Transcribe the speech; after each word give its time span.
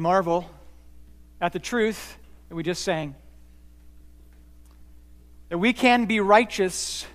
Marvel 0.00 0.50
at 1.40 1.52
the 1.52 1.58
truth 1.58 2.16
that 2.48 2.54
we 2.54 2.62
just 2.62 2.82
sang. 2.82 3.14
That 5.50 5.58
we 5.58 5.72
can 5.72 6.06
be 6.06 6.20
righteous, 6.20 7.06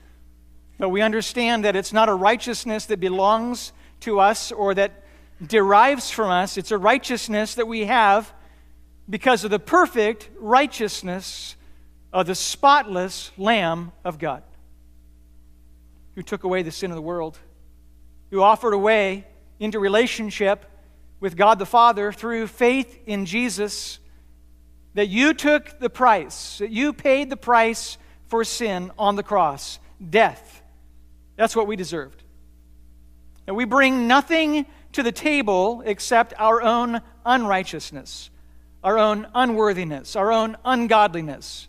but 0.77 0.89
we 0.89 1.01
understand 1.01 1.65
that 1.65 1.75
it's 1.75 1.91
not 1.91 2.09
a 2.09 2.13
righteousness 2.13 2.86
that 2.86 3.00
belongs 3.00 3.73
to 4.01 4.19
us 4.19 4.51
or 4.51 4.73
that 4.75 5.04
derives 5.45 6.11
from 6.11 6.29
us. 6.29 6.57
It's 6.57 6.71
a 6.71 6.77
righteousness 6.77 7.55
that 7.55 7.68
we 7.68 7.86
have 7.86 8.32
because 9.09 9.43
of 9.43 9.52
the 9.52 9.59
perfect 9.59 10.29
righteousness 10.39 11.55
of 12.13 12.27
the 12.27 12.36
spotless 12.36 13.32
Lamb 13.38 13.91
of 14.04 14.19
God, 14.19 14.43
who 16.15 16.24
took 16.24 16.43
away 16.43 16.63
the 16.63 16.71
sin 16.71 16.91
of 16.91 16.96
the 16.96 17.02
world, 17.02 17.38
who 18.32 18.41
offered 18.41 18.74
a 18.74 18.77
way 18.77 19.25
into 19.60 19.79
relationship 19.79 20.65
with 21.25 21.36
God 21.36 21.57
the 21.57 21.65
Father 21.65 22.11
through 22.11 22.46
faith 22.46 23.00
in 23.07 23.25
Jesus, 23.25 23.97
that 24.93 25.07
you 25.07 25.33
took 25.33 25.79
the 25.79 25.89
price, 25.89 26.60
that 26.60 26.70
you 26.70 26.93
paid 26.93 27.32
the 27.32 27.36
price 27.36 27.97
for 28.28 28.43
sin 28.43 28.92
on 28.96 29.16
the 29.16 29.24
cross 29.24 29.80
death. 30.11 30.61
That's 31.36 31.56
what 31.56 31.66
we 31.66 31.75
deserved. 31.75 32.22
And 33.47 33.56
we 33.56 33.66
bring 33.66 34.08
nothing 34.08 34.67
to 34.92 35.02
the 35.02 35.11
table 35.11 35.81
except 35.83 36.36
our 36.38 36.61
own 36.61 37.02
unrighteousness, 37.25 38.30
our 38.83 39.00
own 39.00 39.25
unworthiness, 39.33 40.16
our 40.16 40.31
own 40.31 40.55
ungodliness. 40.64 41.67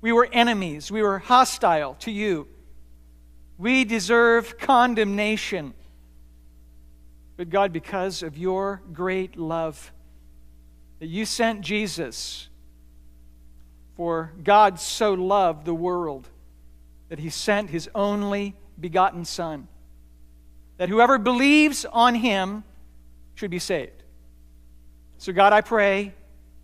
We 0.00 0.12
were 0.12 0.28
enemies, 0.32 0.88
we 0.88 1.02
were 1.02 1.18
hostile 1.18 1.94
to 1.94 2.12
you. 2.12 2.46
We 3.58 3.84
deserve 3.84 4.56
condemnation. 4.56 5.74
But 7.38 7.50
God, 7.50 7.72
because 7.72 8.24
of 8.24 8.36
your 8.36 8.82
great 8.92 9.36
love, 9.36 9.92
that 10.98 11.06
you 11.06 11.24
sent 11.24 11.60
Jesus, 11.60 12.48
for 13.94 14.32
God 14.42 14.80
so 14.80 15.14
loved 15.14 15.64
the 15.64 15.72
world 15.72 16.28
that 17.10 17.20
he 17.20 17.30
sent 17.30 17.70
his 17.70 17.88
only 17.94 18.56
begotten 18.80 19.24
Son, 19.24 19.68
that 20.78 20.88
whoever 20.88 21.16
believes 21.16 21.84
on 21.84 22.16
him 22.16 22.64
should 23.36 23.52
be 23.52 23.60
saved. 23.60 24.02
So, 25.18 25.32
God, 25.32 25.52
I 25.52 25.60
pray 25.60 26.14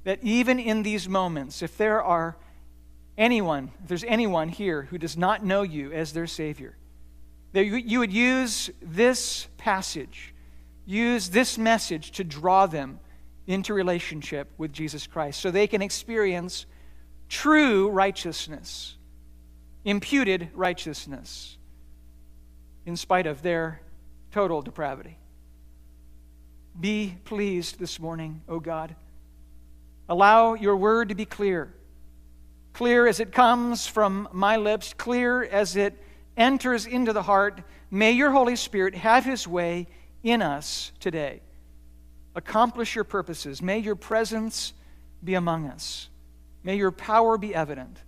that 0.02 0.18
even 0.22 0.58
in 0.58 0.82
these 0.82 1.08
moments, 1.08 1.62
if 1.62 1.76
there 1.76 2.02
are 2.02 2.36
anyone, 3.16 3.70
if 3.84 3.88
there's 3.88 4.04
anyone 4.04 4.48
here 4.48 4.82
who 4.82 4.98
does 4.98 5.16
not 5.16 5.44
know 5.44 5.62
you 5.62 5.92
as 5.92 6.12
their 6.12 6.26
Savior, 6.26 6.76
that 7.52 7.64
you 7.64 8.00
would 8.00 8.12
use 8.12 8.70
this 8.82 9.46
passage 9.56 10.33
use 10.84 11.30
this 11.30 11.56
message 11.58 12.12
to 12.12 12.24
draw 12.24 12.66
them 12.66 13.00
into 13.46 13.74
relationship 13.74 14.50
with 14.58 14.72
Jesus 14.72 15.06
Christ 15.06 15.40
so 15.40 15.50
they 15.50 15.66
can 15.66 15.82
experience 15.82 16.66
true 17.28 17.88
righteousness, 17.88 18.96
imputed 19.84 20.48
righteousness, 20.54 21.56
in 22.86 22.96
spite 22.96 23.26
of 23.26 23.42
their 23.42 23.80
total 24.30 24.62
depravity. 24.62 25.18
Be 26.78 27.16
pleased 27.24 27.78
this 27.78 28.00
morning, 28.00 28.42
O 28.48 28.60
God. 28.60 28.94
Allow 30.08 30.54
your 30.54 30.76
word 30.76 31.08
to 31.10 31.14
be 31.14 31.24
clear. 31.24 31.72
Clear 32.72 33.06
as 33.06 33.20
it 33.20 33.32
comes 33.32 33.86
from 33.86 34.28
my 34.32 34.56
lips, 34.56 34.92
clear 34.94 35.44
as 35.44 35.76
it 35.76 35.96
enters 36.36 36.84
into 36.86 37.12
the 37.12 37.22
heart. 37.22 37.62
May 37.90 38.12
your 38.12 38.32
Holy 38.32 38.56
Spirit 38.56 38.96
have 38.96 39.24
his 39.24 39.46
way 39.46 39.86
in 40.24 40.42
us 40.42 40.90
today. 40.98 41.40
Accomplish 42.34 42.96
your 42.96 43.04
purposes. 43.04 43.62
May 43.62 43.78
your 43.78 43.94
presence 43.94 44.72
be 45.22 45.34
among 45.34 45.68
us. 45.68 46.08
May 46.64 46.76
your 46.76 46.90
power 46.90 47.38
be 47.38 47.54
evident. 47.54 47.98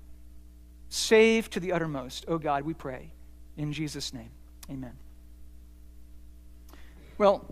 Save 0.89 1.51
to 1.51 1.61
the 1.61 1.73
uttermost, 1.73 2.25
O 2.27 2.35
oh 2.35 2.39
God, 2.39 2.65
we 2.65 2.75
pray. 2.75 3.13
In 3.57 3.73
Jesus' 3.73 4.13
name, 4.13 4.31
amen. 4.71 4.93
Well, 7.19 7.45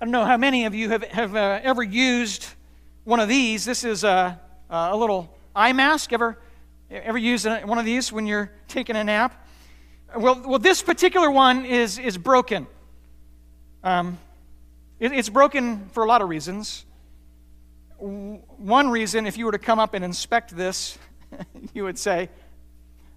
I 0.00 0.04
don't 0.04 0.10
know 0.10 0.24
how 0.24 0.36
many 0.36 0.66
of 0.66 0.74
you 0.74 0.90
have, 0.90 1.02
have 1.04 1.34
uh, 1.34 1.60
ever 1.62 1.82
used 1.82 2.46
one 3.04 3.20
of 3.20 3.28
these. 3.28 3.64
This 3.64 3.84
is 3.84 4.04
a, 4.04 4.38
a 4.68 4.96
little 4.96 5.34
eye 5.54 5.72
mask. 5.72 6.12
Ever, 6.12 6.38
ever 6.90 7.18
used 7.18 7.46
one 7.46 7.78
of 7.78 7.84
these 7.84 8.12
when 8.12 8.26
you're 8.26 8.52
taking 8.68 8.96
a 8.96 9.04
nap? 9.04 9.46
Well, 10.16 10.42
well 10.44 10.58
this 10.58 10.82
particular 10.82 11.30
one 11.30 11.64
is, 11.64 11.98
is 11.98 12.18
broken. 12.18 12.66
Um, 13.84 14.16
it, 14.98 15.12
it's 15.12 15.28
broken 15.28 15.90
for 15.90 16.04
a 16.04 16.06
lot 16.06 16.22
of 16.22 16.30
reasons. 16.30 16.86
One 17.98 18.88
reason, 18.88 19.26
if 19.26 19.36
you 19.36 19.44
were 19.44 19.52
to 19.52 19.58
come 19.58 19.78
up 19.78 19.92
and 19.92 20.02
inspect 20.02 20.56
this, 20.56 20.98
you 21.74 21.84
would 21.84 21.98
say, 21.98 22.30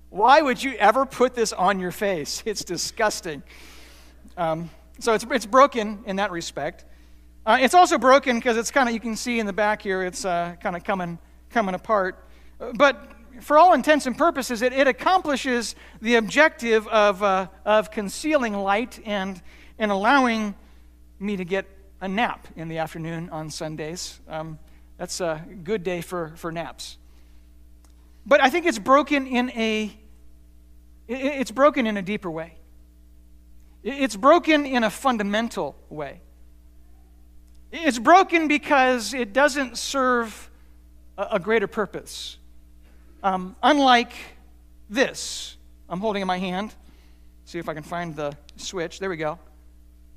Why 0.10 0.42
would 0.42 0.62
you 0.62 0.74
ever 0.74 1.06
put 1.06 1.36
this 1.36 1.54
on 1.54 1.80
your 1.80 1.92
face? 1.92 2.44
It's 2.46 2.66
disgusting. 2.66 3.44
Um, 4.36 4.70
so 5.00 5.14
it's, 5.14 5.26
it's 5.32 5.46
broken 5.46 6.04
in 6.06 6.18
that 6.18 6.32
respect. 6.32 6.84
Uh, 7.46 7.60
it's 7.62 7.74
also 7.74 7.98
broken 7.98 8.38
because 8.38 8.58
it's 8.58 8.70
kind 8.70 8.90
of, 8.90 8.94
you 8.94 9.00
can 9.00 9.16
see 9.16 9.40
in 9.40 9.46
the 9.46 9.54
back 9.54 9.82
here, 9.82 10.04
it's 10.04 10.26
uh, 10.26 10.56
kind 10.62 10.76
of 10.76 10.84
coming, 10.84 11.18
coming 11.50 11.76
apart. 11.76 12.28
But 12.76 13.10
for 13.40 13.58
all 13.58 13.74
intents 13.74 14.06
and 14.06 14.18
purposes, 14.18 14.62
it, 14.62 14.74
it 14.74 14.86
accomplishes 14.86 15.76
the 16.02 16.16
objective 16.16 16.86
of, 16.90 17.24
uh, 17.24 17.48
of 17.64 17.90
concealing 17.90 18.54
light 18.54 19.00
and 19.06 19.42
and 19.80 19.92
allowing 19.92 20.56
me 21.20 21.38
to 21.38 21.46
get 21.46 21.66
a 22.02 22.08
nap 22.08 22.48
in 22.56 22.68
the 22.68 22.78
afternoon 22.78 23.30
on 23.30 23.50
Sundays. 23.50 24.20
Um, 24.28 24.60
that's 24.98 25.22
a 25.22 25.44
good 25.64 25.84
day 25.84 26.02
for, 26.02 26.34
for 26.36 26.52
naps. 26.52 26.98
But 28.26 28.42
I 28.42 28.50
think 28.50 28.66
it's 28.66 28.80
broken 28.80 29.26
in 29.28 29.52
a 29.52 29.92
it's 31.08 31.52
broken 31.52 31.88
in 31.88 31.96
a 31.96 32.02
deeper 32.02 32.30
way. 32.30 32.56
It's 33.82 34.18
broken 34.18 34.66
in 34.66 34.84
a 34.84 34.90
fundamental 34.90 35.78
way. 35.90 36.20
It's 37.72 38.00
broken 38.00 38.50
because 38.50 39.14
it 39.14 39.32
doesn't 39.32 39.78
serve 39.78 40.50
a, 41.18 41.40
greater 41.40 41.68
purpose. 41.68 42.38
Um, 43.24 43.56
unlike 43.64 44.12
this, 44.90 45.56
I'm 45.88 46.02
holding 46.02 46.22
in 46.22 46.28
my 46.28 46.38
hand. 46.38 46.74
See 47.46 47.60
if 47.60 47.70
I 47.70 47.74
can 47.74 47.84
find 47.84 48.16
the 48.16 48.36
switch. 48.58 49.00
There 49.00 49.10
we 49.10 49.18
go. 49.18 49.40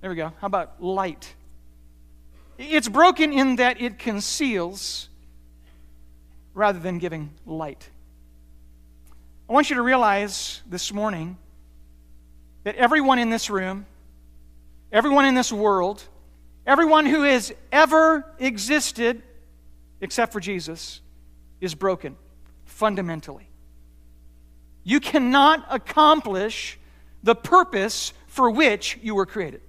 There 0.00 0.08
we 0.08 0.16
go. 0.16 0.32
How 0.40 0.46
about 0.46 0.82
light? 0.82 1.34
It's 2.56 2.88
broken 2.88 3.32
in 3.32 3.56
that 3.56 3.80
it 3.80 3.98
conceals 3.98 5.08
rather 6.54 6.78
than 6.78 6.98
giving 6.98 7.30
light. 7.44 7.88
I 9.48 9.52
want 9.52 9.68
you 9.68 9.76
to 9.76 9.82
realize 9.82 10.62
this 10.66 10.92
morning 10.92 11.36
that 12.64 12.76
everyone 12.76 13.18
in 13.18 13.30
this 13.30 13.50
room, 13.50 13.84
everyone 14.90 15.26
in 15.26 15.34
this 15.34 15.52
world, 15.52 16.02
everyone 16.66 17.04
who 17.04 17.22
has 17.22 17.52
ever 17.70 18.24
existed 18.38 19.22
except 20.00 20.32
for 20.32 20.40
Jesus 20.40 21.00
is 21.60 21.74
broken 21.74 22.16
fundamentally. 22.64 23.48
You 24.82 25.00
cannot 25.00 25.66
accomplish 25.68 26.78
the 27.22 27.34
purpose 27.34 28.14
for 28.28 28.50
which 28.50 28.98
you 29.02 29.14
were 29.14 29.26
created. 29.26 29.60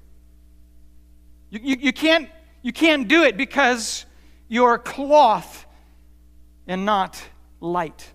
You, 1.51 1.59
you, 1.61 1.77
you, 1.79 1.93
can't, 1.93 2.29
you 2.63 2.73
can't 2.73 3.07
do 3.07 3.23
it 3.23 3.37
because 3.37 4.05
you're 4.47 4.77
cloth 4.79 5.65
and 6.65 6.85
not 6.85 7.21
light. 7.59 8.09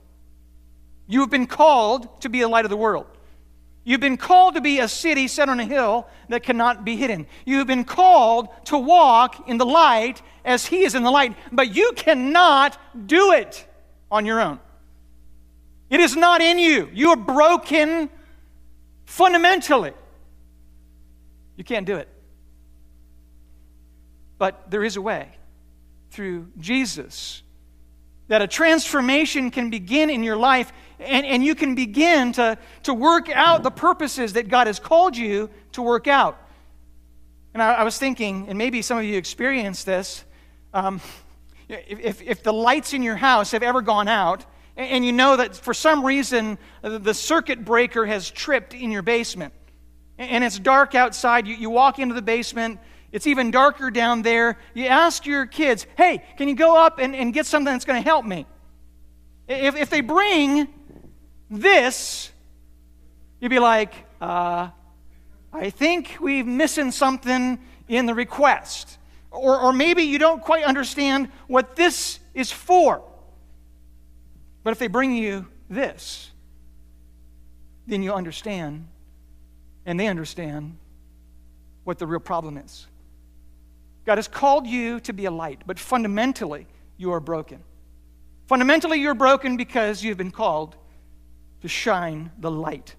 You 1.07 1.21
have 1.21 1.31
been 1.31 1.47
called 1.47 2.21
to 2.23 2.29
be 2.29 2.41
the 2.41 2.49
light 2.49 2.65
of 2.65 2.71
the 2.71 2.77
world. 2.77 3.07
You've 3.85 4.01
been 4.01 4.17
called 4.17 4.57
to 4.57 4.61
be 4.61 4.81
a 4.81 4.89
city 4.89 5.29
set 5.29 5.49
on 5.49 5.61
a 5.61 5.65
hill 5.65 6.09
that 6.29 6.43
cannot 6.43 6.85
be 6.85 6.97
hidden. 6.97 7.29
You've 7.45 7.69
been 7.69 7.85
called 7.85 8.49
to 8.65 8.77
walk 8.77 9.49
in 9.49 9.59
the 9.59 9.67
light 9.67 10.23
as 10.45 10.67
He 10.67 10.83
is 10.83 10.97
in 10.97 11.05
the 11.05 11.11
light, 11.11 11.37
but 11.53 11.73
you 11.73 11.93
cannot 11.95 12.77
do 13.07 13.33
it 13.33 13.65
on 14.11 14.27
your 14.27 14.41
own. 14.41 14.59
It 15.89 16.01
is 16.01 16.17
not 16.17 16.41
in 16.41 16.59
you. 16.59 16.91
You 16.93 17.11
are 17.11 17.17
broken 17.17 18.11
fundamentally. 19.05 19.93
You 21.57 21.63
can't 21.63 21.87
do 21.87 21.95
it. 21.97 22.09
But 24.39 24.71
there 24.71 24.85
is 24.85 24.97
a 24.97 25.03
way 25.03 25.29
through 26.11 26.49
Jesus 26.59 27.43
that 28.29 28.43
a 28.43 28.47
transformation 28.47 29.51
can 29.51 29.71
begin 29.71 30.11
in 30.11 30.23
your 30.23 30.37
life 30.37 30.73
and, 30.99 31.27
and 31.27 31.45
you 31.45 31.55
can 31.55 31.75
begin 31.75 32.33
to, 32.33 32.59
to 32.85 32.95
work 32.95 33.29
out 33.31 33.63
the 33.63 33.71
purposes 33.71 34.33
that 34.33 34.49
God 34.49 34.67
has 34.67 34.79
called 34.79 35.17
you 35.17 35.51
to 35.73 35.83
work 35.83 36.07
out. 36.07 36.39
And 37.55 37.63
I, 37.63 37.75
I 37.75 37.83
was 37.85 37.99
thinking, 37.99 38.47
and 38.49 38.59
maybe 38.59 38.83
some 38.83 38.99
of 38.99 39.05
you 39.05 39.17
experienced 39.17 39.87
this, 39.87 40.25
um, 40.73 41.01
if, 41.69 42.23
if 42.23 42.43
the 42.43 42.53
lights 42.53 42.95
in 42.95 43.03
your 43.03 43.17
house 43.17 43.51
have 43.53 43.63
ever 43.63 43.83
gone 43.83 44.09
out, 44.09 44.45
and 44.77 45.05
you 45.05 45.13
know 45.13 45.37
that 45.37 45.57
for 45.57 45.73
some 45.73 46.05
reason 46.05 46.59
the 46.83 47.15
circuit 47.15 47.65
breaker 47.65 48.05
has 48.07 48.31
tripped 48.31 48.75
in 48.75 48.91
your 48.91 49.03
basement, 49.03 49.53
and 50.19 50.45
it's 50.45 50.59
dark 50.59 50.95
outside, 50.95 51.47
you, 51.47 51.55
you 51.55 51.71
walk 51.71 51.99
into 51.99 52.15
the 52.15 52.23
basement, 52.23 52.79
It's 53.13 53.27
even 53.27 53.51
darker 53.51 53.91
down 53.91 54.23
there. 54.23 54.59
You 54.75 54.87
ask 54.87 55.27
your 55.27 55.47
kids, 55.47 55.87
hey, 55.97 56.23
can 56.37 56.49
you 56.49 56.55
go 56.55 56.77
up 56.77 56.99
and, 56.99 57.15
and 57.15 57.33
get 57.33 57.47
something 57.47 57.73
that's 57.73 57.85
going 57.85 58.03
to 58.03 58.09
help 58.09 58.25
me? 58.25 58.47
If, 59.49 59.77
if 59.77 59.91
they 59.91 60.01
bring 60.01 60.69
this, 61.51 62.31
you'd 63.41 63.51
be 63.51 63.59
like, 63.59 63.95
uh, 64.21 64.71
I 65.53 65.71
think 65.71 66.17
we're 66.21 66.45
missing 66.45 66.91
something 66.91 67.59
in 67.89 68.07
the 68.07 68.15
request. 68.15 68.99
Or, 69.31 69.61
or 69.61 69.73
maybe 69.73 70.03
you 70.03 70.19
don't 70.19 70.43
quite 70.43 70.65
understand 70.65 71.31
what 71.47 71.77
this 71.77 72.19
is 72.35 72.51
for. 72.51 73.03
But 74.63 74.73
if 74.73 74.79
they 74.79 74.89
bring 74.89 75.15
you 75.15 75.47
this, 75.71 76.31
then 77.87 78.03
you 78.03 78.13
understand, 78.13 78.89
and 79.85 80.01
they 80.01 80.09
understand 80.09 80.77
what 81.85 81.99
the 81.99 82.07
real 82.07 82.21
problem 82.21 82.59
is. 82.59 82.87
God 84.07 84.19
has 84.19 84.29
called 84.29 84.67
you 84.67 85.01
to 85.01 85.13
be 85.13 85.25
a 85.25 85.31
light, 85.31 85.63
but 85.67 85.79
fundamentally, 85.79 86.67
you 86.97 87.13
are 87.13 87.21
broken. 87.21 87.63
Fundamentally, 88.47 89.01
you're 89.01 89.15
broken 89.15 89.57
because 89.57 90.03
you've 90.05 90.17
been 90.17 90.31
called 90.31 90.77
to 91.63 91.69
shine 91.69 92.31
the 92.39 92.51
light. 92.51 92.95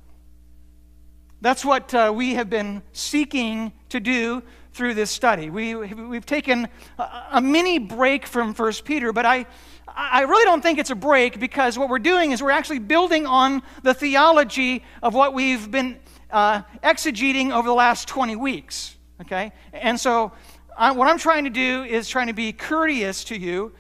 That's 1.40 1.64
what 1.64 1.94
uh, 1.94 2.12
we 2.14 2.34
have 2.34 2.50
been 2.50 2.82
seeking 2.92 3.72
to 3.90 4.02
do 4.02 4.44
through 4.74 4.96
this 4.96 5.10
study. 5.10 5.50
We, 5.50 5.76
we've 5.76 6.26
taken 6.26 6.68
a, 7.00 7.24
a 7.34 7.42
mini 7.42 7.80
break 7.80 8.26
from 8.26 8.54
1 8.54 8.74
Peter, 8.84 9.14
but 9.14 9.26
I, 9.26 9.46
I 9.88 10.24
really 10.24 10.44
don't 10.44 10.62
think 10.62 10.78
it's 10.78 10.90
a 10.90 10.96
break 10.96 11.40
because 11.40 11.80
what 11.80 11.88
we're 11.88 12.00
doing 12.00 12.34
is 12.34 12.44
we're 12.44 12.52
actually 12.52 12.80
building 12.80 13.26
on 13.26 13.64
the 13.84 13.94
theology 13.94 14.84
of 15.02 15.14
what 15.14 15.34
we've 15.34 15.72
been 15.72 16.00
uh, 16.32 16.64
exegeting 16.84 17.52
over 17.54 17.68
the 17.68 17.74
last 17.74 18.10
20 18.10 18.36
weeks. 18.36 18.96
Okay? 19.22 19.54
And 19.74 20.00
so, 20.00 20.34
I, 20.78 20.92
what 20.92 21.08
I'm 21.08 21.18
trying 21.18 21.46
to 21.46 21.50
do 21.50 21.84
is 21.84 22.08
trying 22.08 22.28
to 22.28 22.34
be 22.34 22.54
courteous 22.54 23.24
to 23.26 23.38
you 23.38 23.72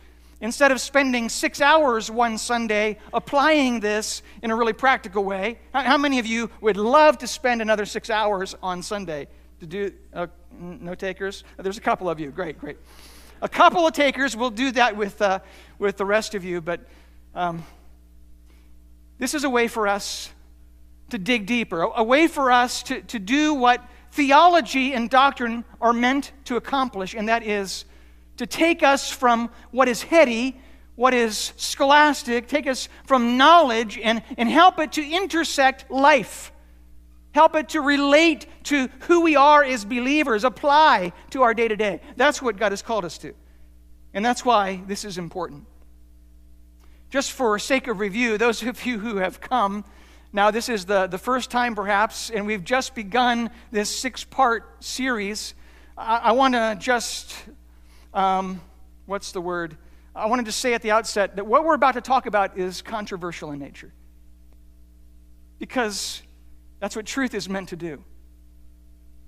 instead 0.41 0.71
of 0.71 0.81
spending 0.81 1.29
six 1.29 1.61
hours 1.61 2.09
one 2.09 2.39
Sunday 2.39 2.97
applying 3.13 3.79
this 3.79 4.23
in 4.41 4.49
a 4.49 4.55
really 4.55 4.73
practical 4.73 5.23
way. 5.23 5.59
How, 5.73 5.81
how 5.83 5.97
many 5.97 6.17
of 6.17 6.25
you 6.25 6.49
would 6.59 6.75
love 6.75 7.19
to 7.19 7.27
spend 7.27 7.61
another 7.61 7.85
six 7.85 8.09
hours 8.09 8.55
on 8.63 8.81
Sunday 8.81 9.27
to 9.59 9.67
do? 9.67 9.91
Uh, 10.11 10.25
no 10.59 10.95
takers? 10.95 11.43
There's 11.57 11.77
a 11.77 11.81
couple 11.81 12.09
of 12.09 12.19
you. 12.19 12.31
Great, 12.31 12.57
great. 12.57 12.77
A 13.43 13.49
couple 13.49 13.85
of 13.85 13.93
takers. 13.93 14.35
We'll 14.35 14.49
do 14.49 14.71
that 14.71 14.97
with, 14.97 15.21
uh, 15.21 15.39
with 15.77 15.97
the 15.97 16.05
rest 16.05 16.33
of 16.33 16.43
you, 16.43 16.61
but 16.61 16.81
um, 17.35 17.63
this 19.19 19.35
is 19.35 19.43
a 19.43 19.49
way 19.51 19.67
for 19.67 19.87
us 19.87 20.31
to 21.11 21.19
dig 21.19 21.45
deeper, 21.45 21.83
a, 21.83 21.99
a 22.01 22.03
way 22.03 22.25
for 22.27 22.51
us 22.51 22.81
to, 22.83 23.01
to 23.03 23.19
do 23.19 23.53
what 23.53 23.87
theology 24.17 24.93
and 24.93 25.11
doctrine 25.11 25.63
are 25.79 25.93
meant 25.93 26.31
to 26.45 26.57
accomplish, 26.57 27.13
and 27.13 27.29
that 27.29 27.43
is 27.43 27.85
to 28.37 28.47
take 28.47 28.81
us 28.81 29.11
from 29.11 29.49
what 29.69 29.87
is 29.87 30.01
heady, 30.01 30.59
what 30.95 31.13
is 31.13 31.53
scholastic, 31.55 32.47
take 32.47 32.65
us 32.65 32.89
from 33.05 33.37
knowledge, 33.37 33.99
and, 33.99 34.23
and 34.35 34.49
help 34.49 34.79
it 34.79 34.91
to 34.93 35.07
intersect 35.07 35.89
life. 35.91 36.51
Help 37.31 37.55
it 37.55 37.69
to 37.69 37.79
relate 37.79 38.47
to 38.63 38.87
who 39.01 39.21
we 39.21 39.35
are 39.35 39.63
as 39.63 39.85
believers, 39.85 40.43
apply 40.43 41.13
to 41.29 41.43
our 41.43 41.53
day 41.53 41.67
to 41.67 41.75
day. 41.75 42.01
That's 42.15 42.41
what 42.41 42.57
God 42.57 42.71
has 42.71 42.81
called 42.81 43.05
us 43.05 43.19
to. 43.19 43.35
And 44.15 44.25
that's 44.25 44.43
why 44.43 44.81
this 44.87 45.05
is 45.05 45.19
important. 45.19 45.65
Just 47.11 47.31
for 47.33 47.59
sake 47.59 47.87
of 47.87 47.99
review, 47.99 48.39
those 48.39 48.63
of 48.63 48.83
you 48.83 48.97
who 48.97 49.17
have 49.17 49.39
come, 49.39 49.85
now 50.33 50.51
this 50.51 50.69
is 50.69 50.85
the, 50.85 51.07
the 51.07 51.17
first 51.17 51.49
time 51.49 51.75
perhaps, 51.75 52.29
and 52.29 52.45
we've 52.45 52.63
just 52.63 52.95
begun 52.95 53.49
this 53.71 53.95
six 53.95 54.23
part 54.23 54.83
series. 54.83 55.53
I, 55.97 56.17
I 56.17 56.31
want 56.33 56.53
to 56.53 56.77
just 56.79 57.35
um, 58.13 58.61
what's 59.05 59.31
the 59.31 59.41
word? 59.41 59.77
I 60.15 60.25
wanted 60.27 60.45
to 60.45 60.51
say 60.51 60.73
at 60.73 60.81
the 60.81 60.91
outset 60.91 61.35
that 61.35 61.45
what 61.45 61.63
we're 61.63 61.75
about 61.75 61.93
to 61.93 62.01
talk 62.01 62.25
about 62.25 62.57
is 62.57 62.81
controversial 62.81 63.51
in 63.51 63.59
nature. 63.59 63.91
Because 65.59 66.21
that's 66.79 66.95
what 66.95 67.05
truth 67.05 67.33
is 67.33 67.49
meant 67.49 67.69
to 67.69 67.75
do. 67.75 68.03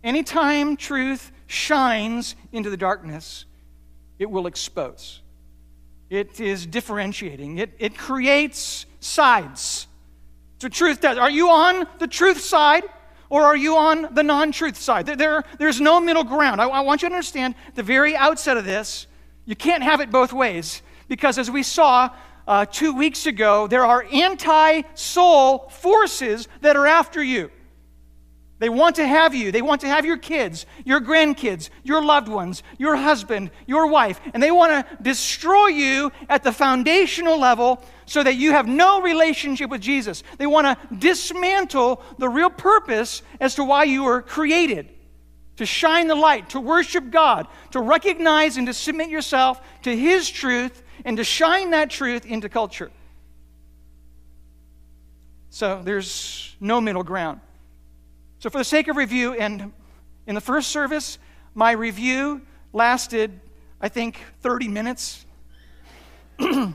Anytime 0.04 0.78
truth 0.78 1.32
shines 1.48 2.36
into 2.52 2.70
the 2.70 2.78
darkness, 2.78 3.46
it 4.18 4.30
will 4.30 4.48
expose. 4.48 5.22
It 6.10 6.40
is 6.40 6.66
differentiating, 6.66 7.58
it, 7.60 7.72
it 7.78 7.98
creates 7.98 8.86
sides. 9.00 9.88
So, 10.60 10.68
truth 10.68 11.02
does. 11.02 11.18
Are 11.18 11.30
you 11.30 11.50
on 11.50 11.88
the 12.00 12.08
truth 12.08 12.42
side? 12.42 12.84
Or 13.30 13.44
are 13.44 13.56
you 13.56 13.78
on 13.78 14.14
the 14.14 14.24
non 14.24 14.52
truth 14.52 14.76
side? 14.76 15.06
There, 15.06 15.16
there, 15.16 15.44
there's 15.60 15.80
no 15.80 16.00
middle 16.00 16.24
ground. 16.24 16.60
I, 16.60 16.68
I 16.68 16.80
want 16.82 17.04
you 17.04 17.10
to 17.10 17.14
understand 17.14 17.56
the 17.76 17.84
very 17.84 18.16
outset 18.16 18.58
of 18.58 18.66
this, 18.66 19.08
you 19.46 19.56
can't 19.56 19.84
have 19.84 20.02
it 20.02 20.12
both 20.12 20.34
ways. 20.34 20.82
Because 21.08 21.38
as 21.38 21.50
we 21.50 21.64
saw 21.64 22.10
uh, 22.48 22.66
two 22.66 22.94
weeks 22.94 23.26
ago, 23.26 23.68
there 23.68 23.86
are 23.86 24.06
anti 24.12 24.82
soul 24.96 25.70
forces 25.70 26.48
that 26.62 26.76
are 26.76 26.88
after 26.88 27.24
you. 27.24 27.52
They 28.60 28.70
want 28.70 28.98
to 28.98 29.08
have 29.08 29.34
you. 29.34 29.52
They 29.52 29.62
want 29.62 29.82
to 29.82 29.88
have 29.88 30.06
your 30.06 30.18
kids, 30.18 30.66
your 30.84 31.00
grandkids, 31.00 31.70
your 31.84 32.04
loved 32.04 32.28
ones, 32.28 32.62
your 32.78 32.98
husband, 32.98 33.52
your 33.66 33.88
wife, 33.88 34.20
and 34.34 34.44
they 34.44 34.52
want 34.52 34.72
to 34.72 34.98
destroy 35.02 35.68
you 35.68 36.12
at 36.28 36.44
the 36.44 36.52
foundational 36.52 37.40
level 37.40 37.82
so 38.06 38.22
that 38.22 38.36
you 38.36 38.52
have 38.52 38.68
no 38.68 39.02
relationship 39.02 39.70
with 39.70 39.80
Jesus. 39.80 40.24
They 40.38 40.48
want 40.48 40.68
to 40.68 40.96
dismantle 40.96 42.04
the 42.18 42.28
real 42.28 42.50
purpose 42.50 43.22
as 43.40 43.56
to 43.56 43.64
why 43.64 43.86
you 43.86 44.04
were 44.04 44.22
created 44.22 44.90
to 45.56 45.66
shine 45.66 46.08
the 46.08 46.16
light, 46.16 46.52
to 46.52 46.60
worship 46.60 47.12
God, 47.12 47.46
to 47.72 47.82
recognize 47.82 48.56
and 48.56 48.66
to 48.68 48.74
submit 48.74 49.10
yourself 49.10 49.62
to 49.82 49.96
His 49.96 50.30
truth, 50.30 50.84
and 51.04 51.18
to 51.18 51.24
shine 51.26 51.72
that 51.72 51.90
truth 51.90 52.26
into 52.26 52.48
culture. 52.48 52.90
So 55.50 55.82
there's 55.84 56.56
no 56.62 56.80
middle 56.80 57.04
ground. 57.04 57.42
So, 58.40 58.50
for 58.50 58.58
the 58.58 58.64
sake 58.64 58.88
of 58.88 58.96
review, 58.96 59.34
and 59.34 59.74
in 60.26 60.34
the 60.34 60.40
first 60.40 60.70
service, 60.70 61.20
my 61.54 61.72
review 61.72 62.42
lasted, 62.72 63.38
I 63.82 63.90
think, 63.90 64.18
30 64.42 64.70
minutes. 64.70 65.26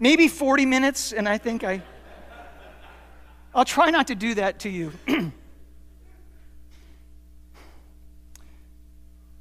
Maybe 0.00 0.26
40 0.26 0.66
minutes, 0.66 1.12
and 1.12 1.28
I 1.28 1.38
think 1.38 1.62
I. 1.62 1.80
I'll 3.54 3.64
try 3.64 3.90
not 3.90 4.08
to 4.08 4.16
do 4.16 4.34
that 4.34 4.58
to 4.60 4.68
you. 4.68 4.92
I 5.06 5.30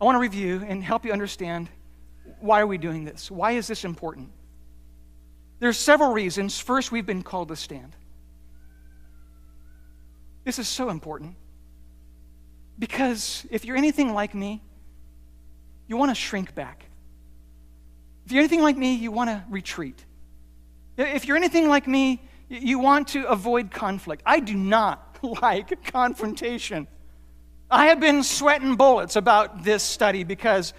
want 0.06 0.16
to 0.16 0.20
review 0.20 0.63
and 0.68 0.84
help 0.84 1.04
you 1.04 1.13
understand 1.13 1.68
why 2.42 2.62
are 2.62 2.68
we 2.68 2.77
doing 2.77 3.06
this? 3.06 3.32
Why 3.32 3.54
is 3.54 3.66
this 3.66 3.86
important? 3.86 4.30
There's 5.58 5.80
several 5.80 6.13
reasons. 6.13 6.60
First, 6.60 6.92
we've 6.92 7.08
been 7.08 7.24
called 7.24 7.48
to 7.48 7.56
stand. 7.56 7.96
This 10.44 10.60
is 10.60 10.68
so 10.68 10.90
important. 10.90 11.36
Because 12.78 13.46
if 13.52 13.66
you're 13.66 13.78
anything 13.78 14.14
like 14.14 14.34
me, 14.34 14.62
you 15.88 15.98
want 15.98 16.12
to 16.12 16.16
shrink 16.16 16.56
back. 16.56 16.86
If 18.26 18.32
you're 18.32 18.40
anything 18.40 18.62
like 18.62 18.78
me, 18.78 18.96
you 18.96 19.12
want 19.12 19.30
to 19.30 19.44
retreat. 19.50 20.04
If 20.98 21.26
you're 21.26 21.38
anything 21.38 21.68
like 21.68 21.88
me, 21.88 22.22
you 22.50 22.80
want 22.80 23.10
to 23.10 23.28
avoid 23.28 23.72
conflict. 23.72 24.24
I 24.26 24.40
do 24.40 24.56
not 24.56 25.18
like 25.42 25.84
confrontation. 25.92 26.88
I 27.70 27.88
have 27.88 28.00
been 28.00 28.24
sweating 28.24 28.76
bullets 28.76 29.16
about 29.16 29.64
this 29.64 29.84
study 29.84 30.24
because 30.24 30.74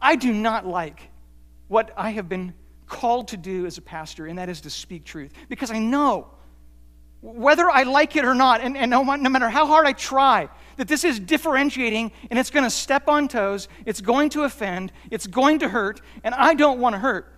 I 0.00 0.16
do 0.16 0.32
not 0.32 0.66
like 0.66 1.10
what 1.68 1.92
I 1.96 2.10
have 2.10 2.28
been 2.28 2.54
called 2.86 3.28
to 3.28 3.36
do 3.36 3.66
as 3.66 3.78
a 3.78 3.82
pastor, 3.82 4.26
and 4.26 4.38
that 4.38 4.48
is 4.48 4.62
to 4.62 4.70
speak 4.70 5.04
truth. 5.04 5.32
Because 5.48 5.70
I 5.70 5.78
know 5.78 6.30
whether 7.24 7.70
I 7.70 7.84
like 7.84 8.16
it 8.16 8.26
or 8.26 8.34
not, 8.34 8.60
and, 8.60 8.76
and 8.76 8.90
no, 8.90 9.02
no 9.02 9.30
matter 9.30 9.48
how 9.48 9.66
hard 9.66 9.86
I 9.86 9.92
try, 9.92 10.50
that 10.76 10.88
this 10.88 11.04
is 11.04 11.18
differentiating 11.18 12.12
and 12.28 12.38
it's 12.38 12.50
going 12.50 12.64
to 12.64 12.70
step 12.70 13.08
on 13.08 13.28
toes, 13.28 13.66
it's 13.86 14.02
going 14.02 14.28
to 14.30 14.42
offend, 14.42 14.92
it's 15.10 15.26
going 15.26 15.60
to 15.60 15.70
hurt, 15.70 16.02
and 16.22 16.34
I 16.34 16.52
don't 16.52 16.80
want 16.80 16.94
to 16.94 16.98
hurt. 16.98 17.32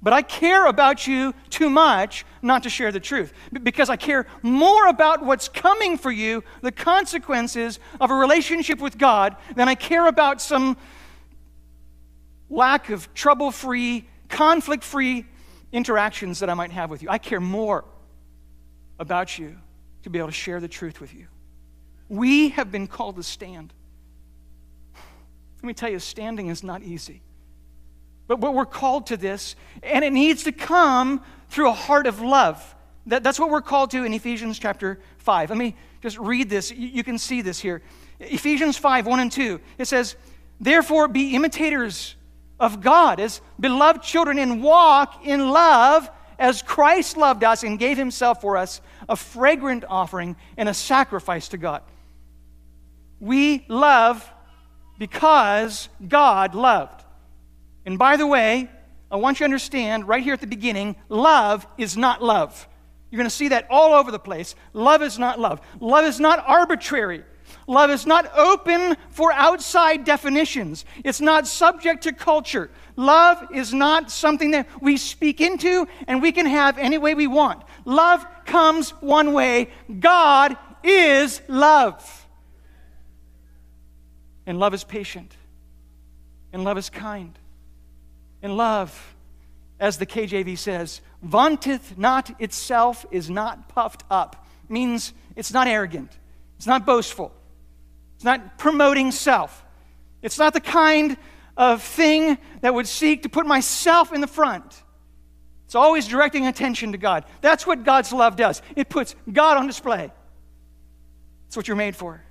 But 0.00 0.14
I 0.14 0.22
care 0.22 0.64
about 0.64 1.06
you 1.06 1.34
too 1.50 1.68
much 1.68 2.24
not 2.40 2.62
to 2.62 2.70
share 2.70 2.90
the 2.90 3.00
truth 3.00 3.34
because 3.62 3.90
I 3.90 3.96
care 3.96 4.26
more 4.40 4.86
about 4.86 5.22
what's 5.22 5.48
coming 5.48 5.98
for 5.98 6.10
you, 6.10 6.42
the 6.62 6.72
consequences 6.72 7.80
of 8.00 8.10
a 8.10 8.14
relationship 8.14 8.80
with 8.80 8.96
God, 8.96 9.36
than 9.56 9.68
I 9.68 9.74
care 9.74 10.06
about 10.06 10.40
some 10.40 10.78
lack 12.48 12.88
of 12.88 13.12
trouble 13.12 13.50
free, 13.50 14.08
conflict 14.30 14.84
free 14.84 15.26
interactions 15.70 16.38
that 16.38 16.48
I 16.48 16.54
might 16.54 16.70
have 16.70 16.88
with 16.88 17.02
you. 17.02 17.10
I 17.10 17.18
care 17.18 17.40
more 17.40 17.84
about 18.98 19.38
you 19.38 19.56
to 20.02 20.10
be 20.10 20.18
able 20.18 20.28
to 20.28 20.34
share 20.34 20.60
the 20.60 20.68
truth 20.68 21.00
with 21.00 21.14
you. 21.14 21.26
We 22.08 22.50
have 22.50 22.72
been 22.72 22.86
called 22.86 23.16
to 23.16 23.22
stand. 23.22 23.72
Let 25.62 25.66
me 25.66 25.74
tell 25.74 25.90
you, 25.90 25.98
standing 25.98 26.48
is 26.48 26.62
not 26.62 26.82
easy. 26.82 27.22
But, 28.26 28.40
but 28.40 28.54
we're 28.54 28.66
called 28.66 29.06
to 29.06 29.16
this, 29.16 29.56
and 29.82 30.04
it 30.04 30.12
needs 30.12 30.44
to 30.44 30.52
come 30.52 31.22
through 31.48 31.70
a 31.70 31.74
heart 31.74 32.06
of 32.06 32.20
love. 32.20 32.74
That, 33.06 33.22
that's 33.22 33.40
what 33.40 33.50
we're 33.50 33.62
called 33.62 33.90
to 33.92 34.04
in 34.04 34.12
Ephesians 34.12 34.58
chapter 34.58 35.00
5. 35.18 35.50
Let 35.50 35.58
me 35.58 35.74
just 36.02 36.18
read 36.18 36.50
this. 36.50 36.70
You, 36.70 36.88
you 36.88 37.04
can 37.04 37.18
see 37.18 37.42
this 37.42 37.58
here. 37.58 37.82
Ephesians 38.20 38.76
5 38.76 39.06
1 39.06 39.20
and 39.20 39.32
2. 39.32 39.60
It 39.78 39.86
says, 39.86 40.16
Therefore, 40.60 41.08
be 41.08 41.34
imitators 41.34 42.16
of 42.60 42.80
God 42.80 43.20
as 43.20 43.40
beloved 43.58 44.02
children 44.02 44.38
and 44.38 44.62
walk 44.62 45.26
in 45.26 45.50
love 45.50 46.10
as 46.38 46.62
Christ 46.62 47.16
loved 47.16 47.44
us 47.44 47.62
and 47.62 47.78
gave 47.78 47.96
himself 47.96 48.40
for 48.40 48.56
us, 48.56 48.80
a 49.08 49.16
fragrant 49.16 49.84
offering 49.88 50.36
and 50.56 50.68
a 50.68 50.74
sacrifice 50.74 51.48
to 51.48 51.58
God. 51.58 51.82
We 53.20 53.64
love 53.68 54.28
because 54.98 55.88
God 56.06 56.54
loved. 56.54 57.04
And 57.86 57.98
by 57.98 58.16
the 58.16 58.26
way, 58.26 58.70
I 59.10 59.16
want 59.16 59.40
you 59.40 59.44
to 59.44 59.46
understand 59.46 60.06
right 60.06 60.22
here 60.22 60.34
at 60.34 60.40
the 60.40 60.46
beginning 60.46 60.96
love 61.08 61.66
is 61.78 61.96
not 61.96 62.22
love. 62.22 62.68
You're 63.10 63.18
going 63.18 63.30
to 63.30 63.34
see 63.34 63.48
that 63.48 63.66
all 63.70 63.94
over 63.94 64.10
the 64.10 64.18
place. 64.18 64.54
Love 64.74 65.02
is 65.02 65.18
not 65.18 65.40
love. 65.40 65.60
Love 65.80 66.04
is 66.04 66.20
not 66.20 66.44
arbitrary. 66.46 67.24
Love 67.66 67.90
is 67.90 68.06
not 68.06 68.30
open 68.36 68.96
for 69.08 69.32
outside 69.32 70.04
definitions. 70.04 70.84
It's 71.04 71.20
not 71.20 71.46
subject 71.46 72.02
to 72.02 72.12
culture. 72.12 72.70
Love 72.98 73.54
is 73.54 73.72
not 73.72 74.10
something 74.10 74.50
that 74.50 74.66
we 74.82 74.96
speak 74.96 75.40
into 75.40 75.86
and 76.08 76.20
we 76.20 76.32
can 76.32 76.46
have 76.46 76.76
any 76.78 76.98
way 76.98 77.14
we 77.14 77.28
want. 77.28 77.62
Love 77.84 78.26
comes 78.44 78.90
one 79.00 79.32
way 79.32 79.70
God 80.00 80.56
is 80.82 81.40
love. 81.46 82.26
And 84.46 84.58
love 84.58 84.74
is 84.74 84.82
patient. 84.82 85.32
And 86.52 86.64
love 86.64 86.76
is 86.76 86.90
kind. 86.90 87.38
And 88.42 88.56
love, 88.56 89.14
as 89.78 89.98
the 89.98 90.06
KJV 90.06 90.58
says, 90.58 91.00
vaunteth 91.22 91.96
not 91.96 92.40
itself, 92.40 93.06
is 93.12 93.30
not 93.30 93.68
puffed 93.68 94.02
up. 94.10 94.44
Means 94.68 95.12
it's 95.36 95.52
not 95.52 95.68
arrogant, 95.68 96.10
it's 96.56 96.66
not 96.66 96.84
boastful, 96.84 97.32
it's 98.16 98.24
not 98.24 98.58
promoting 98.58 99.12
self. 99.12 99.64
It's 100.20 100.36
not 100.36 100.52
the 100.52 100.60
kind 100.60 101.16
of 101.58 101.82
thing 101.82 102.38
that 102.60 102.72
would 102.72 102.86
seek 102.86 103.24
to 103.24 103.28
put 103.28 103.44
myself 103.44 104.12
in 104.12 104.22
the 104.22 104.26
front. 104.26 104.82
It's 105.66 105.74
always 105.74 106.06
directing 106.06 106.46
attention 106.46 106.92
to 106.92 106.98
God. 106.98 107.24
That's 107.42 107.66
what 107.66 107.84
God's 107.84 108.12
love 108.12 108.36
does. 108.36 108.62
It 108.76 108.88
puts 108.88 109.14
God 109.30 109.58
on 109.58 109.66
display. 109.66 110.10
That's 111.44 111.56
what 111.56 111.68
you're 111.68 111.76
made 111.76 111.96
for. 111.96 112.22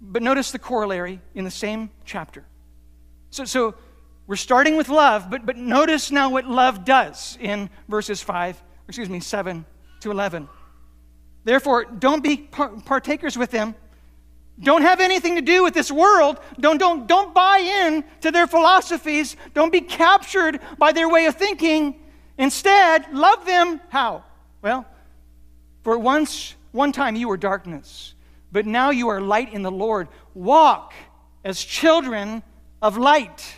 But 0.00 0.22
notice 0.22 0.52
the 0.52 0.58
corollary 0.58 1.20
in 1.34 1.44
the 1.44 1.50
same 1.50 1.90
chapter. 2.04 2.44
So, 3.30 3.44
so 3.44 3.74
we're 4.26 4.36
starting 4.36 4.76
with 4.76 4.88
love, 4.88 5.28
but, 5.28 5.44
but 5.44 5.56
notice 5.56 6.10
now 6.10 6.30
what 6.30 6.46
love 6.46 6.84
does 6.84 7.36
in 7.40 7.68
verses 7.88 8.22
5, 8.22 8.62
excuse 8.88 9.08
me, 9.08 9.20
7 9.20 9.66
to 10.00 10.10
11. 10.10 10.48
Therefore, 11.44 11.84
don't 11.84 12.22
be 12.22 12.36
partakers 12.36 13.36
with 13.36 13.50
them 13.50 13.74
don't 14.60 14.82
have 14.82 15.00
anything 15.00 15.36
to 15.36 15.42
do 15.42 15.62
with 15.62 15.74
this 15.74 15.90
world. 15.90 16.38
Don't, 16.60 16.78
don't, 16.78 17.06
don't 17.06 17.34
buy 17.34 17.58
in 17.58 18.04
to 18.20 18.30
their 18.30 18.46
philosophies. 18.46 19.36
Don't 19.54 19.72
be 19.72 19.80
captured 19.80 20.60
by 20.78 20.92
their 20.92 21.08
way 21.08 21.26
of 21.26 21.36
thinking. 21.36 22.00
Instead, 22.38 23.12
love 23.12 23.44
them. 23.46 23.80
How? 23.88 24.24
Well, 24.60 24.86
for 25.82 25.98
once, 25.98 26.54
one 26.70 26.92
time 26.92 27.16
you 27.16 27.28
were 27.28 27.36
darkness, 27.36 28.14
but 28.52 28.66
now 28.66 28.90
you 28.90 29.08
are 29.08 29.20
light 29.20 29.52
in 29.52 29.62
the 29.62 29.70
Lord. 29.70 30.08
Walk 30.34 30.92
as 31.44 31.62
children 31.62 32.42
of 32.80 32.96
light. 32.96 33.54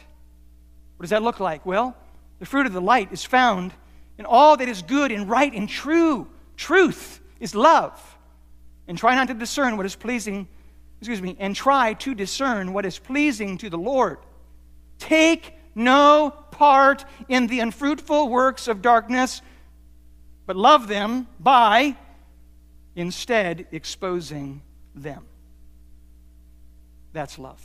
What 0.96 1.04
does 1.04 1.10
that 1.10 1.22
look 1.22 1.40
like? 1.40 1.66
Well, 1.66 1.96
the 2.38 2.46
fruit 2.46 2.66
of 2.66 2.72
the 2.72 2.80
light 2.80 3.12
is 3.12 3.24
found 3.24 3.72
in 4.16 4.24
all 4.24 4.56
that 4.56 4.68
is 4.68 4.80
good 4.82 5.12
and 5.12 5.28
right 5.28 5.52
and 5.52 5.68
true. 5.68 6.28
Truth 6.56 7.20
is 7.40 7.54
love. 7.54 8.00
And 8.86 8.96
try 8.96 9.14
not 9.14 9.28
to 9.28 9.34
discern 9.34 9.76
what 9.76 9.86
is 9.86 9.96
pleasing 9.96 10.46
excuse 11.04 11.20
me, 11.20 11.36
and 11.38 11.54
try 11.54 11.92
to 11.92 12.14
discern 12.14 12.72
what 12.72 12.86
is 12.86 12.98
pleasing 12.98 13.58
to 13.58 13.68
the 13.68 13.76
Lord. 13.76 14.18
Take 14.98 15.52
no 15.74 16.30
part 16.50 17.04
in 17.28 17.46
the 17.46 17.60
unfruitful 17.60 18.28
works 18.28 18.68
of 18.68 18.80
darkness, 18.80 19.42
but 20.46 20.56
love 20.56 20.88
them 20.88 21.26
by 21.38 21.96
instead 22.96 23.66
exposing 23.70 24.62
them. 24.94 25.26
That's 27.12 27.38
love. 27.38 27.62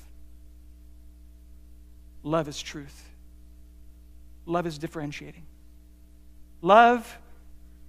Love 2.23 2.49
is 2.49 2.61
truth. 2.61 3.09
Love 4.45 4.67
is 4.67 4.77
differentiating. 4.77 5.45
Love 6.61 7.17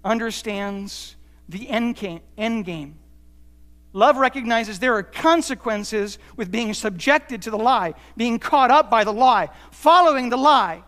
understands 0.04 1.16
the 1.48 1.68
end 1.68 1.96
game, 1.96 2.20
end 2.38 2.64
game 2.64 3.00
Love 3.92 4.16
recognizes 4.16 4.78
there 4.78 4.94
are 4.94 5.02
consequences 5.02 6.18
with 6.36 6.50
being 6.50 6.72
subjected 6.72 7.42
to 7.42 7.50
the 7.50 7.58
lie, 7.58 7.92
being 8.16 8.38
caught 8.38 8.70
up 8.70 8.88
by 8.88 9.02
the 9.02 9.12
lie, 9.12 9.48
following 9.72 10.28
the 10.28 10.36
lie, 10.36 10.82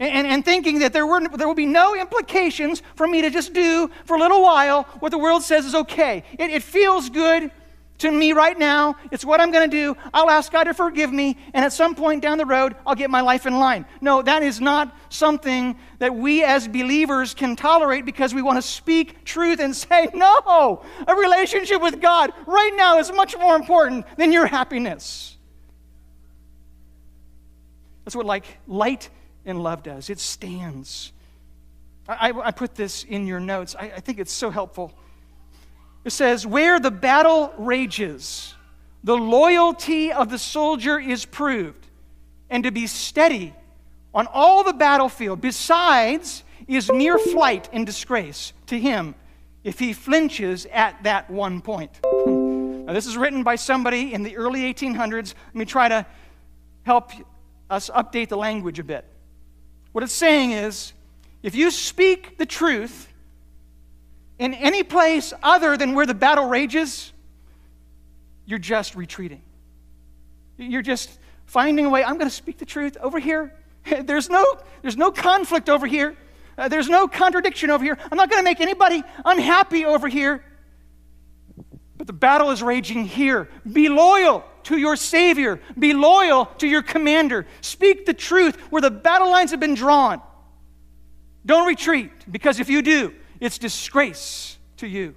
and, 0.00 0.26
and, 0.26 0.44
thinking 0.44 0.78
that 0.78 0.92
there, 0.92 1.06
were, 1.06 1.20
there 1.36 1.48
will 1.48 1.54
be 1.54 1.66
no 1.66 1.96
implications 1.96 2.82
for 2.94 3.08
me 3.08 3.20
to 3.22 3.30
just 3.30 3.52
do 3.52 3.90
for 4.04 4.16
a 4.16 4.20
little 4.20 4.42
while 4.42 4.84
what 5.00 5.10
the 5.10 5.18
world 5.18 5.42
says 5.42 5.64
is 5.64 5.74
okay. 5.74 6.22
It, 6.38 6.50
it 6.50 6.62
feels 6.62 7.10
good 7.10 7.50
to 7.98 8.10
me 8.10 8.32
right 8.32 8.58
now. 8.58 8.96
It's 9.10 9.24
what 9.24 9.40
I'm 9.40 9.50
going 9.50 9.70
to 9.70 9.76
do. 9.76 9.96
I'll 10.14 10.30
ask 10.30 10.50
God 10.50 10.64
to 10.64 10.74
forgive 10.74 11.12
me, 11.12 11.36
and 11.52 11.64
at 11.64 11.72
some 11.72 11.94
point 11.94 12.22
down 12.22 12.38
the 12.38 12.46
road, 12.46 12.76
I'll 12.86 12.94
get 12.94 13.10
my 13.10 13.20
life 13.20 13.46
in 13.46 13.58
line. 13.58 13.86
No, 14.00 14.22
that 14.22 14.42
is 14.42 14.60
not 14.60 14.96
something 15.08 15.76
that 15.98 16.14
we 16.14 16.44
as 16.44 16.68
believers 16.68 17.34
can 17.34 17.56
tolerate 17.56 18.04
because 18.04 18.34
we 18.34 18.42
want 18.42 18.56
to 18.56 18.62
speak 18.62 19.24
truth 19.24 19.60
and 19.60 19.74
say, 19.74 20.08
no, 20.14 20.82
a 21.06 21.14
relationship 21.14 21.82
with 21.82 22.00
God 22.00 22.32
right 22.46 22.72
now 22.76 22.98
is 22.98 23.12
much 23.12 23.36
more 23.36 23.56
important 23.56 24.06
than 24.16 24.32
your 24.32 24.46
happiness. 24.46 25.36
That's 28.04 28.16
what 28.16 28.24
like 28.24 28.46
light 28.66 29.10
and 29.44 29.62
love 29.62 29.82
does. 29.82 30.08
It 30.08 30.18
stands. 30.18 31.12
I, 32.08 32.30
I, 32.30 32.46
I 32.46 32.50
put 32.52 32.74
this 32.74 33.04
in 33.04 33.26
your 33.26 33.40
notes. 33.40 33.76
I, 33.78 33.92
I 33.96 34.00
think 34.00 34.18
it's 34.18 34.32
so 34.32 34.50
helpful. 34.50 34.94
It 36.04 36.10
says, 36.10 36.46
Where 36.46 36.80
the 36.80 36.90
battle 36.90 37.52
rages, 37.58 38.54
the 39.04 39.16
loyalty 39.16 40.12
of 40.12 40.30
the 40.30 40.38
soldier 40.38 40.98
is 40.98 41.24
proved, 41.24 41.86
and 42.50 42.64
to 42.64 42.70
be 42.70 42.86
steady 42.86 43.54
on 44.14 44.26
all 44.32 44.64
the 44.64 44.72
battlefield, 44.72 45.40
besides, 45.40 46.44
is 46.66 46.90
mere 46.92 47.18
flight 47.18 47.68
and 47.72 47.86
disgrace 47.86 48.52
to 48.66 48.78
him 48.78 49.14
if 49.64 49.78
he 49.78 49.92
flinches 49.92 50.66
at 50.72 51.02
that 51.02 51.28
one 51.30 51.60
point. 51.60 51.90
now, 52.04 52.92
this 52.92 53.06
is 53.06 53.16
written 53.16 53.42
by 53.42 53.56
somebody 53.56 54.14
in 54.14 54.22
the 54.22 54.36
early 54.36 54.72
1800s. 54.72 55.34
Let 55.46 55.54
me 55.54 55.64
try 55.64 55.88
to 55.88 56.06
help 56.84 57.12
us 57.70 57.90
update 57.90 58.28
the 58.28 58.36
language 58.36 58.78
a 58.78 58.84
bit. 58.84 59.04
What 59.92 60.04
it's 60.04 60.12
saying 60.12 60.52
is 60.52 60.92
if 61.42 61.54
you 61.54 61.70
speak 61.70 62.38
the 62.38 62.46
truth 62.46 63.07
in 64.38 64.54
any 64.54 64.82
place 64.82 65.32
other 65.42 65.76
than 65.76 65.94
where 65.94 66.06
the 66.06 66.14
battle 66.14 66.48
rages, 66.48 67.12
you're 68.46 68.58
just 68.58 68.94
retreating. 68.94 69.42
You're 70.56 70.82
just 70.82 71.10
finding 71.46 71.86
a 71.86 71.90
way. 71.90 72.04
I'm 72.04 72.18
going 72.18 72.28
to 72.28 72.34
speak 72.34 72.58
the 72.58 72.64
truth 72.64 72.96
over 73.00 73.18
here. 73.18 73.52
There's 74.02 74.28
no, 74.28 74.44
there's 74.82 74.96
no 74.96 75.10
conflict 75.10 75.68
over 75.68 75.86
here. 75.86 76.16
Uh, 76.58 76.68
there's 76.68 76.88
no 76.88 77.06
contradiction 77.06 77.70
over 77.70 77.82
here. 77.84 77.96
I'm 78.10 78.18
not 78.18 78.28
going 78.28 78.40
to 78.40 78.44
make 78.44 78.60
anybody 78.60 79.02
unhappy 79.24 79.84
over 79.84 80.08
here. 80.08 80.44
But 81.96 82.06
the 82.06 82.12
battle 82.12 82.50
is 82.50 82.62
raging 82.62 83.04
here. 83.04 83.48
Be 83.70 83.88
loyal 83.88 84.44
to 84.64 84.76
your 84.76 84.96
Savior. 84.96 85.60
Be 85.78 85.94
loyal 85.94 86.46
to 86.58 86.66
your 86.66 86.82
commander. 86.82 87.46
Speak 87.60 88.06
the 88.06 88.12
truth 88.12 88.60
where 88.70 88.82
the 88.82 88.90
battle 88.90 89.30
lines 89.30 89.52
have 89.52 89.60
been 89.60 89.74
drawn. 89.74 90.20
Don't 91.46 91.66
retreat, 91.66 92.10
because 92.30 92.60
if 92.60 92.68
you 92.68 92.82
do, 92.82 93.14
it's 93.40 93.58
disgrace 93.58 94.58
to 94.78 94.86
you 94.86 95.14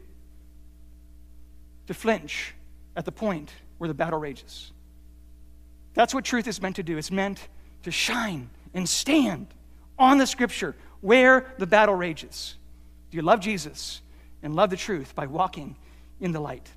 to 1.87 1.93
flinch 1.93 2.53
at 2.95 3.05
the 3.05 3.11
point 3.11 3.51
where 3.77 3.87
the 3.87 3.93
battle 3.93 4.19
rages. 4.19 4.71
That's 5.93 6.13
what 6.13 6.23
truth 6.23 6.47
is 6.47 6.61
meant 6.61 6.77
to 6.77 6.83
do. 6.83 6.97
It's 6.97 7.11
meant 7.11 7.47
to 7.83 7.91
shine 7.91 8.49
and 8.73 8.87
stand 8.87 9.47
on 9.97 10.17
the 10.17 10.27
scripture 10.27 10.75
where 11.01 11.53
the 11.57 11.67
battle 11.67 11.95
rages. 11.95 12.55
Do 13.09 13.17
you 13.17 13.23
love 13.23 13.39
Jesus 13.39 14.01
and 14.41 14.55
love 14.55 14.69
the 14.69 14.77
truth 14.77 15.15
by 15.15 15.25
walking 15.25 15.75
in 16.19 16.31
the 16.31 16.39
light? 16.39 16.69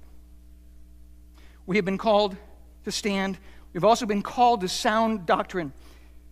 We 1.66 1.76
have 1.76 1.84
been 1.84 1.98
called 1.98 2.36
to 2.84 2.92
stand. 2.92 3.38
We've 3.72 3.84
also 3.84 4.06
been 4.06 4.22
called 4.22 4.62
to 4.62 4.68
sound 4.68 5.26
doctrine. 5.26 5.72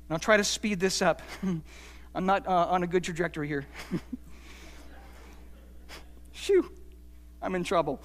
And 0.08 0.10
I'll 0.10 0.18
try 0.18 0.36
to 0.36 0.44
speed 0.44 0.80
this 0.80 1.02
up. 1.02 1.22
I'm 2.14 2.26
not 2.26 2.46
uh, 2.46 2.66
on 2.66 2.82
a 2.82 2.86
good 2.86 3.04
trajectory 3.04 3.48
here. 3.48 3.66
Shoo, 6.42 6.68
I'm 7.40 7.54
in 7.54 7.62
trouble. 7.62 8.02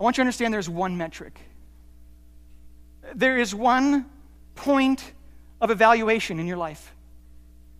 I 0.00 0.04
want 0.04 0.16
you 0.16 0.22
to 0.22 0.22
understand 0.22 0.54
there's 0.54 0.70
one 0.70 0.96
metric. 0.96 1.38
There 3.14 3.36
is 3.36 3.54
one 3.54 4.06
point 4.54 5.12
of 5.60 5.70
evaluation 5.70 6.40
in 6.40 6.46
your 6.46 6.56
life. 6.56 6.94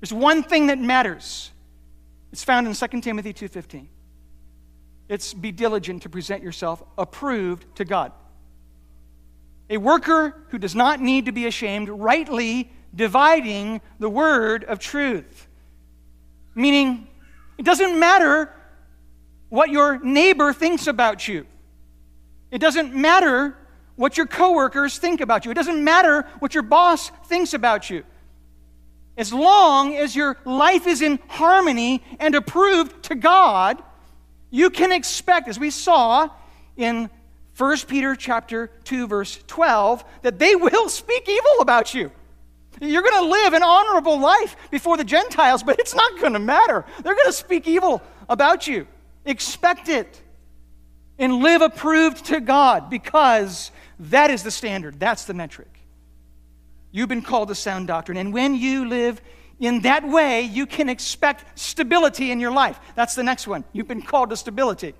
There's 0.00 0.12
one 0.12 0.42
thing 0.42 0.66
that 0.66 0.78
matters. 0.78 1.50
It's 2.33 2.45
found 2.45 2.66
in 2.66 2.75
2 2.75 3.00
Timothy 3.00 3.33
2:15. 3.33 3.88
It's 5.09 5.33
be 5.33 5.52
diligent 5.52 6.02
to 6.02 6.11
present 6.11 6.42
yourself 6.42 6.83
approved 6.99 7.64
to 7.76 7.85
God. 7.87 8.12
A 9.71 9.78
worker 9.78 10.37
who 10.50 10.59
does 10.59 10.75
not 10.75 11.00
need 11.00 11.25
to 11.25 11.33
be 11.33 11.47
ashamed, 11.47 11.88
rightly 11.88 12.71
dividing 12.95 13.80
the 13.99 14.11
word 14.11 14.64
of 14.64 14.80
truth. 14.80 15.49
Meaning, 16.54 17.09
it 17.56 17.64
doesn't 17.64 17.99
matter 17.99 18.52
what 19.48 19.70
your 19.70 19.98
neighbor 19.98 20.52
thinks 20.52 20.86
about 20.86 21.28
you. 21.28 21.46
It 22.50 22.58
doesn't 22.58 22.94
matter 22.94 23.56
what 23.96 24.16
your 24.16 24.26
coworkers 24.26 24.98
think 24.98 25.20
about 25.20 25.44
you. 25.44 25.50
It 25.50 25.54
doesn't 25.54 25.82
matter 25.82 26.26
what 26.38 26.54
your 26.54 26.62
boss 26.62 27.10
thinks 27.26 27.54
about 27.54 27.90
you. 27.90 28.04
As 29.16 29.32
long 29.32 29.96
as 29.96 30.14
your 30.14 30.36
life 30.44 30.86
is 30.86 31.00
in 31.00 31.18
harmony 31.28 32.02
and 32.18 32.34
approved 32.34 33.04
to 33.04 33.14
God, 33.14 33.82
you 34.50 34.70
can 34.70 34.92
expect, 34.92 35.48
as 35.48 35.58
we 35.58 35.70
saw 35.70 36.28
in 36.76 37.08
1 37.56 37.78
Peter 37.88 38.14
chapter 38.14 38.70
2 38.84 39.06
verse 39.06 39.38
12, 39.46 40.04
that 40.22 40.38
they 40.38 40.54
will 40.54 40.90
speak 40.90 41.28
evil 41.28 41.60
about 41.60 41.94
you. 41.94 42.12
You're 42.80 43.02
going 43.02 43.24
to 43.24 43.30
live 43.30 43.54
an 43.54 43.62
honorable 43.62 44.20
life 44.20 44.54
before 44.70 44.98
the 44.98 45.04
Gentiles, 45.04 45.62
but 45.62 45.78
it's 45.78 45.94
not 45.94 46.20
going 46.20 46.34
to 46.34 46.38
matter. 46.38 46.84
They're 47.02 47.14
going 47.14 47.26
to 47.26 47.32
speak 47.32 47.66
evil 47.66 48.02
about 48.28 48.66
you. 48.66 48.86
Expect 49.26 49.88
it. 49.88 50.23
And 51.18 51.37
live 51.37 51.62
approved 51.62 52.26
to 52.26 52.40
God 52.40 52.90
because 52.90 53.71
that 53.99 54.30
is 54.30 54.42
the 54.42 54.50
standard. 54.50 55.00
That's 55.00 55.25
the 55.25 55.35
metric. 55.35 55.68
You've 56.90 57.09
been 57.09 57.23
called 57.23 57.49
to 57.49 57.54
sound 57.54 57.88
doctrine. 57.88 58.18
And 58.18 58.33
when 58.33 58.54
you 58.54 58.88
live 58.88 59.21
in 59.59 59.80
that 59.83 60.06
way, 60.06 60.42
you 60.42 60.66
can 60.66 60.88
expect 60.88 61.59
stability 61.59 62.30
in 62.30 62.40
your 62.40 62.50
life. 62.50 62.78
That's 62.95 63.14
the 63.14 63.23
next 63.23 63.47
one. 63.47 63.64
You've 63.73 63.88
been 63.88 64.02
called 64.02 64.30
to 64.30 64.37
stability. 64.37 64.95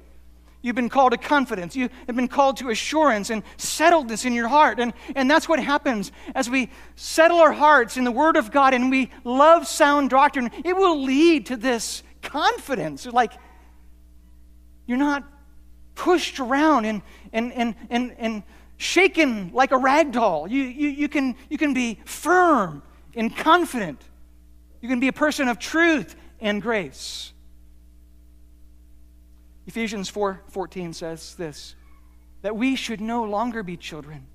You've 0.63 0.75
been 0.77 0.89
called 0.89 1.13
to 1.13 1.19
confidence. 1.19 1.77
You 1.77 1.91
have 2.07 2.17
been 2.17 2.29
called 2.29 2.57
to 2.57 2.71
assurance 2.71 3.31
and 3.31 3.45
settledness 3.57 4.25
in 4.25 4.33
your 4.33 4.49
heart. 4.49 4.81
And, 4.81 4.95
and 5.15 5.31
that's 5.31 5.49
what 5.49 5.61
happens 5.61 6.11
as 6.35 6.51
we 6.51 6.71
settle 6.97 7.39
our 7.39 7.53
hearts 7.53 7.97
in 7.97 8.05
the 8.05 8.11
Word 8.11 8.37
of 8.37 8.51
God 8.51 8.75
and 8.75 8.91
we 8.91 9.11
love 9.23 9.67
sound 9.67 10.11
doctrine. 10.11 10.51
It 10.65 10.75
will 10.75 11.03
lead 11.03 11.47
to 11.47 11.57
this 11.57 12.03
confidence. 12.23 13.07
Like 13.07 13.33
you're 14.87 14.99
not 14.99 15.25
pushed 15.95 16.39
around 16.41 16.85
and, 16.85 17.03
and, 17.33 17.53
and, 17.53 17.75
and, 17.91 18.15
and 18.19 18.43
shaken 18.77 19.51
like 19.53 19.73
a 19.73 19.77
rag 19.77 20.13
doll. 20.13 20.47
You, 20.49 20.63
you, 20.63 20.89
you, 20.89 21.09
can, 21.09 21.35
you 21.49 21.59
can 21.59 21.75
be 21.75 21.99
firm 22.05 22.83
and 23.15 23.35
confident. 23.35 24.01
You 24.81 24.89
can 24.89 25.01
be 25.01 25.09
a 25.09 25.13
person 25.13 25.49
of 25.49 25.59
truth 25.59 26.15
and 26.41 26.63
grace. 26.63 27.33
Ephesians 29.67 30.11
4:14 30.11 30.95
says 30.95 31.35
this 31.35 31.75
that 32.43 32.57
we 32.57 32.77
should 32.77 33.01
no 33.01 33.25
longer 33.25 33.65
be 33.65 33.77
children, 33.77 34.27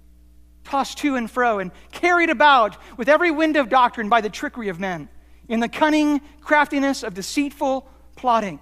tossed 0.65 0.97
to 0.97 1.15
and 1.15 1.31
fro 1.31 1.59
and 1.59 1.71
carried 1.91 2.29
about 2.29 2.75
with 2.97 3.07
every 3.07 3.31
wind 3.31 3.55
of 3.55 3.69
doctrine 3.69 4.09
by 4.09 4.19
the 4.19 4.29
trickery 4.29 4.67
of 4.67 4.79
men, 4.79 5.07
in 5.47 5.61
the 5.61 5.69
cunning 5.69 6.19
craftiness 6.41 7.03
of 7.03 7.13
deceitful 7.13 7.87
plotting. 8.17 8.59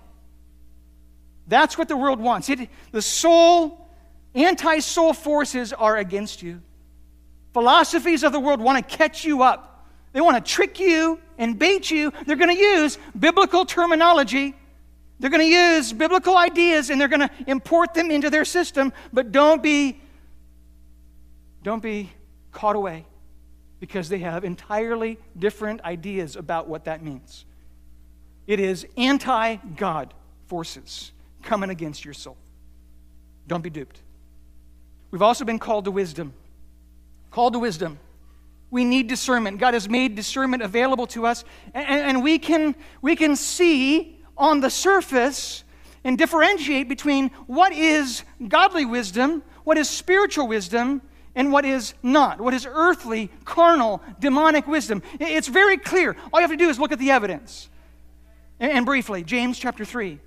That's 1.49 1.77
what 1.77 1.89
the 1.89 1.97
world 1.97 2.21
wants. 2.21 2.47
It, 2.47 2.69
the 2.93 3.01
soul 3.01 3.89
Anti 4.35 4.79
soul 4.79 5.13
forces 5.13 5.73
are 5.73 5.97
against 5.97 6.41
you. 6.43 6.61
Philosophies 7.53 8.23
of 8.23 8.31
the 8.31 8.39
world 8.39 8.61
want 8.61 8.87
to 8.87 8.97
catch 8.97 9.25
you 9.25 9.41
up, 9.41 9.87
they 10.13 10.21
want 10.21 10.43
to 10.43 10.51
trick 10.51 10.79
you 10.79 11.19
and 11.37 11.57
bait 11.57 11.89
you. 11.89 12.13
They're 12.25 12.35
going 12.35 12.55
to 12.55 12.61
use 12.61 12.97
biblical 13.17 13.65
terminology. 13.65 14.55
They're 15.19 15.29
going 15.29 15.41
to 15.41 15.47
use 15.47 15.91
biblical 15.91 16.37
ideas 16.37 16.89
and 16.89 17.01
they're 17.01 17.09
going 17.09 17.27
to 17.27 17.31
import 17.47 17.93
them 17.93 18.09
into 18.09 18.29
their 18.29 18.45
system, 18.45 18.93
but 19.11 19.31
don't 19.31 19.61
be 19.61 19.99
don't 21.61 21.83
be 21.83 22.09
caught 22.51 22.75
away 22.75 23.05
because 23.81 24.07
they 24.07 24.19
have 24.19 24.45
entirely 24.45 25.17
different 25.37 25.81
ideas 25.81 26.35
about 26.35 26.69
what 26.69 26.85
that 26.85 27.03
means. 27.03 27.45
It 28.47 28.59
is 28.59 28.87
anti 28.95 29.55
God 29.55 30.13
forces 30.47 31.11
coming 31.43 31.69
against 31.69 32.05
your 32.05 32.13
soul. 32.13 32.37
Don't 33.47 33.61
be 33.61 33.69
duped. 33.69 34.01
We've 35.11 35.21
also 35.21 35.45
been 35.45 35.59
called 35.59 35.85
to 35.85 35.91
wisdom. 35.91 36.33
Called 37.31 37.53
to 37.53 37.59
wisdom. 37.59 37.99
We 38.71 38.83
need 38.83 39.07
discernment. 39.07 39.59
God 39.59 39.73
has 39.73 39.89
made 39.89 40.15
discernment 40.15 40.61
available 40.61 41.07
to 41.07 41.25
us, 41.25 41.43
and, 41.73 41.87
and 41.87 42.23
we, 42.23 42.37
can, 42.37 42.75
we 43.01 43.15
can 43.15 43.35
see 43.35 44.19
on 44.37 44.59
the 44.59 44.69
surface 44.69 45.63
and 46.03 46.17
differentiate 46.17 46.87
between 46.87 47.29
what 47.47 47.73
is 47.73 48.23
godly 48.47 48.85
wisdom, 48.85 49.43
what 49.63 49.77
is 49.77 49.89
spiritual 49.89 50.47
wisdom, 50.47 51.01
and 51.35 51.51
what 51.51 51.65
is 51.65 51.93
not, 52.03 52.39
what 52.39 52.53
is 52.53 52.67
earthly, 52.69 53.31
carnal, 53.45 54.01
demonic 54.19 54.67
wisdom. 54.67 55.01
It's 55.19 55.47
very 55.47 55.77
clear. 55.77 56.15
All 56.31 56.39
you 56.39 56.47
have 56.47 56.51
to 56.51 56.57
do 56.57 56.69
is 56.69 56.79
look 56.79 56.91
at 56.91 56.99
the 56.99 57.11
evidence. 57.11 57.69
And, 58.59 58.71
and 58.71 58.85
briefly, 58.85 59.23
James 59.23 59.57
chapter 59.57 59.85
3, 59.85 60.19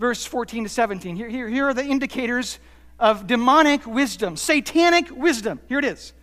verse 0.00 0.24
14 0.24 0.64
to 0.64 0.70
17. 0.70 1.14
Here, 1.14 1.28
here, 1.28 1.46
here 1.46 1.68
are 1.68 1.74
the 1.74 1.84
indicators 1.84 2.58
of 2.98 3.26
demonic 3.26 3.86
wisdom, 3.86 4.34
satanic 4.34 5.14
wisdom. 5.14 5.60
Here 5.68 5.78
it 5.78 5.84
is. 5.84 6.14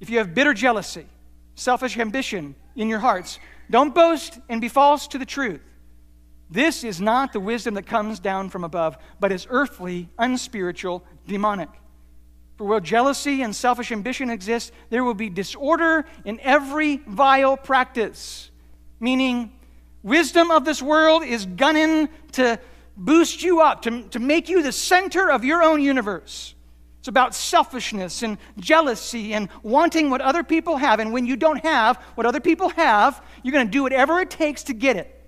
If 0.00 0.10
you 0.10 0.18
have 0.18 0.34
bitter 0.34 0.52
jealousy, 0.52 1.06
selfish 1.54 1.96
ambition 1.96 2.56
in 2.74 2.88
your 2.88 2.98
hearts, 2.98 3.38
don't 3.70 3.94
boast 3.94 4.40
and 4.48 4.60
be 4.60 4.68
false 4.68 5.06
to 5.08 5.18
the 5.18 5.24
truth. 5.24 5.60
This 6.50 6.82
is 6.82 7.00
not 7.00 7.32
the 7.32 7.38
wisdom 7.38 7.74
that 7.74 7.86
comes 7.86 8.18
down 8.18 8.50
from 8.50 8.64
above, 8.64 8.98
but 9.20 9.30
is 9.30 9.46
earthly, 9.48 10.08
unspiritual, 10.18 11.04
demonic. 11.28 11.68
For 12.56 12.66
where 12.66 12.80
jealousy 12.80 13.42
and 13.42 13.54
selfish 13.54 13.92
ambition 13.92 14.28
exist, 14.28 14.72
there 14.90 15.04
will 15.04 15.14
be 15.14 15.30
disorder 15.30 16.04
in 16.24 16.40
every 16.40 16.96
vile 16.96 17.56
practice. 17.56 18.50
Meaning, 18.98 19.52
wisdom 20.02 20.50
of 20.50 20.64
this 20.64 20.82
world 20.82 21.22
is 21.22 21.46
gunning 21.46 22.08
to 22.32 22.58
boost 22.96 23.42
you 23.42 23.60
up, 23.60 23.82
to, 23.82 24.02
to 24.08 24.18
make 24.18 24.48
you 24.48 24.62
the 24.62 24.72
center 24.72 25.30
of 25.30 25.44
your 25.44 25.62
own 25.62 25.80
universe. 25.80 26.54
It's 26.98 27.08
about 27.08 27.34
selfishness 27.34 28.22
and 28.22 28.38
jealousy 28.58 29.34
and 29.34 29.48
wanting 29.62 30.08
what 30.10 30.20
other 30.20 30.44
people 30.44 30.76
have. 30.76 31.00
And 31.00 31.12
when 31.12 31.26
you 31.26 31.36
don't 31.36 31.62
have 31.64 31.96
what 32.14 32.26
other 32.26 32.40
people 32.40 32.68
have, 32.70 33.22
you're 33.42 33.52
going 33.52 33.66
to 33.66 33.72
do 33.72 33.82
whatever 33.82 34.20
it 34.20 34.30
takes 34.30 34.64
to 34.64 34.72
get 34.72 34.96
it. 34.96 35.18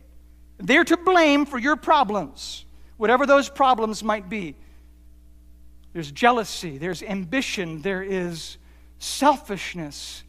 They're 0.58 0.84
to 0.84 0.96
blame 0.96 1.46
for 1.46 1.58
your 1.58 1.76
problems, 1.76 2.64
whatever 2.96 3.26
those 3.26 3.48
problems 3.48 4.04
might 4.04 4.28
be. 4.28 4.54
There's 5.92 6.10
jealousy, 6.10 6.78
there's 6.78 7.02
ambition, 7.02 7.82
there 7.82 8.02
is 8.02 8.56
selfishness, 8.98 10.22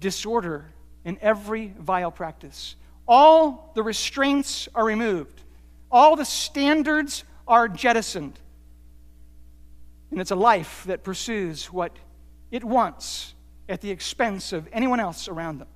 disorder 0.00 0.66
in 1.04 1.18
every 1.20 1.74
vile 1.78 2.10
practice. 2.10 2.76
All 3.06 3.72
the 3.74 3.82
restraints 3.82 4.68
are 4.74 4.84
removed 4.84 5.41
all 5.92 6.16
the 6.16 6.24
standards 6.24 7.22
are 7.46 7.68
jettisoned. 7.68 8.40
And 10.10 10.20
it's 10.20 10.30
a 10.30 10.36
life 10.36 10.84
that 10.86 11.04
pursues 11.04 11.66
what 11.66 11.94
it 12.50 12.64
wants 12.64 13.34
at 13.68 13.80
the 13.82 13.90
expense 13.90 14.52
of 14.52 14.68
anyone 14.72 15.00
else 15.00 15.28
around 15.28 15.58
them. 15.58 15.68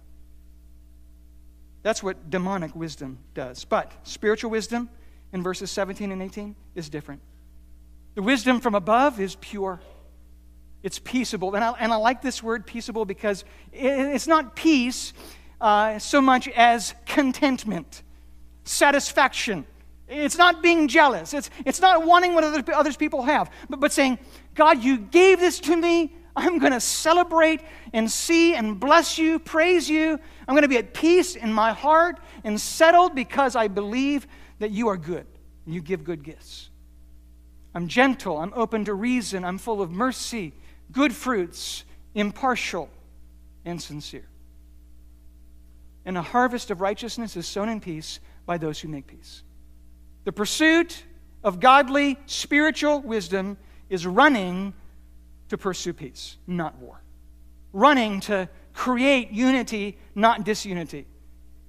That's 1.83 2.03
what 2.03 2.31
demonic 2.31 2.75
wisdom 2.75 3.19
does. 3.35 3.65
But 3.65 3.93
spiritual 4.03 4.51
wisdom 4.51 4.89
in 5.33 5.43
verses 5.43 5.71
17 5.71 6.11
and 6.11 6.23
18 6.23 6.57
is 6.75 6.89
different. 6.89 7.21
The 8.15 8.23
wisdom 8.23 8.61
from 8.61 8.75
above 8.75 9.21
is 9.21 9.37
pure, 9.37 9.81
it's 10.83 10.99
peaceable. 10.99 11.55
And 11.55 11.65
I, 11.65 11.73
and 11.79 11.93
I 11.93 11.97
like 11.97 12.23
this 12.23 12.43
word 12.43 12.67
peaceable 12.67 13.05
because 13.05 13.45
it's 13.73 14.27
not 14.27 14.57
peace 14.57 15.13
uh, 15.61 15.99
so 15.99 16.21
much 16.21 16.49
as 16.49 16.95
contentment, 17.07 18.03
satisfaction 18.65 19.67
it's 20.09 20.39
not 20.39 20.63
being 20.63 20.89
jealous. 20.89 21.35
It's, 21.35 21.51
it's 21.65 21.81
not 21.81 22.07
wanting 22.07 22.35
what 22.35 22.45
other, 22.45 22.63
others 22.73 22.97
people 22.97 23.23
have, 23.23 23.51
but, 23.69 23.81
but 23.81 23.93
saying, 23.93 24.19
God, 24.55 24.83
you 24.83 24.99
gave 24.99 25.41
this 25.41 25.59
to 25.61 25.77
me. 25.77 26.15
I'm 26.37 26.59
going 26.59 26.73
to 26.73 26.81
celebrate 26.81 27.63
and 27.93 28.11
see 28.11 28.55
and 28.55 28.79
bless 28.79 29.17
you, 29.17 29.39
praise 29.39 29.89
you. 29.89 30.21
I'm 30.47 30.55
going 30.55 30.63
to 30.63 30.69
be 30.69 30.77
at 30.77 30.93
peace 30.93 31.35
in 31.35 31.53
my 31.53 31.73
heart 31.73 32.21
and 32.45 32.61
settled 32.61 33.15
because 33.15 33.57
I 33.57 33.69
believe 33.69 34.27
that 34.59 34.71
you 34.71 34.89
are 34.89 34.99
good 34.99 35.27
and 35.65 35.75
you 35.75 35.81
give 35.81 36.05
good 36.05 36.23
gifts. 36.23 36.69
I'm 37.75 37.89
gentle. 37.89 38.39
I'm 38.39 38.53
open 38.55 38.85
to 38.85 38.95
reason. 38.95 39.45
I'm 39.45 39.59
full 39.59 39.83
of 39.83 39.91
mercy, 39.91 40.53
good 40.93 41.15
fruits, 41.15 41.85
impartial, 42.15 42.89
and 43.65 43.81
sincere. 43.81 44.29
And 46.05 46.17
a 46.17 46.23
harvest 46.23 46.71
of 46.71 46.81
righteousness 46.81 47.37
is 47.37 47.47
sown 47.47 47.69
in 47.69 47.81
peace 47.81 48.21
by 48.47 48.59
those 48.59 48.79
who 48.79 48.89
make 48.89 49.07
peace. 49.07 49.43
The 50.27 50.33
pursuit 50.33 51.05
of 51.45 51.61
godly 51.61 52.19
spiritual 52.27 53.01
wisdom 53.01 53.57
is 53.89 54.05
running 54.09 54.75
to 55.51 55.57
pursue 55.57 55.93
peace, 55.93 56.37
not 56.49 56.77
war. 56.79 57.01
Running 57.73 58.19
to 58.23 58.49
create 58.73 59.31
unity, 59.31 59.97
not 60.17 60.43
disunity. 60.43 61.07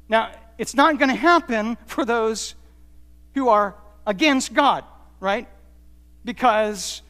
Now, 0.10 0.32
it's 0.58 0.74
not 0.74 0.98
going 0.98 1.10
to 1.12 1.15
happen 1.15 1.78
for 1.86 2.04
those 2.04 2.56
who 3.36 3.48
are 3.48 3.76
against 4.08 4.56
God, 4.56 4.84
right? 5.20 5.48
Because 6.26 7.04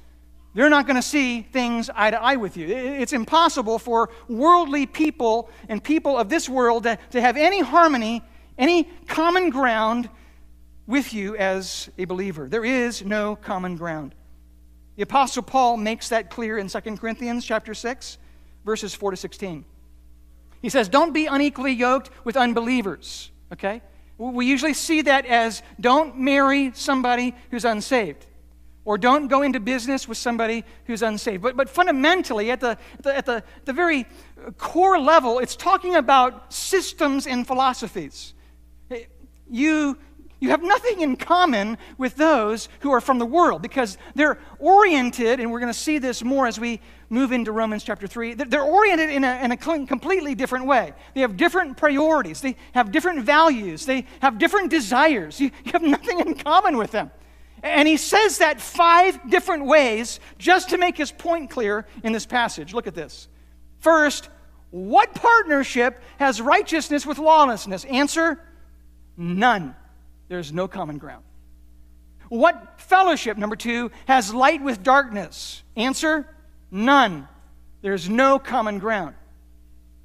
they're 0.54 0.70
not 0.70 0.86
going 0.86 0.98
to 0.98 1.02
see 1.02 1.44
things 1.44 1.90
eye 1.96 2.12
to 2.12 2.22
eye 2.22 2.36
with 2.36 2.58
you. 2.58 2.68
It's 2.68 3.14
impossible 3.14 3.80
for 3.80 4.10
worldly 4.28 4.86
people 4.86 5.50
and 5.70 5.82
people 5.82 6.18
of 6.18 6.28
this 6.28 6.50
world 6.50 6.84
to, 6.84 7.00
to 7.12 7.22
have 7.22 7.38
any 7.38 7.62
harmony, 7.62 8.22
any 8.58 8.84
common 9.08 9.50
ground 9.50 10.10
with 10.88 11.14
you 11.14 11.36
as 11.36 11.90
a 11.98 12.06
believer. 12.06 12.48
There 12.48 12.66
is 12.66 13.04
no 13.04 13.36
common 13.36 13.76
ground. 13.76 14.16
The 14.96 15.04
apostle 15.04 15.44
Paul 15.44 15.78
makes 15.78 16.10
that 16.10 16.32
clear 16.32 16.58
in 16.58 16.70
2 16.70 16.80
Corinthians 16.98 17.46
chapter 17.46 17.74
6, 17.74 18.18
verses 18.66 18.96
4 18.96 19.12
to 19.12 19.18
16. 19.18 19.66
He 20.62 20.70
says, 20.70 20.90
"Don't 20.90 21.14
be 21.14 21.28
unequally 21.28 21.74
yoked 21.74 22.10
with 22.24 22.36
unbelievers." 22.36 23.30
Okay? 23.54 23.82
We 24.18 24.48
usually 24.48 24.74
see 24.74 25.04
that 25.04 25.28
as 25.28 25.62
don't 25.80 26.18
marry 26.18 26.72
somebody 26.74 27.36
who's 27.52 27.66
unsaved 27.66 28.26
or 28.88 28.98
don't 28.98 29.28
go 29.28 29.42
into 29.42 29.60
business 29.60 30.08
with 30.08 30.18
somebody 30.18 30.64
who's 30.86 31.04
unsaved. 31.04 31.44
But, 31.44 31.58
but 31.58 31.70
fundamentally, 31.70 32.50
at, 32.52 32.62
the, 32.62 32.78
the, 33.02 33.18
at 33.18 33.26
the, 33.26 33.44
the 33.66 33.74
very 33.74 34.08
core 34.58 34.98
level, 34.98 35.40
it's 35.40 35.58
talking 35.58 35.96
about 35.96 36.54
systems 36.54 37.28
and 37.28 37.46
philosophies. 37.46 38.34
You 39.50 39.98
you 40.40 40.50
have 40.50 40.62
nothing 40.62 41.02
in 41.02 41.16
common 41.16 41.78
with 41.98 42.16
those 42.16 42.70
who 42.82 42.92
are 42.92 43.02
from 43.02 43.18
the 43.18 43.26
world 43.26 43.62
because 43.62 43.98
they're 44.14 44.38
oriented, 44.60 45.40
and 45.40 45.52
we're 45.52 45.60
going 45.60 45.74
to 45.74 45.78
see 45.78 45.98
this 45.98 46.24
more 46.24 46.46
as 46.46 46.60
we 46.60 46.80
move 47.10 47.32
into 47.32 47.52
Romans 47.52 47.84
chapter 47.84 48.06
3. 48.06 48.36
They're 48.36 48.62
oriented 48.62 49.10
in 49.10 49.24
a, 49.24 49.44
in 49.44 49.52
a 49.52 49.58
completely 49.58 50.36
different 50.36 50.68
way. 50.68 50.94
They 51.16 51.22
have 51.22 51.38
different 51.38 51.78
priorities, 51.78 52.42
they 52.42 52.56
have 52.74 52.92
different 52.92 53.24
values, 53.24 53.86
they 53.86 54.06
have 54.22 54.38
different 54.38 54.70
desires. 54.70 55.40
You, 55.40 55.52
you 55.64 55.72
have 55.72 55.82
nothing 55.82 56.20
in 56.20 56.36
common 56.36 56.78
with 56.78 56.92
them. 56.92 57.12
And 57.64 57.88
he 57.88 57.98
says 57.98 58.38
that 58.38 58.62
five 58.62 59.32
different 59.32 59.66
ways 59.66 60.20
just 60.38 60.70
to 60.70 60.78
make 60.78 60.98
his 60.98 61.12
point 61.12 61.50
clear 61.50 61.88
in 62.04 62.14
this 62.14 62.26
passage. 62.26 62.74
Look 62.74 62.86
at 62.86 62.94
this. 62.94 63.28
First, 63.80 64.30
what 64.70 65.16
partnership 65.16 66.02
has 66.20 66.40
righteousness 66.40 67.06
with 67.06 67.18
lawlessness? 67.18 67.86
Answer 67.86 68.40
none. 69.16 69.76
There's 70.28 70.52
no 70.52 70.68
common 70.68 70.98
ground. 70.98 71.24
What 72.30 72.80
fellowship, 72.82 73.38
number 73.38 73.56
two, 73.56 73.92
has 74.08 74.34
light 74.34 74.62
with 74.62 74.84
darkness? 74.84 75.64
Answer 75.76 76.28
none. 76.72 77.28
There's 77.82 78.10
no 78.10 78.38
common 78.40 78.80
ground. 78.80 79.16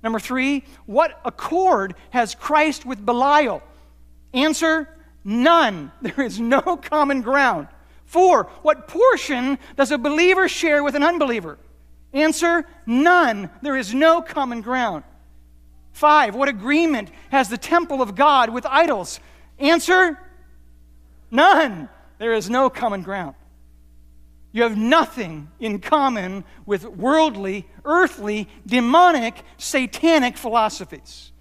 Number 0.02 0.18
three, 0.18 0.64
what 0.86 1.20
accord 1.24 1.94
has 2.10 2.34
Christ 2.34 2.84
with 2.84 3.04
Belial? 3.04 3.62
Answer 4.34 4.88
none. 5.24 5.92
There 6.02 6.24
is 6.24 6.40
no 6.40 6.76
common 6.76 7.22
ground. 7.22 7.68
Four, 8.06 8.44
what 8.62 8.88
portion 8.88 9.58
does 9.76 9.90
a 9.90 9.98
believer 9.98 10.48
share 10.48 10.82
with 10.82 10.94
an 10.94 11.02
unbeliever? 11.02 11.58
Answer 12.12 12.66
none. 12.84 13.48
There 13.62 13.76
is 13.76 13.94
no 13.94 14.20
common 14.20 14.60
ground. 14.60 15.04
Five, 15.92 16.34
what 16.34 16.48
agreement 16.48 17.10
has 17.30 17.48
the 17.48 17.58
temple 17.58 18.02
of 18.02 18.14
God 18.14 18.50
with 18.50 18.66
idols? 18.66 19.20
Answer 19.62 20.18
none. 21.30 21.88
There 22.18 22.34
is 22.34 22.50
no 22.50 22.68
common 22.68 23.02
ground. 23.02 23.36
You 24.50 24.64
have 24.64 24.76
nothing 24.76 25.50
in 25.58 25.78
common 25.78 26.44
with 26.66 26.84
worldly, 26.84 27.66
earthly, 27.84 28.48
demonic, 28.66 29.42
satanic 29.56 30.36
philosophies. 30.36 31.32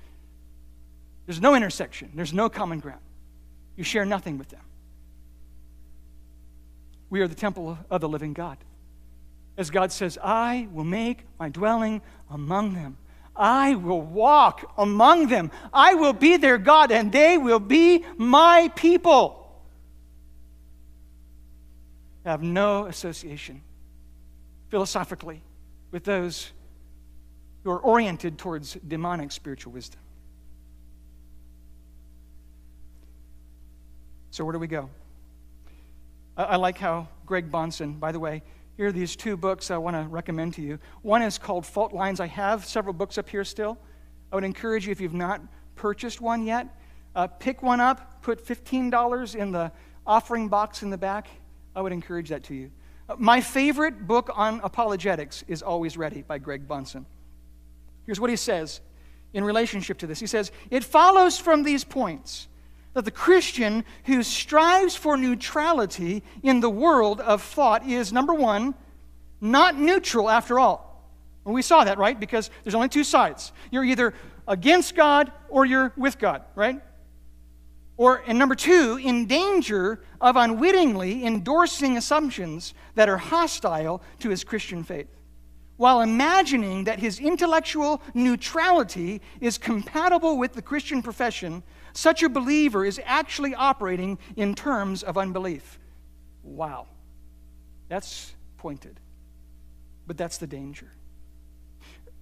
There's 1.25 1.41
no 1.41 1.55
intersection, 1.55 2.11
there's 2.15 2.33
no 2.33 2.47
common 2.47 2.79
ground. 2.79 3.01
You 3.75 3.83
share 3.83 4.05
nothing 4.05 4.37
with 4.37 4.49
them. 4.49 4.61
We 7.09 7.21
are 7.21 7.27
the 7.27 7.35
temple 7.35 7.77
of 7.89 8.01
the 8.01 8.07
living 8.07 8.33
God. 8.33 8.57
As 9.57 9.69
God 9.69 9.91
says, 9.91 10.17
I 10.23 10.67
will 10.71 10.85
make 10.85 11.25
my 11.39 11.49
dwelling 11.49 12.01
among 12.29 12.73
them. 12.73 12.97
I 13.35 13.75
will 13.75 14.01
walk 14.01 14.71
among 14.77 15.27
them. 15.27 15.51
I 15.73 15.93
will 15.93 16.13
be 16.13 16.37
their 16.37 16.57
God, 16.57 16.91
and 16.91 17.11
they 17.11 17.37
will 17.37 17.59
be 17.59 18.05
my 18.17 18.71
people. 18.75 19.37
I 22.25 22.31
have 22.31 22.43
no 22.43 22.85
association 22.85 23.61
philosophically 24.69 25.41
with 25.91 26.03
those 26.03 26.51
who 27.63 27.71
are 27.71 27.79
oriented 27.79 28.37
towards 28.37 28.73
demonic 28.87 29.31
spiritual 29.31 29.73
wisdom. 29.73 29.99
So, 34.31 34.45
where 34.45 34.53
do 34.53 34.59
we 34.59 34.67
go? 34.67 34.89
I, 36.37 36.43
I 36.43 36.55
like 36.55 36.77
how 36.77 37.07
Greg 37.25 37.51
Bahnsen, 37.51 37.99
by 37.99 38.11
the 38.11 38.19
way, 38.19 38.43
here 38.81 38.87
are 38.87 38.91
these 38.91 39.15
two 39.15 39.37
books 39.37 39.69
I 39.69 39.77
want 39.77 39.95
to 39.95 40.09
recommend 40.09 40.55
to 40.55 40.61
you. 40.63 40.79
One 41.03 41.21
is 41.21 41.37
called 41.37 41.67
Fault 41.67 41.93
Lines. 41.93 42.19
I 42.19 42.25
have 42.25 42.65
several 42.65 42.93
books 42.95 43.19
up 43.19 43.29
here 43.29 43.43
still. 43.43 43.77
I 44.31 44.35
would 44.35 44.43
encourage 44.43 44.87
you, 44.87 44.91
if 44.91 44.99
you've 44.99 45.13
not 45.13 45.39
purchased 45.75 46.19
one 46.19 46.47
yet, 46.47 46.67
uh, 47.15 47.27
pick 47.27 47.61
one 47.61 47.79
up, 47.79 48.23
put 48.23 48.43
$15 48.43 49.35
in 49.35 49.51
the 49.51 49.71
offering 50.07 50.47
box 50.47 50.81
in 50.81 50.89
the 50.89 50.97
back. 50.97 51.27
I 51.75 51.81
would 51.81 51.91
encourage 51.91 52.29
that 52.29 52.41
to 52.45 52.55
you. 52.55 52.71
Uh, 53.07 53.17
my 53.19 53.39
favorite 53.39 54.07
book 54.07 54.31
on 54.33 54.59
apologetics 54.63 55.43
is 55.47 55.61
Always 55.61 55.95
Ready 55.95 56.23
by 56.23 56.39
Greg 56.39 56.67
Bahnsen. 56.67 57.05
Here's 58.07 58.19
what 58.19 58.31
he 58.31 58.35
says 58.35 58.81
in 59.31 59.43
relationship 59.43 59.99
to 59.99 60.07
this 60.07 60.19
He 60.19 60.25
says, 60.25 60.51
It 60.71 60.83
follows 60.83 61.37
from 61.37 61.61
these 61.61 61.83
points 61.83 62.47
that 62.93 63.05
the 63.05 63.11
Christian 63.11 63.85
who 64.05 64.23
strives 64.23 64.95
for 64.95 65.17
neutrality 65.17 66.23
in 66.43 66.59
the 66.59 66.69
world 66.69 67.21
of 67.21 67.41
thought 67.41 67.85
is, 67.85 68.11
number 68.11 68.33
one, 68.33 68.73
not 69.39 69.77
neutral 69.77 70.29
after 70.29 70.59
all. 70.59 71.09
Well, 71.43 71.55
we 71.55 71.61
saw 71.61 71.83
that, 71.83 71.97
right? 71.97 72.19
Because 72.19 72.49
there's 72.63 72.75
only 72.75 72.89
two 72.89 73.03
sides. 73.03 73.51
You're 73.71 73.85
either 73.85 74.13
against 74.47 74.95
God 74.95 75.31
or 75.49 75.65
you're 75.65 75.93
with 75.97 76.19
God, 76.19 76.43
right? 76.55 76.81
Or, 77.97 78.23
and 78.27 78.37
number 78.37 78.55
two, 78.55 78.99
in 79.01 79.25
danger 79.27 80.03
of 80.19 80.35
unwittingly 80.35 81.25
endorsing 81.25 81.97
assumptions 81.97 82.73
that 82.95 83.09
are 83.09 83.17
hostile 83.17 84.01
to 84.19 84.29
his 84.29 84.43
Christian 84.43 84.83
faith, 84.83 85.07
while 85.81 86.01
imagining 86.01 86.83
that 86.83 86.99
his 86.99 87.19
intellectual 87.19 88.03
neutrality 88.13 89.19
is 89.39 89.57
compatible 89.57 90.37
with 90.37 90.53
the 90.53 90.61
Christian 90.61 91.01
profession 91.01 91.63
such 91.93 92.21
a 92.21 92.29
believer 92.29 92.85
is 92.85 93.01
actually 93.03 93.55
operating 93.55 94.19
in 94.35 94.53
terms 94.53 95.01
of 95.01 95.17
unbelief. 95.17 95.79
Wow. 96.43 96.85
That's 97.89 98.31
pointed. 98.57 98.99
But 100.05 100.19
that's 100.19 100.37
the 100.37 100.45
danger. 100.45 100.91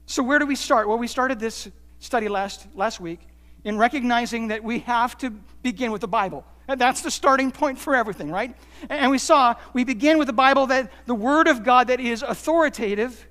So, 0.06 0.24
where 0.24 0.40
do 0.40 0.46
we 0.46 0.56
start? 0.56 0.88
Well, 0.88 0.98
we 0.98 1.08
started 1.08 1.38
this 1.38 1.68
study 2.00 2.30
last, 2.30 2.66
last 2.76 3.02
week 3.02 3.20
in 3.66 3.78
recognizing 3.78 4.48
that 4.48 4.64
we 4.64 4.80
have 4.80 5.18
to 5.18 5.32
begin 5.64 5.92
with 5.92 6.00
the 6.00 6.08
Bible. 6.08 6.46
That's 6.78 7.02
the 7.02 7.12
starting 7.12 7.52
point 7.52 7.78
for 7.78 7.94
everything, 7.94 8.32
right? 8.32 8.56
And 8.90 9.12
we 9.12 9.18
saw 9.18 9.56
we 9.74 9.84
begin 9.84 10.18
with 10.18 10.28
the 10.28 10.34
Bible 10.34 10.68
that 10.68 10.94
the 11.08 11.16
Word 11.16 11.48
of 11.48 11.66
God 11.66 11.88
that 11.88 12.00
is 12.00 12.22
authoritative, 12.22 13.28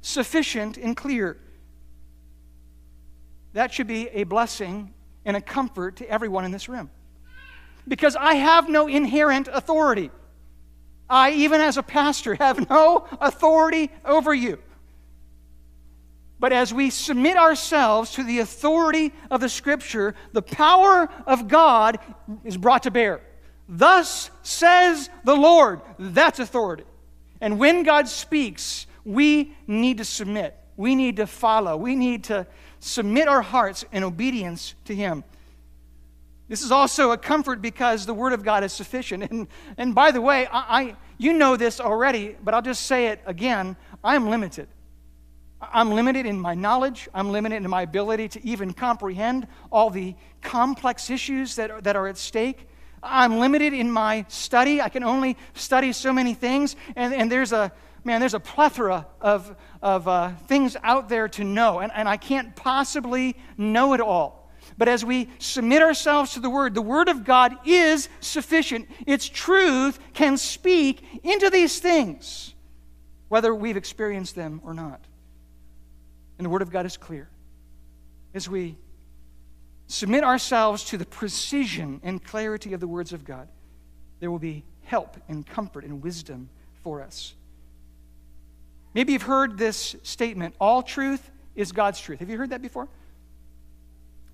sufficient, 0.00 0.76
and 0.76 0.96
clear. 0.96 1.36
That 3.52 3.72
should 3.72 3.86
be 3.86 4.08
a 4.08 4.24
blessing 4.24 4.94
and 5.24 5.36
a 5.36 5.40
comfort 5.40 5.96
to 5.96 6.08
everyone 6.08 6.44
in 6.44 6.50
this 6.50 6.68
room. 6.68 6.90
Because 7.86 8.16
I 8.16 8.34
have 8.34 8.68
no 8.68 8.86
inherent 8.86 9.48
authority. 9.50 10.10
I, 11.08 11.32
even 11.32 11.60
as 11.60 11.76
a 11.76 11.82
pastor, 11.82 12.34
have 12.34 12.68
no 12.68 13.06
authority 13.20 13.90
over 14.04 14.34
you. 14.34 14.58
But 16.40 16.52
as 16.52 16.72
we 16.72 16.90
submit 16.90 17.36
ourselves 17.36 18.12
to 18.12 18.22
the 18.22 18.38
authority 18.38 19.12
of 19.30 19.40
the 19.40 19.48
Scripture, 19.48 20.14
the 20.32 20.42
power 20.42 21.08
of 21.26 21.48
God 21.48 21.98
is 22.44 22.56
brought 22.56 22.84
to 22.84 22.90
bear. 22.90 23.20
Thus 23.68 24.30
says 24.42 25.10
the 25.24 25.34
Lord. 25.34 25.80
That's 25.98 26.38
authority. 26.38 26.84
And 27.40 27.58
when 27.58 27.82
God 27.82 28.08
speaks, 28.08 28.86
we 29.08 29.56
need 29.66 29.98
to 29.98 30.04
submit. 30.04 30.54
We 30.76 30.94
need 30.94 31.16
to 31.16 31.26
follow. 31.26 31.76
We 31.76 31.94
need 31.94 32.24
to 32.24 32.46
submit 32.78 33.26
our 33.26 33.40
hearts 33.40 33.84
in 33.90 34.04
obedience 34.04 34.74
to 34.84 34.94
Him. 34.94 35.24
This 36.48 36.62
is 36.62 36.70
also 36.70 37.10
a 37.12 37.16
comfort 37.16 37.62
because 37.62 38.04
the 38.04 38.12
Word 38.12 38.34
of 38.34 38.42
God 38.42 38.64
is 38.64 38.72
sufficient. 38.72 39.22
And, 39.30 39.48
and 39.78 39.94
by 39.94 40.10
the 40.10 40.20
way, 40.20 40.46
I, 40.46 40.80
I, 40.80 40.96
you 41.16 41.32
know 41.32 41.56
this 41.56 41.80
already, 41.80 42.36
but 42.44 42.52
I'll 42.52 42.62
just 42.62 42.86
say 42.86 43.06
it 43.06 43.20
again. 43.24 43.76
I'm 44.04 44.28
limited. 44.28 44.68
I'm 45.60 45.90
limited 45.90 46.26
in 46.26 46.38
my 46.38 46.54
knowledge. 46.54 47.08
I'm 47.14 47.30
limited 47.32 47.56
in 47.56 47.70
my 47.70 47.82
ability 47.82 48.28
to 48.28 48.46
even 48.46 48.74
comprehend 48.74 49.48
all 49.72 49.88
the 49.88 50.14
complex 50.42 51.08
issues 51.08 51.56
that 51.56 51.70
are, 51.70 51.80
that 51.80 51.96
are 51.96 52.08
at 52.08 52.18
stake. 52.18 52.68
I'm 53.02 53.38
limited 53.38 53.72
in 53.72 53.90
my 53.90 54.26
study. 54.28 54.82
I 54.82 54.90
can 54.90 55.02
only 55.02 55.38
study 55.54 55.92
so 55.92 56.12
many 56.12 56.34
things. 56.34 56.76
And, 56.94 57.14
and 57.14 57.32
there's 57.32 57.52
a, 57.52 57.72
man, 58.08 58.20
there's 58.20 58.32
a 58.32 58.40
plethora 58.40 59.06
of, 59.20 59.54
of 59.82 60.08
uh, 60.08 60.30
things 60.46 60.78
out 60.82 61.10
there 61.10 61.28
to 61.28 61.44
know, 61.44 61.80
and, 61.80 61.92
and 61.94 62.08
I 62.08 62.16
can't 62.16 62.56
possibly 62.56 63.36
know 63.58 63.92
it 63.92 64.00
all. 64.00 64.50
But 64.78 64.88
as 64.88 65.04
we 65.04 65.28
submit 65.38 65.82
ourselves 65.82 66.32
to 66.32 66.40
the 66.40 66.48
Word, 66.48 66.72
the 66.72 66.80
Word 66.80 67.10
of 67.10 67.26
God 67.26 67.58
is 67.66 68.08
sufficient. 68.20 68.88
Its 69.06 69.28
truth 69.28 69.98
can 70.14 70.38
speak 70.38 71.04
into 71.22 71.50
these 71.50 71.80
things, 71.80 72.54
whether 73.28 73.54
we've 73.54 73.76
experienced 73.76 74.34
them 74.34 74.62
or 74.64 74.72
not. 74.72 75.04
And 76.38 76.46
the 76.46 76.50
Word 76.50 76.62
of 76.62 76.70
God 76.70 76.86
is 76.86 76.96
clear. 76.96 77.28
As 78.32 78.48
we 78.48 78.78
submit 79.86 80.24
ourselves 80.24 80.82
to 80.84 80.96
the 80.96 81.04
precision 81.04 82.00
and 82.02 82.24
clarity 82.24 82.72
of 82.72 82.80
the 82.80 82.88
words 82.88 83.12
of 83.12 83.26
God, 83.26 83.48
there 84.20 84.30
will 84.30 84.38
be 84.38 84.64
help 84.84 85.18
and 85.28 85.46
comfort 85.46 85.84
and 85.84 86.02
wisdom 86.02 86.48
for 86.82 87.02
us. 87.02 87.34
Maybe 88.94 89.12
you've 89.12 89.22
heard 89.22 89.58
this 89.58 89.96
statement 90.02 90.54
all 90.60 90.82
truth 90.82 91.30
is 91.54 91.72
God's 91.72 92.00
truth. 92.00 92.20
Have 92.20 92.30
you 92.30 92.38
heard 92.38 92.50
that 92.50 92.62
before? 92.62 92.88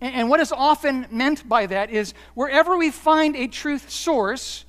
And 0.01 0.29
what 0.29 0.41
is 0.41 0.53
often 0.53 1.07
meant 1.11 1.49
by 1.49 1.67
that 1.67 1.91
is 1.91 2.13
wherever 2.35 2.77
we 2.77 2.91
find 2.91 3.37
a 3.37 3.47
truth 3.47 3.89
source, 3.91 4.65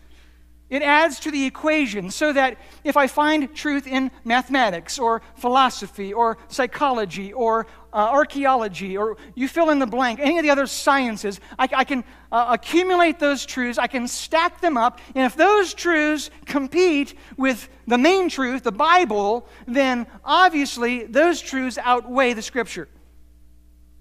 it 0.70 0.82
adds 0.82 1.20
to 1.22 1.32
the 1.32 1.46
equation 1.46 2.10
so 2.10 2.32
that 2.32 2.58
if 2.84 2.96
I 2.96 3.08
find 3.08 3.54
truth 3.54 3.86
in 3.86 4.12
mathematics 4.24 4.98
or 4.98 5.22
philosophy 5.36 6.14
or 6.14 6.38
psychology 6.48 7.34
or 7.34 7.68
uh, 7.96 8.10
archaeology 8.12 8.98
or 8.98 9.16
you 9.36 9.48
fill 9.48 9.70
in 9.70 9.80
the 9.80 9.88
blank, 9.88 10.20
any 10.20 10.38
of 10.38 10.44
the 10.44 10.50
other 10.50 10.68
sciences, 10.68 11.40
I, 11.58 11.70
I 11.74 11.84
can 11.86 12.04
uh, 12.30 12.48
accumulate 12.50 13.20
those 13.20 13.46
truths, 13.46 13.80
I 13.80 13.88
can 13.88 14.08
stack 14.10 14.60
them 14.60 14.76
up, 14.76 15.00
and 15.16 15.26
if 15.26 15.38
those 15.38 15.74
truths 15.74 16.30
compete 16.46 17.16
with 17.38 17.70
the 17.88 17.98
main 17.98 18.28
truth, 18.28 18.64
the 18.64 18.72
Bible, 18.74 19.48
then 19.66 20.08
obviously 20.26 21.06
those 21.06 21.40
truths 21.40 21.78
outweigh 21.82 22.34
the 22.34 22.42
Scripture. 22.42 22.90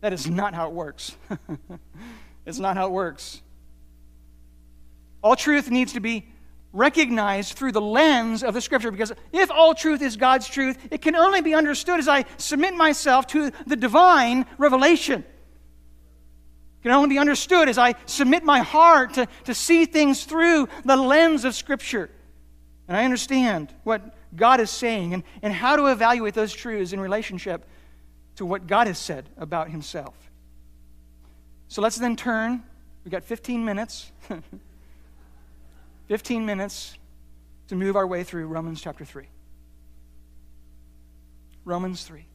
That 0.01 0.13
is 0.13 0.29
not 0.29 0.55
how 0.55 0.67
it 0.67 0.75
works. 0.75 1.17
it's 2.47 2.59
not 2.59 2.77
how 2.77 2.89
it 2.89 2.93
works. 2.93 3.41
All 5.23 5.37
truth 5.37 5.71
needs 5.71 5.93
to 5.93 6.01
be 6.01 6.27
recognized 6.75 7.57
through 7.57 7.73
the 7.73 7.81
lens 7.81 8.43
of 8.43 8.53
the 8.53 8.61
scripture 8.61 8.91
because 8.91 9.13
if 9.33 9.51
all 9.51 9.75
truth 9.75 10.03
is 10.03 10.17
God's 10.17 10.49
truth, 10.49 10.77
it 10.91 11.01
can 11.01 11.15
only 11.15 11.41
be 11.41 11.55
understood 11.55 12.01
as 12.01 12.09
I 12.09 12.27
submit 12.37 12.75
myself 12.75 13.29
to 13.29 13.53
the 13.67 13.77
divine 13.77 14.45
revelation. 14.59 15.21
It 15.21 16.83
can 16.83 16.91
only 16.91 17.11
be 17.11 17.19
understood 17.19 17.69
as 17.69 17.79
I 17.79 17.95
submit 18.07 18.43
my 18.43 18.59
heart 18.59 19.15
to, 19.15 19.29
to 19.45 19.55
see 19.55 19.87
things 19.87 20.25
through 20.25 20.69
the 20.85 20.97
lens 20.97 21.45
of 21.45 21.55
scripture. 21.55 22.11
And 22.89 22.97
I 22.97 23.05
understand 23.05 23.73
what 23.85 24.15
God 24.37 24.61
is 24.61 24.69
saying 24.69 25.15
and, 25.15 25.23
and 25.43 25.55
how 25.55 25.77
to 25.77 25.87
evaluate 25.87 26.35
those 26.35 26.53
truths 26.53 26.93
in 26.93 27.01
relationship 27.01 27.65
to 28.37 28.45
what 28.45 28.67
God 28.67 28.89
has 28.89 28.99
said 28.99 29.29
about 29.39 29.71
himself. 29.71 30.15
So 31.69 31.81
let's 31.81 31.97
then 31.97 32.17
turn. 32.17 32.65
We've 33.05 33.13
got 33.13 33.23
15 33.23 33.65
minutes. 33.65 34.11
15 36.07 36.45
minutes 36.45 36.99
to 37.69 37.77
move 37.77 37.97
our 37.97 38.07
way 38.07 38.25
through 38.25 38.47
Romans 38.47 38.81
chapter 38.81 39.05
3. 39.05 39.27
Romans 41.65 42.05
3. 42.05 42.27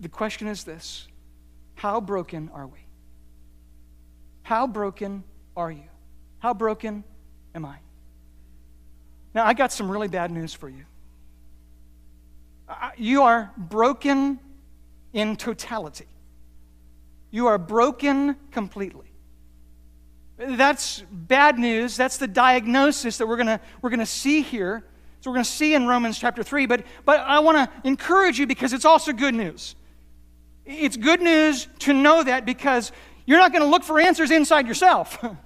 The 0.00 0.08
question 0.08 0.48
is 0.48 0.64
this 0.64 1.06
How 1.76 2.00
broken 2.00 2.50
are 2.52 2.66
we? 2.66 2.80
How 4.42 4.66
broken 4.66 5.24
are 5.56 5.70
you? 5.70 5.88
How 6.38 6.54
broken 6.54 7.04
am 7.54 7.64
I? 7.64 7.78
Now, 9.34 9.44
I 9.44 9.54
got 9.54 9.72
some 9.72 9.90
really 9.90 10.08
bad 10.08 10.30
news 10.30 10.54
for 10.54 10.68
you. 10.68 10.84
You 12.96 13.22
are 13.22 13.52
broken 13.56 14.40
in 15.12 15.36
totality. 15.36 16.06
You 17.30 17.46
are 17.46 17.58
broken 17.58 18.36
completely. 18.50 19.12
That's 20.38 21.02
bad 21.10 21.58
news. 21.58 21.96
That's 21.96 22.18
the 22.18 22.26
diagnosis 22.28 23.18
that 23.18 23.26
we're 23.26 23.36
going 23.36 23.58
we're 23.80 23.90
going 23.90 24.00
to 24.00 24.06
see 24.06 24.42
here. 24.42 24.84
So 25.20 25.30
we're 25.30 25.36
going 25.36 25.44
to 25.44 25.50
see 25.50 25.74
in 25.74 25.86
Romans 25.86 26.18
chapter 26.18 26.42
3. 26.42 26.66
But, 26.66 26.84
but 27.04 27.20
I 27.20 27.40
want 27.40 27.56
to 27.56 27.88
encourage 27.88 28.38
you 28.38 28.46
because 28.46 28.72
it's 28.72 28.84
also 28.84 29.12
good 29.12 29.34
news. 29.34 29.74
It's 30.64 30.96
good 30.96 31.22
news 31.22 31.68
to 31.80 31.92
know 31.92 32.22
that 32.22 32.44
because 32.44 32.92
you're 33.24 33.38
not 33.38 33.52
going 33.52 33.62
to 33.62 33.68
look 33.68 33.82
for 33.82 33.98
answers 33.98 34.30
inside 34.30 34.66
yourself. 34.66 35.18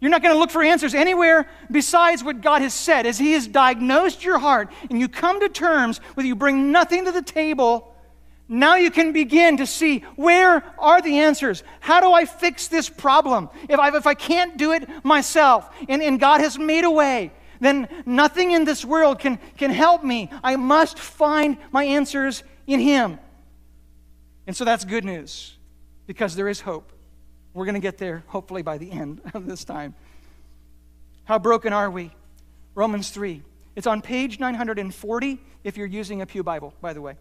You're 0.00 0.12
not 0.12 0.22
going 0.22 0.32
to 0.32 0.38
look 0.38 0.52
for 0.52 0.62
answers 0.62 0.94
anywhere 0.94 1.48
besides 1.70 2.22
what 2.22 2.40
God 2.40 2.62
has 2.62 2.72
said. 2.72 3.04
As 3.04 3.18
He 3.18 3.32
has 3.32 3.48
diagnosed 3.48 4.22
your 4.22 4.38
heart 4.38 4.70
and 4.88 5.00
you 5.00 5.08
come 5.08 5.40
to 5.40 5.48
terms 5.48 6.00
with 6.14 6.24
you 6.24 6.36
bring 6.36 6.70
nothing 6.70 7.04
to 7.06 7.10
the 7.10 7.22
table 7.22 7.87
now 8.48 8.76
you 8.76 8.90
can 8.90 9.12
begin 9.12 9.58
to 9.58 9.66
see 9.66 10.00
where 10.16 10.64
are 10.78 11.02
the 11.02 11.18
answers? 11.18 11.62
How 11.80 12.00
do 12.00 12.12
I 12.12 12.24
fix 12.24 12.68
this 12.68 12.88
problem? 12.88 13.50
If 13.68 13.78
I, 13.78 13.94
if 13.94 14.06
I 14.06 14.14
can't 14.14 14.56
do 14.56 14.72
it 14.72 14.88
myself 15.04 15.68
and, 15.88 16.02
and 16.02 16.18
God 16.18 16.40
has 16.40 16.58
made 16.58 16.84
a 16.84 16.90
way, 16.90 17.30
then 17.60 17.88
nothing 18.06 18.52
in 18.52 18.64
this 18.64 18.84
world 18.84 19.18
can, 19.18 19.38
can 19.58 19.70
help 19.70 20.02
me. 20.02 20.30
I 20.42 20.56
must 20.56 20.98
find 20.98 21.58
my 21.72 21.84
answers 21.84 22.42
in 22.66 22.80
Him. 22.80 23.18
And 24.46 24.56
so 24.56 24.64
that's 24.64 24.84
good 24.84 25.04
news 25.04 25.56
because 26.06 26.34
there 26.34 26.48
is 26.48 26.60
hope. 26.60 26.92
We're 27.52 27.66
going 27.66 27.74
to 27.74 27.80
get 27.80 27.98
there 27.98 28.24
hopefully 28.28 28.62
by 28.62 28.78
the 28.78 28.90
end 28.90 29.20
of 29.34 29.46
this 29.46 29.64
time. 29.64 29.94
How 31.24 31.38
broken 31.38 31.74
are 31.74 31.90
we? 31.90 32.12
Romans 32.74 33.10
3. 33.10 33.42
It's 33.76 33.86
on 33.86 34.00
page 34.00 34.40
940 34.40 35.40
if 35.64 35.76
you're 35.76 35.86
using 35.86 36.22
a 36.22 36.26
Pew 36.26 36.42
Bible, 36.42 36.72
by 36.80 36.94
the 36.94 37.02
way. 37.02 37.16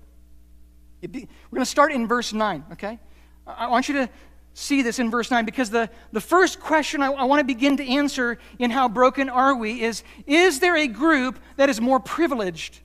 We're 1.01 1.09
going 1.09 1.27
to 1.59 1.65
start 1.65 1.91
in 1.91 2.07
verse 2.07 2.33
9, 2.33 2.65
okay? 2.73 2.99
I 3.45 3.67
want 3.67 3.87
you 3.87 3.95
to 3.95 4.09
see 4.53 4.81
this 4.81 4.97
in 4.97 5.11
verse 5.11 5.29
9 5.29 5.45
because 5.45 5.69
the, 5.69 5.89
the 6.11 6.21
first 6.21 6.59
question 6.59 7.01
I, 7.03 7.11
I 7.11 7.23
want 7.25 7.39
to 7.39 7.45
begin 7.45 7.77
to 7.77 7.87
answer 7.87 8.39
in 8.57 8.71
how 8.71 8.89
broken 8.89 9.29
are 9.29 9.55
we 9.55 9.81
is 9.81 10.03
Is 10.25 10.59
there 10.59 10.75
a 10.75 10.87
group 10.87 11.39
that 11.57 11.69
is 11.69 11.79
more 11.79 11.99
privileged? 11.99 12.79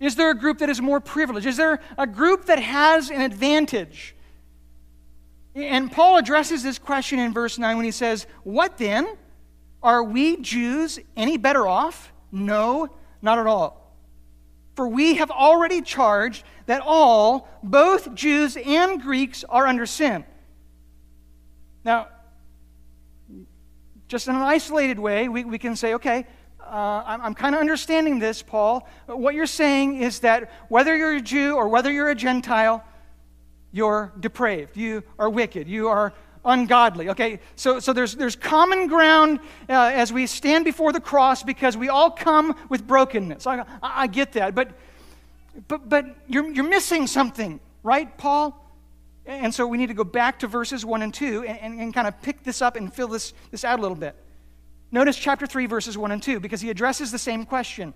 Is 0.00 0.16
there 0.16 0.30
a 0.30 0.34
group 0.34 0.58
that 0.58 0.68
is 0.68 0.80
more 0.80 0.98
privileged? 0.98 1.46
Is 1.46 1.56
there 1.56 1.80
a 1.96 2.06
group 2.06 2.46
that 2.46 2.58
has 2.58 3.10
an 3.10 3.20
advantage? 3.20 4.16
And 5.54 5.92
Paul 5.92 6.16
addresses 6.16 6.62
this 6.62 6.78
question 6.78 7.18
in 7.18 7.32
verse 7.32 7.58
9 7.58 7.76
when 7.76 7.84
he 7.84 7.90
says, 7.90 8.26
What 8.42 8.78
then? 8.78 9.16
Are 9.82 10.02
we 10.02 10.36
Jews 10.38 10.98
any 11.16 11.38
better 11.38 11.66
off? 11.66 12.12
No, 12.32 12.88
not 13.22 13.38
at 13.38 13.46
all. 13.46 13.79
For 14.74 14.88
we 14.88 15.16
have 15.16 15.30
already 15.30 15.82
charged 15.82 16.44
that 16.66 16.82
all, 16.84 17.48
both 17.62 18.14
Jews 18.14 18.56
and 18.56 19.02
Greeks, 19.02 19.44
are 19.48 19.66
under 19.66 19.86
sin. 19.86 20.24
Now, 21.84 22.08
just 24.08 24.28
in 24.28 24.34
an 24.34 24.42
isolated 24.42 24.98
way, 24.98 25.28
we, 25.28 25.44
we 25.44 25.58
can 25.58 25.76
say, 25.76 25.94
okay, 25.94 26.26
uh, 26.60 27.02
I'm, 27.06 27.20
I'm 27.22 27.34
kind 27.34 27.54
of 27.54 27.60
understanding 27.60 28.18
this, 28.18 28.42
Paul. 28.42 28.88
What 29.06 29.34
you're 29.34 29.46
saying 29.46 30.00
is 30.00 30.20
that 30.20 30.50
whether 30.68 30.96
you're 30.96 31.16
a 31.16 31.20
Jew 31.20 31.56
or 31.56 31.68
whether 31.68 31.90
you're 31.90 32.10
a 32.10 32.14
Gentile, 32.14 32.84
you're 33.72 34.12
depraved, 34.18 34.76
you 34.76 35.02
are 35.18 35.30
wicked, 35.30 35.68
you 35.68 35.88
are 35.88 36.12
ungodly. 36.44 37.10
Okay, 37.10 37.40
so, 37.56 37.80
so 37.80 37.92
there's, 37.92 38.14
there's 38.14 38.36
common 38.36 38.86
ground 38.86 39.40
uh, 39.68 39.90
as 39.92 40.12
we 40.12 40.26
stand 40.26 40.64
before 40.64 40.92
the 40.92 41.00
cross 41.00 41.42
because 41.42 41.76
we 41.76 41.88
all 41.88 42.10
come 42.10 42.54
with 42.68 42.86
brokenness. 42.86 43.46
I, 43.46 43.64
I, 43.82 44.06
get 44.06 44.32
that, 44.32 44.54
but, 44.54 44.70
but, 45.68 45.88
but 45.88 46.06
you're, 46.26 46.50
you're 46.50 46.68
missing 46.68 47.06
something, 47.06 47.60
right, 47.82 48.16
Paul? 48.18 48.56
And 49.26 49.54
so 49.54 49.66
we 49.66 49.78
need 49.78 49.88
to 49.88 49.94
go 49.94 50.04
back 50.04 50.38
to 50.40 50.46
verses 50.46 50.84
1 50.84 51.02
and 51.02 51.12
2 51.12 51.44
and, 51.44 51.58
and, 51.60 51.80
and 51.80 51.94
kind 51.94 52.08
of 52.08 52.20
pick 52.22 52.42
this 52.42 52.62
up 52.62 52.76
and 52.76 52.92
fill 52.92 53.08
this, 53.08 53.32
this 53.50 53.64
out 53.64 53.78
a 53.78 53.82
little 53.82 53.96
bit. 53.96 54.16
Notice 54.90 55.16
chapter 55.16 55.46
3, 55.46 55.66
verses 55.66 55.96
1 55.96 56.10
and 56.10 56.22
2, 56.22 56.40
because 56.40 56.60
he 56.60 56.70
addresses 56.70 57.12
the 57.12 57.18
same 57.18 57.44
question. 57.44 57.94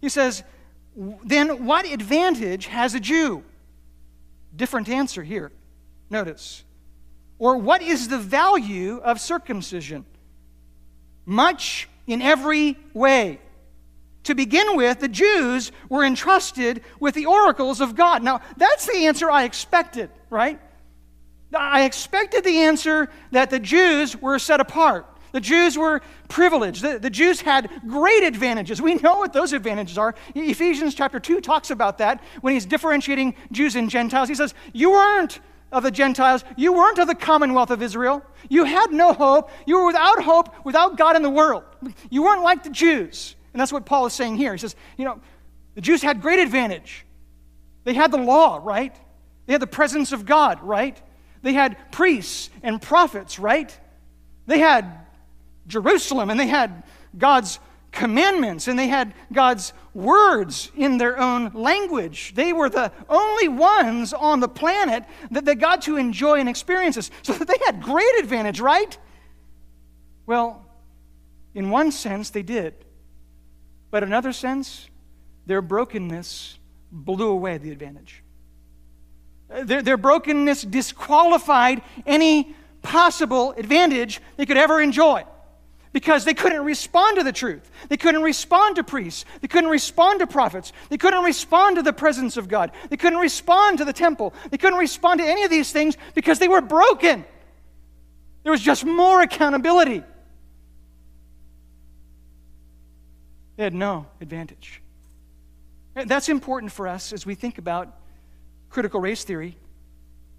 He 0.00 0.08
says, 0.08 0.42
Then 0.96 1.66
what 1.66 1.86
advantage 1.86 2.66
has 2.66 2.94
a 2.94 3.00
Jew? 3.00 3.44
Different 4.56 4.88
answer 4.88 5.22
here. 5.22 5.52
Notice. 6.08 6.64
Or 7.40 7.56
what 7.56 7.82
is 7.82 8.08
the 8.08 8.18
value 8.18 8.98
of 8.98 9.18
circumcision? 9.18 10.04
Much 11.24 11.88
in 12.06 12.20
every 12.20 12.76
way. 12.92 13.40
To 14.24 14.34
begin 14.34 14.76
with, 14.76 15.00
the 15.00 15.08
Jews 15.08 15.72
were 15.88 16.04
entrusted 16.04 16.82
with 17.00 17.14
the 17.14 17.24
oracles 17.24 17.80
of 17.80 17.96
God. 17.96 18.22
Now, 18.22 18.42
that's 18.58 18.86
the 18.86 19.06
answer 19.06 19.30
I 19.30 19.44
expected, 19.44 20.10
right? 20.28 20.60
I 21.54 21.84
expected 21.84 22.44
the 22.44 22.58
answer 22.58 23.08
that 23.32 23.48
the 23.48 23.58
Jews 23.58 24.20
were 24.20 24.38
set 24.38 24.60
apart. 24.60 25.06
The 25.32 25.40
Jews 25.40 25.78
were 25.78 26.02
privileged. 26.28 26.82
The, 26.82 26.98
the, 26.98 27.08
Jews 27.08 27.40
had 27.40 27.70
great 27.86 28.24
advantages. 28.24 28.82
We 28.82 28.96
know 28.96 29.16
what 29.16 29.32
those 29.32 29.54
advantages 29.54 29.96
are. 29.96 30.14
Ephesians 30.34 30.94
chapter 30.94 31.18
2 31.20 31.40
talks 31.40 31.70
about 31.70 31.98
that 31.98 32.22
when 32.42 32.52
he's 32.52 32.66
differentiating 32.66 33.34
Jews 33.50 33.76
and 33.76 33.88
Gentiles. 33.88 34.28
He 34.28 34.34
says, 34.34 34.54
You 34.72 34.90
weren't 34.90 35.40
of 35.72 35.82
the 35.82 35.90
Gentiles. 35.90 36.44
You 36.56 36.72
weren't 36.72 36.98
of 36.98 37.06
the 37.06 37.14
commonwealth 37.14 37.70
of 37.70 37.82
Israel. 37.82 38.24
You 38.48 38.64
had 38.64 38.92
no 38.92 39.12
hope. 39.12 39.50
You 39.66 39.78
were 39.78 39.86
without 39.86 40.22
hope, 40.22 40.64
without 40.64 40.96
God 40.96 41.16
in 41.16 41.22
the 41.22 41.30
world. 41.30 41.64
You 42.10 42.22
weren't 42.22 42.42
like 42.42 42.62
the 42.62 42.70
Jews. 42.70 43.36
And 43.52 43.60
that's 43.60 43.72
what 43.72 43.86
Paul 43.86 44.06
is 44.06 44.12
saying 44.12 44.36
here. 44.36 44.52
He 44.52 44.58
says, 44.58 44.76
you 44.96 45.04
know, 45.04 45.20
the 45.74 45.80
Jews 45.80 46.02
had 46.02 46.20
great 46.20 46.40
advantage. 46.40 47.04
They 47.84 47.94
had 47.94 48.10
the 48.10 48.18
law, 48.18 48.60
right? 48.62 48.94
They 49.46 49.52
had 49.52 49.62
the 49.62 49.66
presence 49.66 50.12
of 50.12 50.26
God, 50.26 50.62
right? 50.62 51.00
They 51.42 51.52
had 51.52 51.76
priests 51.90 52.50
and 52.62 52.80
prophets, 52.80 53.38
right? 53.38 53.76
They 54.46 54.58
had 54.58 55.06
Jerusalem 55.66 56.30
and 56.30 56.38
they 56.38 56.46
had 56.46 56.82
God's 57.16 57.58
commandments 57.92 58.68
and 58.68 58.78
they 58.78 58.88
had 58.88 59.14
God's 59.32 59.72
words 59.94 60.70
in 60.76 60.98
their 60.98 61.18
own 61.18 61.50
language. 61.54 62.34
They 62.34 62.52
were 62.52 62.68
the 62.68 62.92
only 63.08 63.48
ones 63.48 64.12
on 64.12 64.40
the 64.40 64.48
planet 64.48 65.04
that 65.30 65.44
they 65.44 65.54
got 65.54 65.82
to 65.82 65.96
enjoy 65.96 66.38
and 66.38 66.48
experience 66.48 66.96
this. 66.96 67.10
So 67.22 67.32
they 67.44 67.58
had 67.66 67.82
great 67.82 68.18
advantage, 68.18 68.60
right? 68.60 68.96
Well, 70.26 70.64
in 71.54 71.70
one 71.70 71.90
sense, 71.90 72.30
they 72.30 72.42
did. 72.42 72.74
But 73.90 74.02
in 74.02 74.08
another 74.08 74.32
sense, 74.32 74.88
their 75.46 75.62
brokenness 75.62 76.58
blew 76.92 77.28
away 77.28 77.58
the 77.58 77.72
advantage. 77.72 78.22
Their, 79.48 79.82
their 79.82 79.96
brokenness 79.96 80.62
disqualified 80.62 81.82
any 82.06 82.54
possible 82.82 83.52
advantage 83.56 84.20
they 84.36 84.46
could 84.46 84.56
ever 84.56 84.80
enjoy 84.80 85.24
because 85.92 86.24
they 86.24 86.34
couldn't 86.34 86.64
respond 86.64 87.18
to 87.18 87.24
the 87.24 87.32
truth. 87.32 87.68
They 87.88 87.96
couldn't 87.96 88.22
respond 88.22 88.76
to 88.76 88.84
priests. 88.84 89.24
They 89.40 89.48
couldn't 89.48 89.70
respond 89.70 90.20
to 90.20 90.26
prophets. 90.26 90.72
They 90.88 90.98
couldn't 90.98 91.24
respond 91.24 91.76
to 91.76 91.82
the 91.82 91.92
presence 91.92 92.36
of 92.36 92.48
God. 92.48 92.70
They 92.90 92.96
couldn't 92.96 93.18
respond 93.18 93.78
to 93.78 93.84
the 93.84 93.92
temple. 93.92 94.32
They 94.50 94.58
couldn't 94.58 94.78
respond 94.78 95.20
to 95.20 95.26
any 95.26 95.42
of 95.42 95.50
these 95.50 95.72
things 95.72 95.96
because 96.14 96.38
they 96.38 96.48
were 96.48 96.60
broken. 96.60 97.24
There 98.42 98.52
was 98.52 98.60
just 98.60 98.84
more 98.84 99.20
accountability. 99.20 100.02
They 103.56 103.64
had 103.64 103.74
no 103.74 104.06
advantage. 104.20 104.80
And 105.96 106.08
That's 106.08 106.28
important 106.28 106.72
for 106.72 106.86
us 106.88 107.12
as 107.12 107.26
we 107.26 107.34
think 107.34 107.58
about 107.58 107.94
critical 108.70 109.00
race 109.00 109.24
theory. 109.24 109.56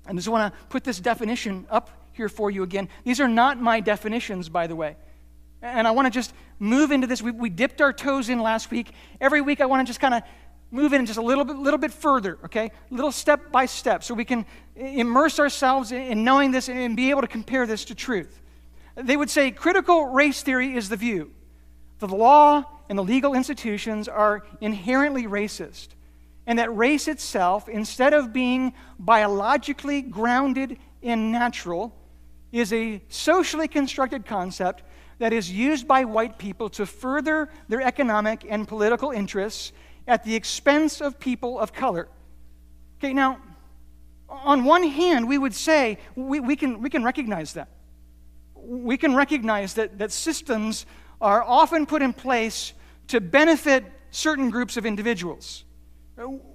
I 0.07 0.13
just 0.13 0.27
want 0.27 0.51
to 0.51 0.59
put 0.69 0.83
this 0.83 0.99
definition 0.99 1.67
up 1.69 1.91
here 2.13 2.29
for 2.29 2.49
you 2.49 2.63
again. 2.63 2.89
These 3.03 3.19
are 3.19 3.27
not 3.27 3.61
my 3.61 3.79
definitions, 3.79 4.49
by 4.49 4.67
the 4.67 4.75
way. 4.75 4.95
And 5.61 5.87
I 5.87 5.91
want 5.91 6.07
to 6.07 6.11
just 6.11 6.33
move 6.59 6.91
into 6.91 7.07
this. 7.07 7.21
We, 7.21 7.31
we 7.31 7.49
dipped 7.49 7.81
our 7.81 7.93
toes 7.93 8.29
in 8.29 8.39
last 8.39 8.71
week. 8.71 8.91
Every 9.19 9.41
week, 9.41 9.61
I 9.61 9.65
want 9.65 9.85
to 9.85 9.89
just 9.89 9.99
kind 9.99 10.13
of 10.13 10.23
move 10.71 10.93
in 10.93 11.05
just 11.05 11.19
a 11.19 11.21
little 11.21 11.43
bit, 11.43 11.57
little 11.57 11.77
bit 11.77 11.91
further, 11.91 12.39
okay? 12.45 12.71
Little 12.89 13.11
step 13.11 13.51
by 13.51 13.65
step, 13.65 14.03
so 14.03 14.13
we 14.13 14.25
can 14.25 14.45
immerse 14.75 15.37
ourselves 15.37 15.91
in 15.91 16.23
knowing 16.23 16.51
this 16.51 16.69
and 16.69 16.95
be 16.95 17.09
able 17.09 17.21
to 17.21 17.27
compare 17.27 17.67
this 17.67 17.85
to 17.85 17.95
truth. 17.95 18.41
They 18.95 19.17
would 19.17 19.29
say 19.29 19.51
critical 19.51 20.05
race 20.05 20.41
theory 20.41 20.75
is 20.75 20.89
the 20.89 20.95
view 20.95 21.31
that 21.99 22.07
the 22.07 22.15
law 22.15 22.63
and 22.89 22.97
the 22.97 23.03
legal 23.03 23.35
institutions 23.35 24.07
are 24.07 24.43
inherently 24.59 25.27
racist, 25.27 25.89
and 26.47 26.57
that 26.57 26.75
race 26.75 27.07
itself, 27.07 27.69
instead 27.69 28.13
of 28.13 28.33
being 28.33 28.73
biologically 28.97 30.01
grounded 30.01 30.77
in 31.01 31.31
natural, 31.31 31.95
is 32.51 32.73
a 32.73 33.01
socially 33.09 33.67
constructed 33.67 34.25
concept 34.25 34.83
that 35.21 35.33
is 35.33 35.51
used 35.51 35.87
by 35.87 36.03
white 36.03 36.39
people 36.39 36.67
to 36.67 36.83
further 36.83 37.47
their 37.67 37.79
economic 37.79 38.43
and 38.49 38.67
political 38.67 39.11
interests 39.11 39.71
at 40.07 40.23
the 40.23 40.33
expense 40.33 40.99
of 40.99 41.19
people 41.19 41.59
of 41.59 41.71
color. 41.71 42.07
Okay, 42.97 43.13
now, 43.13 43.37
on 44.27 44.63
one 44.63 44.81
hand, 44.81 45.27
we 45.27 45.37
would 45.37 45.53
say 45.53 45.99
we, 46.15 46.39
we, 46.39 46.55
can, 46.55 46.81
we 46.81 46.89
can 46.89 47.03
recognize 47.03 47.53
that. 47.53 47.69
We 48.55 48.97
can 48.97 49.13
recognize 49.13 49.75
that, 49.75 49.99
that 49.99 50.11
systems 50.11 50.87
are 51.21 51.43
often 51.43 51.85
put 51.85 52.01
in 52.01 52.13
place 52.13 52.73
to 53.09 53.21
benefit 53.21 53.85
certain 54.09 54.49
groups 54.49 54.75
of 54.75 54.87
individuals. 54.87 55.65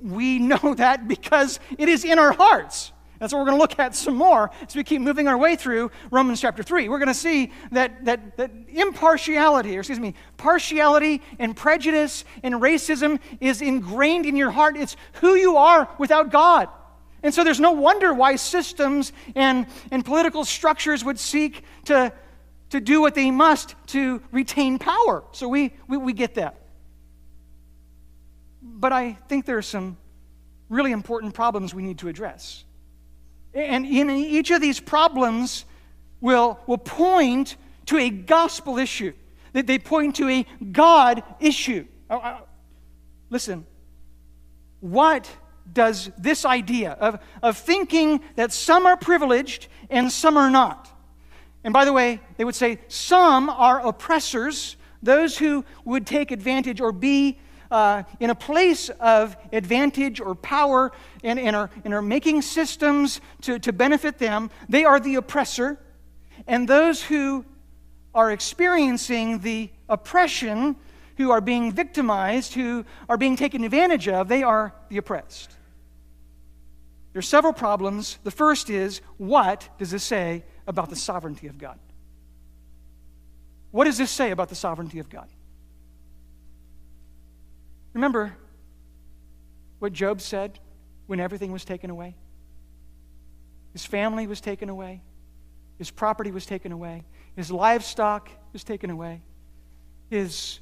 We 0.03 0.41
know 0.41 0.75
that 0.77 1.07
because 1.07 1.61
it 1.79 1.89
is 1.89 2.05
in 2.05 2.19
our 2.19 2.33
hearts. 2.33 2.91
That's 3.19 3.33
what 3.33 3.39
we're 3.39 3.47
going 3.47 3.59
to 3.59 3.61
look 3.61 3.79
at 3.79 3.95
some 3.95 4.15
more 4.15 4.51
as 4.67 4.77
we 4.77 4.85
keep 4.85 5.01
moving 5.01 5.27
our 5.29 5.39
way 5.39 5.57
through 5.57 5.91
Romans 6.11 6.41
chapter 6.41 6.63
3. 6.63 6.89
We're 6.89 6.99
going 6.99 7.09
to 7.09 7.15
see 7.15 7.53
that, 7.73 8.05
that, 8.05 8.37
that 8.37 8.51
impartiality, 8.69 9.77
or 9.77 9.81
excuse 9.81 9.99
me, 10.01 10.15
partiality 10.37 11.23
and 11.39 11.57
prejudice 11.57 12.25
and 12.43 12.57
racism 12.57 13.19
is 13.41 13.63
ingrained 13.63 14.27
in 14.27 14.37
your 14.37 14.51
heart. 14.51 14.77
It's 14.77 14.97
who 15.15 15.35
you 15.35 15.57
are 15.57 15.89
without 15.99 16.31
God. 16.31 16.69
And 17.23 17.35
so 17.35 17.43
there's 17.43 17.61
no 17.61 17.73
wonder 17.73 18.13
why 18.13 18.37
systems 18.37 19.13
and, 19.35 19.67
and 19.91 20.05
political 20.05 20.45
structures 20.45 21.03
would 21.05 21.19
seek 21.19 21.65
to, 21.87 22.13
to 22.71 22.81
do 22.81 23.01
what 23.01 23.15
they 23.15 23.31
must 23.31 23.75
to 23.89 24.23
retain 24.31 24.79
power. 24.79 25.25
So 25.33 25.49
we, 25.49 25.73
we, 25.89 25.97
we 25.97 26.13
get 26.13 26.35
that. 26.35 26.61
But 28.63 28.93
I 28.93 29.15
think 29.29 29.47
there 29.47 29.57
are 29.57 29.63
some 29.63 29.97
really 30.69 30.93
important 30.93 31.33
problems 31.33 31.75
we 31.75 31.83
need 31.83 31.99
to 31.99 32.09
address. 32.09 32.66
And 33.57 33.87
in 33.87 34.11
each 34.11 34.51
of 34.51 34.61
these 34.61 34.81
problems 34.81 35.65
will, 36.21 36.61
will 36.67 36.79
point 36.79 37.57
to 37.87 37.97
a 37.97 38.11
gospel 38.11 38.77
issue. 38.77 39.15
That 39.55 39.67
they 39.67 39.79
point 39.79 40.17
to 40.17 40.29
a 40.29 40.47
God 40.73 41.23
issue. 41.41 41.87
Listen, 43.31 43.65
what 44.81 45.31
does 45.73 46.11
this 46.19 46.45
idea 46.45 46.93
of, 46.93 47.19
of 47.43 47.57
thinking 47.57 48.21
that 48.35 48.53
some 48.53 48.85
are 48.85 48.99
privileged 48.99 49.69
and 49.89 50.13
some 50.13 50.37
are 50.37 50.51
not? 50.51 50.93
And 51.65 51.73
by 51.73 51.87
the 51.87 51.95
way, 51.95 52.21
they 52.37 52.45
would 52.45 52.55
say 52.55 52.79
some 52.89 53.49
are 53.49 53.85
oppressors, 53.85 54.77
those 55.03 55.39
who 55.39 55.65
would 55.87 56.07
take 56.07 56.31
advantage 56.31 56.83
or 56.83 56.93
be 56.93 57.39
uh, 57.71 58.03
in 58.21 58.31
a 58.31 58.35
place 58.35 58.89
of 58.89 59.37
advantage 59.53 60.21
or 60.21 60.35
power 60.35 60.93
and, 61.23 61.39
and, 61.39 61.57
are, 61.57 61.71
and 61.85 61.95
are 61.95 62.03
making 62.03 62.43
systems 62.43 63.21
to, 63.43 63.59
to 63.59 63.73
benefit 63.73 64.19
them, 64.19 64.51
they 64.69 64.85
are 64.85 65.01
the 65.01 65.17
oppressor. 65.17 65.79
And 66.47 66.69
those 66.69 67.03
who 67.03 67.45
are 68.15 68.31
experiencing 68.31 69.41
the 69.41 69.71
oppression, 69.89 70.77
who 71.17 71.31
are 71.31 71.41
being 71.41 71.73
victimized, 71.73 72.55
who 72.55 72.85
are 73.09 73.17
being 73.17 73.37
taken 73.37 73.65
advantage 73.65 74.09
of, 74.09 74.29
they 74.29 74.43
are 74.43 74.75
the 74.89 74.99
oppressed. 74.99 75.51
There 77.13 77.21
are 77.21 77.23
several 77.23 77.53
problems. 77.53 78.19
The 78.25 78.31
first 78.31 78.69
is 78.69 79.01
what 79.17 79.69
does 79.79 79.91
this 79.91 80.05
say 80.05 80.45
about 80.67 80.91
the 80.91 80.97
sovereignty 80.97 81.47
of 81.47 81.59
God? 81.59 81.79
What 83.71 83.85
does 83.85 83.99
this 83.99 84.11
say 84.11 84.31
about 84.31 84.49
the 84.49 84.55
sovereignty 84.55 84.99
of 84.99 85.09
God? 85.09 85.29
Remember 87.97 88.37
what 89.79 89.95
Job 89.95 90.21
said 90.21 90.59
when 91.07 91.19
everything 91.19 91.51
was 91.51 91.65
taken 91.65 91.89
away? 91.89 92.15
His 93.73 93.87
family 93.87 94.27
was 94.27 94.39
taken 94.39 94.69
away, 94.69 95.01
his 95.79 95.91
property 95.91 96.31
was 96.31 96.45
taken 96.45 96.73
away, 96.73 97.05
his 97.37 97.51
livestock 97.51 98.29
was 98.53 98.65
taken 98.65 98.91
away, 98.91 99.23
his, 100.11 100.61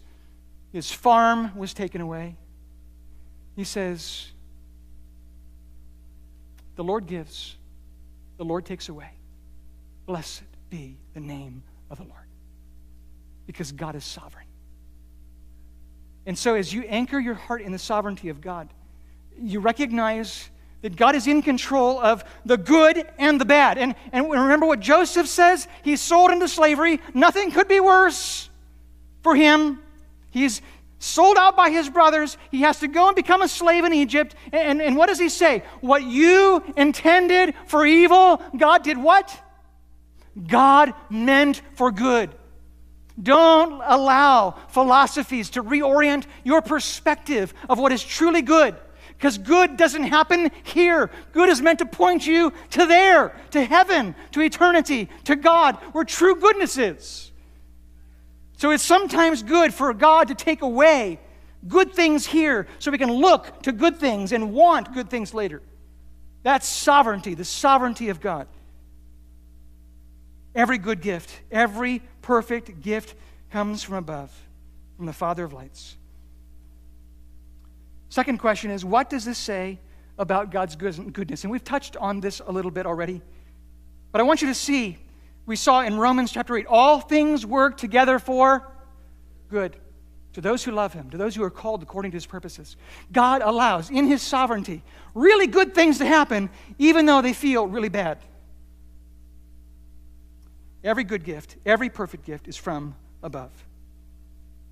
his 0.73 0.93
farm 0.93 1.51
was 1.59 1.75
taken 1.75 2.01
away. 2.01 2.37
He 3.57 3.65
says, 3.65 4.31
The 6.77 6.85
Lord 6.85 7.09
gives, 7.09 7.57
the 8.37 8.45
Lord 8.45 8.65
takes 8.65 8.89
away. 8.89 9.11
Blessed 10.07 10.45
be 10.71 10.99
the 11.15 11.21
name 11.21 11.65
of 11.91 11.99
the 11.99 12.05
Lord. 12.05 12.29
Because 13.49 13.73
God 13.73 13.97
is 13.97 14.05
sovereign. 14.05 14.44
And 16.27 16.39
so, 16.39 16.55
as 16.55 16.73
you 16.73 16.83
anchor 16.83 17.19
your 17.19 17.35
heart 17.35 17.63
in 17.63 17.73
the 17.73 17.79
sovereignty 17.79 18.29
of 18.29 18.41
God, 18.41 18.69
you 19.41 19.61
recognize 19.61 20.49
that 20.83 20.97
God 20.97 21.15
is 21.15 21.27
in 21.27 21.43
control 21.43 21.99
of 21.99 22.25
the 22.45 22.57
good 22.57 23.07
and 23.19 23.41
the 23.41 23.45
bad. 23.45 23.79
And, 23.79 23.95
and 24.13 24.31
remember 24.31 24.67
what 24.67 24.81
Joseph 24.81 25.27
says? 25.27 25.67
He's 25.83 26.01
sold 26.01 26.31
into 26.31 26.47
slavery. 26.47 27.01
Nothing 27.15 27.51
could 27.51 27.69
be 27.69 27.81
worse 27.81 28.51
for 29.23 29.35
him. 29.35 29.81
He's 30.31 30.61
sold 30.99 31.37
out 31.39 31.57
by 31.57 31.71
his 31.71 31.89
brothers. 31.89 32.37
He 32.51 32.63
has 32.63 32.81
to 32.81 32.89
go 32.89 33.07
and 33.09 33.17
become 33.17 33.41
a 33.41 33.49
slave 33.49 33.85
in 33.85 33.95
Egypt. 33.95 34.35
And, 34.53 34.83
and 34.83 34.97
what 34.97 35.07
does 35.07 35.19
he 35.19 35.31
say? 35.31 35.63
What 35.81 36.03
you 36.03 36.63
intended 36.77 37.55
for 37.67 37.87
evil, 37.87 38.43
God 38.57 38.83
did 38.83 38.99
what? 38.99 39.43
God 40.47 40.93
meant 41.09 41.63
for 41.75 41.91
good. 41.91 42.35
Don't 43.23 43.81
allow 43.85 44.53
philosophies 44.69 45.51
to 45.51 45.63
reorient 45.63 46.27
your 46.43 46.63
perspective 46.63 47.55
of 47.69 47.79
what 47.79 47.93
is 47.93 48.03
truly 48.03 48.43
good. 48.43 48.75
Because 49.17 49.39
good 49.39 49.77
doesn't 49.77 50.03
happen 50.03 50.51
here. 50.65 51.11
Good 51.33 51.49
is 51.49 51.63
meant 51.63 51.79
to 51.79 51.87
point 51.87 52.27
you 52.27 52.53
to 52.71 52.87
there, 52.87 53.35
to 53.53 53.65
heaven, 53.65 54.15
to 54.33 54.41
eternity, 54.41 55.09
to 55.25 55.37
God, 55.37 55.77
where 55.93 56.05
true 56.05 56.37
goodness 56.37 56.77
is. 56.77 57.31
So 58.57 58.71
it's 58.71 58.83
sometimes 58.83 59.43
good 59.43 59.73
for 59.73 59.95
God 59.95 60.29
to 60.29 60.35
take 60.35 60.63
away 60.63 61.21
good 61.67 61.93
things 61.93 62.27
here 62.27 62.67
so 62.79 62.91
we 62.91 62.99
can 62.99 63.13
look 63.13 63.63
to 63.63 63.73
good 63.73 63.97
things 63.97 64.33
and 64.33 64.53
want 64.53 64.93
good 64.93 65.09
things 65.09 65.33
later. 65.33 65.63
That's 66.43 66.67
sovereignty, 66.67 67.35
the 67.35 67.45
sovereignty 67.45 68.11
of 68.11 68.21
God. 68.21 68.47
Every 70.55 70.79
good 70.79 71.01
gift, 71.01 71.41
every 71.51 72.03
perfect 72.25 72.81
gift 72.81 73.15
comes 73.53 73.83
from 73.83 73.97
above, 73.97 74.33
from 74.97 75.05
the 75.05 75.13
Father 75.13 75.45
of 75.45 75.53
lights. 75.53 75.97
Second 78.09 78.39
question 78.39 78.71
is 78.71 78.83
what 78.83 79.11
does 79.11 79.27
this 79.27 79.37
say 79.37 79.79
about 80.17 80.51
God's 80.51 80.75
goodness? 80.75 81.45
And 81.45 81.51
we've 81.51 81.63
touched 81.63 81.99
on 81.99 82.21
this 82.21 82.41
a 82.41 82.51
little 82.51 82.71
bit 82.71 82.87
already. 82.87 83.21
But 84.11 84.23
I 84.23 84.25
want 84.25 84.41
you 84.41 84.49
to 84.49 84.55
see, 84.55 84.97
we 85.45 85.55
saw 85.55 85.83
in 85.83 85.99
Romans 85.99 86.33
chapter 86.33 86.57
8, 86.57 86.67
all 86.67 86.99
things 86.99 87.45
work 87.45 87.77
together 87.77 88.19
for 88.19 88.73
good 89.51 89.77
to 90.33 90.41
those 90.41 90.65
who 90.65 90.73
love 90.73 90.95
him, 90.95 91.11
to 91.11 91.19
those 91.19 91.37
who 91.37 91.43
are 91.43 91.51
called 91.51 91.83
according 91.83 92.13
to 92.13 92.17
his 92.17 92.27
purposes. 92.27 92.77
God 93.13 93.43
allows, 93.43 93.91
in 93.91 94.07
his 94.07 94.23
sovereignty, 94.23 94.83
really 95.15 95.47
good 95.47 95.75
things 95.75 95.99
to 95.99 96.07
happen, 96.07 96.49
even 96.79 97.05
though 97.05 97.21
they 97.21 97.35
feel 97.35 97.67
really 97.67 97.91
bad. 97.91 98.19
Every 100.85 101.03
good 101.03 101.25
gift, 101.25 101.57
every 101.65 101.89
perfect 101.89 102.27
gift 102.27 102.47
is 102.47 102.57
from 102.57 102.95
above. 103.23 103.51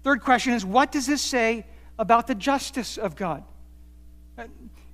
Third 0.04 0.20
question 0.20 0.52
is 0.52 0.64
what 0.64 0.92
does 0.92 1.06
this 1.06 1.22
say 1.22 1.64
about 1.98 2.26
the 2.26 2.34
justice 2.34 2.98
of 2.98 3.16
God? 3.16 3.42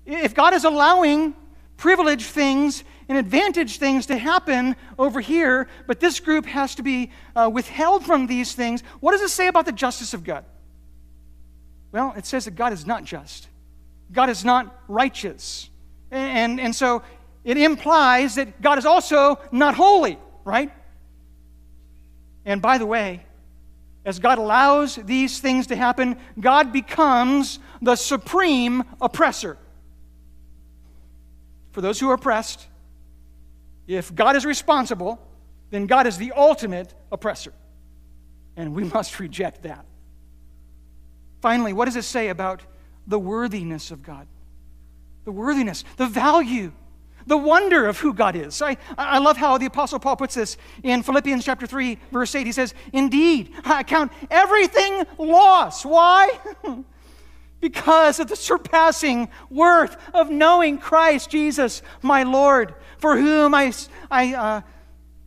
If 0.07 0.35
God 0.35 0.55
is 0.55 0.65
allowing 0.65 1.35
privileged 1.77 2.27
things 2.27 2.85
and 3.09 3.19
advantage 3.19 3.79
things 3.79 4.07
to 4.07 4.17
happen 4.17 4.77
over 4.99 5.21
here, 5.21 5.69
but 5.87 6.01
this 6.01 6.21
group 6.21 6.47
has 6.47 6.75
to 6.77 6.83
be 6.83 7.11
uh, 7.35 7.51
withheld 7.53 8.05
from 8.05 8.27
these 8.27 8.55
things, 8.55 8.83
what 9.01 9.13
does 9.13 9.23
it 9.23 9.31
say 9.31 9.49
about 9.49 9.67
the 9.67 9.73
justice 9.73 10.15
of 10.15 10.25
God? 10.25 10.45
Well, 11.91 12.15
it 12.17 12.27
says 12.27 12.45
that 12.45 12.53
God 12.53 12.73
is 12.73 12.87
not 12.87 13.05
just, 13.05 13.49
God 14.13 14.29
is 14.29 14.45
not 14.45 14.83
righteous. 14.89 15.69
And, 16.11 16.61
and 16.61 16.75
so 16.75 17.03
it 17.45 17.57
implies 17.57 18.37
that 18.37 18.61
God 18.61 18.79
is 18.79 18.87
also 18.87 19.41
not 19.51 19.75
holy, 19.75 20.19
right? 20.45 20.71
And 22.49 22.63
by 22.63 22.79
the 22.79 22.87
way, 22.87 23.27
as 24.07 24.19
God 24.21 24.39
allows 24.39 24.97
these 24.97 25.39
things 25.39 25.67
to 25.67 25.77
happen, 25.77 26.17
God 26.41 26.73
becomes 26.73 27.59
the 27.83 27.95
supreme 27.95 28.85
oppressor. 29.03 29.59
For 31.73 31.83
those 31.83 32.01
who 32.01 32.09
are 32.09 32.15
oppressed, 32.15 32.67
if 33.87 34.15
God 34.15 34.35
is 34.35 34.47
responsible, 34.47 35.21
then 35.69 35.87
God 35.87 36.07
is 36.07 36.17
the 36.17 36.33
ultimate 36.33 36.95
oppressor. 37.13 37.53
And 38.57 38.75
we 38.75 38.85
must 38.95 39.21
reject 39.21 39.65
that. 39.65 39.85
Finally, 41.43 41.75
what 41.75 41.85
does 41.85 41.97
it 41.97 42.05
say 42.05 42.31
about 42.31 42.63
the 43.07 43.19
worthiness 43.19 43.91
of 43.91 44.03
God? 44.03 44.27
The 45.27 45.33
worthiness, 45.33 45.85
the 45.99 46.07
value, 46.07 46.73
the 47.29 47.37
wonder 47.37 47.87
of 47.87 47.99
who 48.01 48.13
God 48.13 48.35
is. 48.35 48.61
I, 48.61 48.77
I 48.97 49.19
love 49.19 49.37
how 49.37 49.59
the 49.59 49.67
Apostle 49.67 49.99
Paul 49.99 50.17
puts 50.17 50.35
this 50.35 50.57
in 50.83 51.03
Philippians 51.03 51.45
chapter 51.45 51.67
3, 51.67 51.99
verse 52.11 52.35
8. 52.35 52.47
He 52.47 52.53
says, 52.53 52.75
Indeed, 52.93 53.53
I 53.65 53.83
count 53.83 54.13
everything 54.31 55.05
loss. 55.19 55.85
Why? 55.85 56.39
because 57.61 58.19
of 58.19 58.29
the 58.29 58.37
surpassing 58.37 59.29
worth 59.51 59.97
of 60.15 60.31
knowing 60.31 60.79
Christ 60.79 61.31
Jesus, 61.31 61.83
my 62.03 62.23
Lord, 62.23 62.75
for 62.99 63.17
whom 63.17 63.55
I, 63.55 63.73
I 64.11 64.35
uh, 64.35 64.61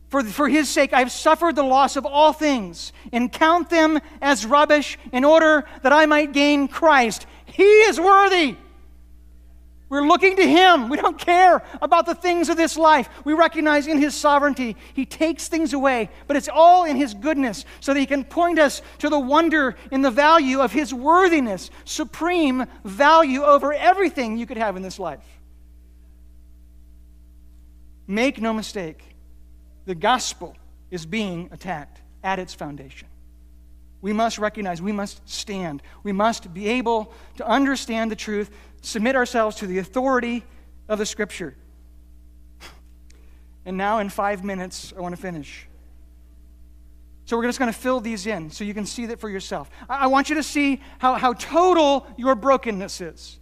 for, 0.08 0.22
for 0.24 0.48
his 0.48 0.68
sake, 0.68 0.92
I 0.92 0.98
have 0.98 1.12
suffered 1.12 1.56
the 1.56 1.62
loss 1.62 1.96
of 1.96 2.04
all 2.04 2.32
things 2.32 2.92
and 3.12 3.32
count 3.32 3.70
them 3.70 3.98
as 4.20 4.44
rubbish 4.44 4.98
in 5.10 5.24
order 5.24 5.64
that 5.82 5.92
I 5.92 6.04
might 6.06 6.32
gain 6.32 6.68
Christ. 6.68 7.26
He 7.46 7.62
is 7.62 7.98
worthy. 7.98 8.56
We're 9.92 10.08
looking 10.08 10.36
to 10.36 10.48
him. 10.48 10.88
We 10.88 10.96
don't 10.96 11.18
care 11.18 11.62
about 11.82 12.06
the 12.06 12.14
things 12.14 12.48
of 12.48 12.56
this 12.56 12.78
life. 12.78 13.10
We 13.26 13.34
recognize 13.34 13.86
in 13.86 13.98
his 13.98 14.14
sovereignty, 14.14 14.74
he 14.94 15.04
takes 15.04 15.48
things 15.48 15.74
away, 15.74 16.08
but 16.26 16.34
it's 16.34 16.48
all 16.48 16.86
in 16.86 16.96
his 16.96 17.12
goodness 17.12 17.66
so 17.80 17.92
that 17.92 18.00
he 18.00 18.06
can 18.06 18.24
point 18.24 18.58
us 18.58 18.80
to 19.00 19.10
the 19.10 19.18
wonder 19.18 19.76
and 19.90 20.02
the 20.02 20.10
value 20.10 20.60
of 20.60 20.72
his 20.72 20.94
worthiness, 20.94 21.68
supreme 21.84 22.64
value 22.84 23.42
over 23.42 23.74
everything 23.74 24.38
you 24.38 24.46
could 24.46 24.56
have 24.56 24.78
in 24.78 24.82
this 24.82 24.98
life. 24.98 25.26
Make 28.06 28.40
no 28.40 28.54
mistake 28.54 29.04
the 29.84 29.94
gospel 29.94 30.56
is 30.90 31.04
being 31.04 31.50
attacked 31.52 32.00
at 32.24 32.38
its 32.38 32.54
foundation. 32.54 33.08
We 34.00 34.14
must 34.14 34.38
recognize, 34.38 34.80
we 34.80 34.90
must 34.90 35.28
stand, 35.28 35.82
we 36.02 36.12
must 36.12 36.52
be 36.52 36.66
able 36.68 37.12
to 37.36 37.46
understand 37.46 38.10
the 38.10 38.16
truth, 38.16 38.50
submit 38.82 39.16
ourselves 39.16 39.56
to 39.56 39.66
the 39.66 39.78
authority 39.78 40.44
of 40.88 40.98
the 40.98 41.06
Scripture. 41.06 41.56
And 43.64 43.76
now, 43.76 43.98
in 43.98 44.10
five 44.10 44.44
minutes, 44.44 44.92
I 44.96 45.00
want 45.00 45.14
to 45.14 45.20
finish. 45.20 45.66
So, 47.24 47.36
we're 47.36 47.44
just 47.44 47.58
going 47.58 47.72
to 47.72 47.78
fill 47.78 48.00
these 48.00 48.26
in 48.26 48.50
so 48.50 48.64
you 48.64 48.74
can 48.74 48.84
see 48.84 49.06
that 49.06 49.20
for 49.20 49.30
yourself. 49.30 49.70
I 49.88 50.08
want 50.08 50.28
you 50.28 50.34
to 50.34 50.42
see 50.42 50.82
how, 50.98 51.14
how 51.14 51.32
total 51.34 52.06
your 52.16 52.34
brokenness 52.34 53.00
is. 53.00 53.38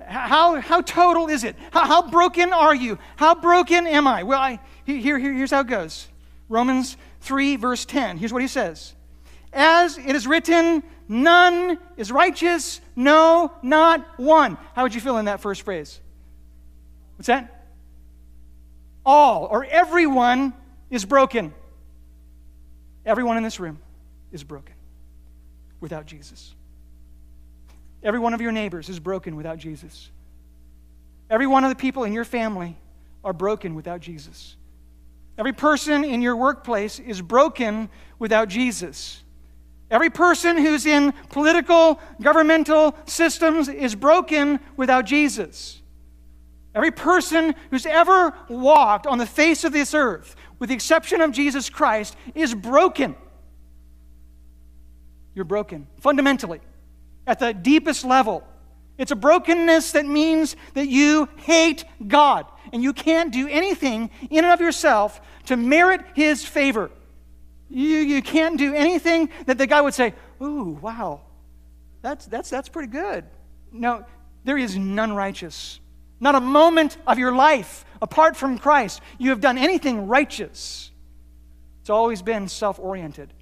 How, 0.00 0.60
how 0.60 0.80
total 0.80 1.28
is 1.28 1.44
it? 1.44 1.56
How, 1.70 1.86
how 1.86 2.10
broken 2.10 2.52
are 2.52 2.74
you? 2.74 2.98
How 3.16 3.34
broken 3.34 3.86
am 3.86 4.06
I? 4.06 4.22
Well, 4.22 4.40
I, 4.40 4.60
here, 4.84 5.18
here, 5.18 5.32
here's 5.32 5.50
how 5.50 5.60
it 5.60 5.68
goes 5.68 6.08
Romans 6.48 6.96
3, 7.20 7.56
verse 7.56 7.84
10. 7.84 8.16
Here's 8.18 8.32
what 8.32 8.42
he 8.42 8.48
says 8.48 8.94
As 9.52 9.98
it 9.98 10.16
is 10.16 10.26
written, 10.26 10.82
none 11.08 11.78
is 11.96 12.12
righteous, 12.12 12.80
no, 12.96 13.52
not 13.62 14.18
one. 14.18 14.56
How 14.74 14.82
would 14.82 14.94
you 14.94 15.00
feel 15.00 15.18
in 15.18 15.26
that 15.26 15.40
first 15.40 15.62
phrase? 15.62 16.00
What's 17.16 17.26
that? 17.26 17.66
All 19.04 19.46
or 19.46 19.64
everyone 19.64 20.52
is 20.90 21.04
broken. 21.04 21.52
Everyone 23.04 23.36
in 23.36 23.42
this 23.42 23.58
room 23.58 23.78
is 24.30 24.44
broken 24.44 24.74
without 25.80 26.06
Jesus. 26.06 26.54
Every 28.02 28.20
one 28.20 28.34
of 28.34 28.40
your 28.40 28.52
neighbors 28.52 28.88
is 28.88 28.98
broken 28.98 29.36
without 29.36 29.58
Jesus. 29.58 30.10
Every 31.30 31.46
one 31.46 31.64
of 31.64 31.70
the 31.70 31.76
people 31.76 32.04
in 32.04 32.12
your 32.12 32.24
family 32.24 32.76
are 33.24 33.32
broken 33.32 33.74
without 33.74 34.00
Jesus. 34.00 34.56
Every 35.38 35.52
person 35.52 36.04
in 36.04 36.20
your 36.20 36.36
workplace 36.36 36.98
is 36.98 37.22
broken 37.22 37.88
without 38.18 38.48
Jesus. 38.48 39.21
Every 39.92 40.08
person 40.08 40.56
who's 40.56 40.86
in 40.86 41.12
political, 41.28 42.00
governmental 42.22 42.96
systems 43.04 43.68
is 43.68 43.94
broken 43.94 44.58
without 44.74 45.04
Jesus. 45.04 45.82
Every 46.74 46.90
person 46.90 47.54
who's 47.70 47.84
ever 47.84 48.32
walked 48.48 49.06
on 49.06 49.18
the 49.18 49.26
face 49.26 49.64
of 49.64 49.74
this 49.74 49.92
earth, 49.92 50.34
with 50.58 50.70
the 50.70 50.74
exception 50.74 51.20
of 51.20 51.30
Jesus 51.30 51.68
Christ, 51.68 52.16
is 52.34 52.54
broken. 52.54 53.14
You're 55.34 55.44
broken, 55.44 55.86
fundamentally 56.00 56.62
at 57.26 57.38
the 57.38 57.52
deepest 57.52 58.02
level. 58.02 58.42
It's 58.96 59.12
a 59.12 59.16
brokenness 59.16 59.92
that 59.92 60.06
means 60.06 60.56
that 60.72 60.88
you 60.88 61.28
hate 61.36 61.84
God 62.06 62.46
and 62.72 62.82
you 62.82 62.94
can't 62.94 63.30
do 63.30 63.46
anything 63.46 64.08
in 64.30 64.44
and 64.44 64.54
of 64.54 64.60
yourself 64.62 65.20
to 65.46 65.56
merit 65.58 66.00
His 66.14 66.42
favor. 66.42 66.90
You, 67.72 67.98
you 67.98 68.20
can't 68.20 68.58
do 68.58 68.74
anything 68.74 69.30
that 69.46 69.56
the 69.56 69.66
guy 69.66 69.80
would 69.80 69.94
say, 69.94 70.12
Ooh, 70.42 70.78
wow, 70.82 71.22
that's, 72.02 72.26
that's, 72.26 72.50
that's 72.50 72.68
pretty 72.68 72.92
good. 72.92 73.24
No, 73.72 74.04
there 74.44 74.58
is 74.58 74.76
none 74.76 75.14
righteous. 75.14 75.80
Not 76.20 76.34
a 76.34 76.40
moment 76.40 76.98
of 77.06 77.18
your 77.18 77.32
life 77.32 77.86
apart 78.02 78.36
from 78.36 78.58
Christ 78.58 79.00
you 79.18 79.30
have 79.30 79.40
done 79.40 79.56
anything 79.56 80.06
righteous. 80.06 80.90
It's 81.80 81.88
always 81.88 82.20
been 82.20 82.46
self 82.46 82.78
oriented. 82.78 83.32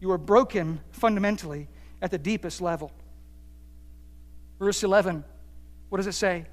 You 0.00 0.12
are 0.12 0.18
broken 0.18 0.80
fundamentally 0.92 1.68
at 2.00 2.10
the 2.10 2.18
deepest 2.18 2.62
level. 2.62 2.90
Verse 4.58 4.82
11, 4.82 5.24
what 5.90 5.98
does 5.98 6.06
it 6.06 6.12
say? 6.12 6.46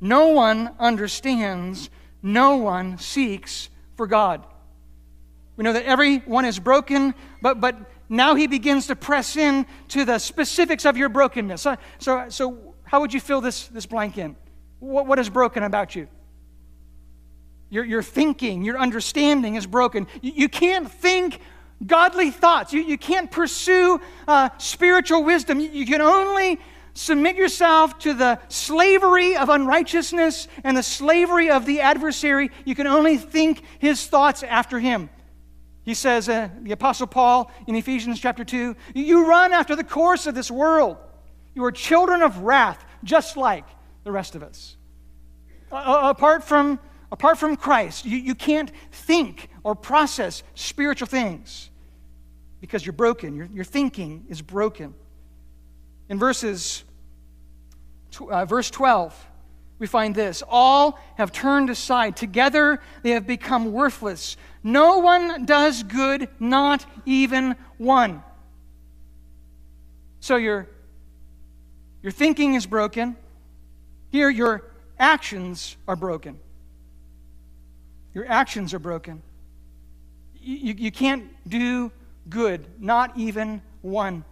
No 0.00 0.28
one 0.28 0.70
understands, 0.78 1.90
no 2.22 2.56
one 2.56 2.98
seeks 2.98 3.68
for 3.96 4.06
God. 4.06 4.46
We 5.58 5.64
know 5.64 5.72
that 5.72 5.86
everyone 5.86 6.44
is 6.44 6.60
broken, 6.60 7.14
but, 7.42 7.60
but 7.60 7.76
now 8.08 8.36
he 8.36 8.46
begins 8.46 8.86
to 8.86 8.94
press 8.94 9.36
in 9.36 9.66
to 9.88 10.04
the 10.04 10.20
specifics 10.20 10.84
of 10.84 10.96
your 10.96 11.08
brokenness. 11.08 11.62
So, 11.62 11.76
so, 11.98 12.26
so 12.28 12.74
how 12.84 13.00
would 13.00 13.12
you 13.12 13.18
fill 13.18 13.40
this, 13.40 13.66
this 13.66 13.84
blank 13.84 14.18
in? 14.18 14.36
What, 14.78 15.08
what 15.08 15.18
is 15.18 15.28
broken 15.28 15.64
about 15.64 15.96
you? 15.96 16.06
Your, 17.70 17.84
your 17.84 18.04
thinking, 18.04 18.62
your 18.62 18.78
understanding 18.78 19.56
is 19.56 19.66
broken. 19.66 20.06
You, 20.22 20.32
you 20.36 20.48
can't 20.48 20.88
think 20.88 21.40
godly 21.84 22.30
thoughts. 22.30 22.72
You, 22.72 22.82
you 22.82 22.96
can't 22.96 23.28
pursue 23.28 24.00
uh, 24.28 24.50
spiritual 24.58 25.24
wisdom. 25.24 25.58
You, 25.58 25.70
you 25.70 25.86
can 25.86 26.00
only 26.00 26.60
submit 26.94 27.34
yourself 27.34 27.98
to 27.98 28.14
the 28.14 28.38
slavery 28.46 29.36
of 29.36 29.48
unrighteousness 29.48 30.46
and 30.62 30.76
the 30.76 30.84
slavery 30.84 31.50
of 31.50 31.66
the 31.66 31.80
adversary. 31.80 32.52
You 32.64 32.76
can 32.76 32.86
only 32.86 33.16
think 33.16 33.64
his 33.80 34.06
thoughts 34.06 34.44
after 34.44 34.78
him. 34.78 35.10
He 35.88 35.94
says, 35.94 36.28
uh, 36.28 36.50
the 36.60 36.72
Apostle 36.72 37.06
Paul 37.06 37.50
in 37.66 37.74
Ephesians 37.74 38.20
chapter 38.20 38.44
2, 38.44 38.76
you 38.94 39.26
run 39.26 39.54
after 39.54 39.74
the 39.74 39.82
course 39.82 40.26
of 40.26 40.34
this 40.34 40.50
world. 40.50 40.98
You 41.54 41.64
are 41.64 41.72
children 41.72 42.20
of 42.20 42.40
wrath, 42.40 42.84
just 43.04 43.38
like 43.38 43.64
the 44.04 44.12
rest 44.12 44.34
of 44.34 44.42
us. 44.42 44.76
Uh, 45.72 46.00
apart 46.14 46.44
from 46.44 46.78
apart 47.10 47.38
from 47.38 47.56
Christ, 47.56 48.04
you, 48.04 48.18
you 48.18 48.34
can't 48.34 48.70
think 48.92 49.48
or 49.64 49.74
process 49.74 50.42
spiritual 50.54 51.06
things 51.06 51.70
because 52.60 52.84
you're 52.84 52.92
broken. 52.92 53.34
Your, 53.34 53.46
your 53.46 53.64
thinking 53.64 54.26
is 54.28 54.42
broken. 54.42 54.92
In 56.10 56.18
verses, 56.18 56.84
uh, 58.28 58.44
verse 58.44 58.70
12, 58.70 59.26
we 59.78 59.86
find 59.86 60.14
this 60.14 60.42
all 60.48 60.98
have 61.16 61.32
turned 61.32 61.70
aside. 61.70 62.16
Together 62.16 62.80
they 63.02 63.10
have 63.10 63.26
become 63.26 63.72
worthless. 63.72 64.36
No 64.62 64.98
one 64.98 65.46
does 65.46 65.82
good, 65.82 66.28
not 66.40 66.84
even 67.06 67.54
one. 67.76 68.22
So 70.20 70.36
your, 70.36 70.68
your 72.02 72.12
thinking 72.12 72.54
is 72.54 72.66
broken. 72.66 73.16
Here, 74.10 74.28
your 74.28 74.64
actions 74.98 75.76
are 75.86 75.96
broken. 75.96 76.38
Your 78.14 78.26
actions 78.26 78.74
are 78.74 78.78
broken. 78.78 79.22
You, 80.40 80.74
you 80.74 80.90
can't 80.90 81.24
do 81.48 81.92
good, 82.28 82.66
not 82.80 83.16
even 83.16 83.62
one. 83.82 84.24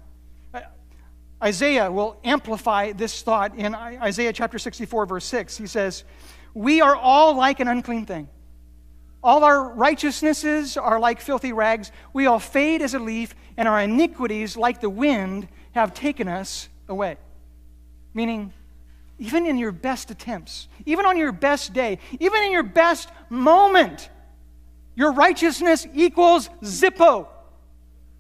Isaiah 1.43 1.91
will 1.91 2.19
amplify 2.25 2.93
this 2.93 3.23
thought 3.23 3.57
in 3.57 3.75
Isaiah 3.75 4.33
chapter 4.33 4.59
64, 4.59 5.07
verse 5.07 5.25
6. 5.27 5.57
He 5.57 5.67
says, 5.67 6.05
We 6.55 6.81
are 6.81 6.97
all 6.97 7.37
like 7.37 7.61
an 7.61 7.69
unclean 7.69 8.07
thing. 8.07 8.29
All 9.23 9.45
our 9.45 9.71
righteousnesses 9.75 10.77
are 10.77 10.99
like 11.01 11.21
filthy 11.21 11.53
rags. 11.53 11.93
We 12.13 12.27
all 12.27 12.39
fade 12.39 12.81
as 12.81 12.95
a 12.95 12.99
leaf, 12.99 13.35
and 13.57 13.67
our 13.67 13.81
iniquities, 13.81 14.57
like 14.57 14.81
the 14.81 14.89
wind, 14.91 15.49
have 15.73 15.93
taken 15.93 16.29
us 16.29 16.69
away. 16.89 17.17
Meaning, 18.15 18.53
even 19.19 19.47
in 19.47 19.59
your 19.59 19.73
best 19.73 20.11
attempts, 20.11 20.69
even 20.87 21.05
on 21.07 21.17
your 21.17 21.33
best 21.33 21.73
day, 21.73 21.99
even 22.21 22.43
in 22.45 22.53
your 22.53 22.63
best 22.63 23.11
moment, 23.29 24.09
your 24.95 25.13
righteousness 25.13 25.87
equals 25.93 26.49
Zippo. 26.63 27.29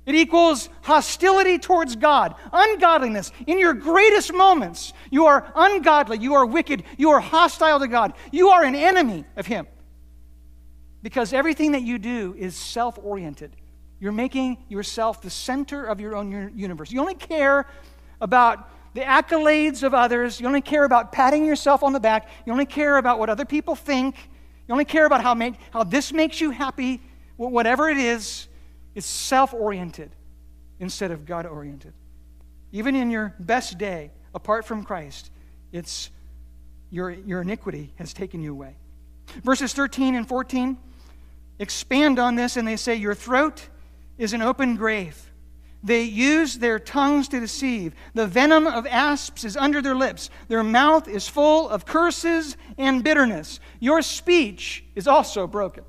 It 0.07 0.14
equals 0.14 0.68
hostility 0.82 1.59
towards 1.59 1.96
God, 1.96 2.36
ungodliness. 2.52 3.32
In 3.48 3.59
your 3.59 3.74
greatest 3.74 4.32
moments, 4.32 4.92
you 5.11 5.26
are 5.26 5.52
ungodly, 5.57 6.18
you 6.18 6.34
are 6.34 6.46
wicked, 6.46 6.84
you 6.96 7.11
are 7.11 7.18
hostile 7.18 7.80
to 7.80 7.88
God, 7.88 8.12
you 8.30 8.50
are 8.50 8.62
an 8.62 8.76
enemy 8.76 9.24
of 9.36 9.46
Him. 9.46 9.66
Because 11.02 11.32
everything 11.32 11.72
that 11.72 11.82
you 11.82 11.98
do 11.98 12.36
is 12.38 12.54
self 12.54 12.98
oriented. 13.02 13.57
You're 13.98 14.12
making 14.12 14.59
yourself 14.68 15.22
the 15.22 15.30
center 15.30 15.84
of 15.84 16.00
your 16.00 16.14
own 16.14 16.52
universe. 16.54 16.92
You 16.92 17.00
only 17.00 17.14
care 17.14 17.66
about 18.20 18.70
the 18.94 19.00
accolades 19.00 19.82
of 19.82 19.92
others. 19.92 20.40
You 20.40 20.46
only 20.46 20.61
care 20.61 20.84
about 20.84 21.12
patting 21.12 21.44
yourself 21.44 21.82
on 21.82 21.92
the 21.92 22.00
back. 22.00 22.28
You 22.44 22.52
only 22.52 22.66
care 22.66 22.98
about 22.98 23.18
what 23.18 23.28
other 23.28 23.44
people 23.44 23.74
think. 23.74 24.16
You 24.68 24.72
only 24.72 24.84
care 24.84 25.07
about 25.07 25.22
how, 25.22 25.34
make, 25.34 25.54
how 25.72 25.82
this 25.84 26.12
makes 26.12 26.40
you 26.40 26.50
happy, 26.50 27.00
whatever 27.36 27.88
it 27.88 27.98
is. 27.98 28.48
It's 28.97 29.07
self 29.07 29.53
oriented 29.53 30.11
instead 30.80 31.11
of 31.11 31.26
God 31.26 31.47
oriented. 31.47 31.92
Even 32.72 32.97
in 32.97 33.11
your 33.11 33.34
best 33.38 33.78
day, 33.78 34.11
apart 34.34 34.64
from 34.64 34.84
Christ, 34.84 35.30
it's 35.70 36.11
your, 36.90 37.11
your 37.11 37.42
iniquity 37.42 37.92
has 37.97 38.14
taken 38.14 38.42
you 38.42 38.53
away. 38.53 38.74
Verses 39.44 39.74
13 39.74 40.14
and 40.14 40.26
14 40.26 40.78
expand 41.59 42.18
on 42.18 42.36
this 42.36 42.57
and 42.57 42.66
they 42.66 42.76
say, 42.76 42.94
Your 42.94 43.14
throat 43.14 43.68
is 44.16 44.32
an 44.32 44.40
open 44.40 44.76
grave. 44.76 45.30
They 45.82 46.03
use 46.03 46.57
their 46.57 46.78
tongues 46.78 47.28
to 47.28 47.38
deceive. 47.38 47.94
The 48.14 48.26
venom 48.26 48.66
of 48.66 48.86
asps 48.86 49.44
is 49.44 49.59
under 49.59 49.82
their 49.82 49.94
lips. 49.94 50.30
Their 50.49 50.64
mouth 50.64 51.07
is 51.07 51.28
full 51.28 51.68
of 51.68 51.84
curses 51.84 52.57
and 52.78 53.05
bitterness. 53.05 53.61
Your 53.78 54.01
speech 54.01 54.84
is 54.94 55.07
also 55.07 55.47
broken. 55.47 55.84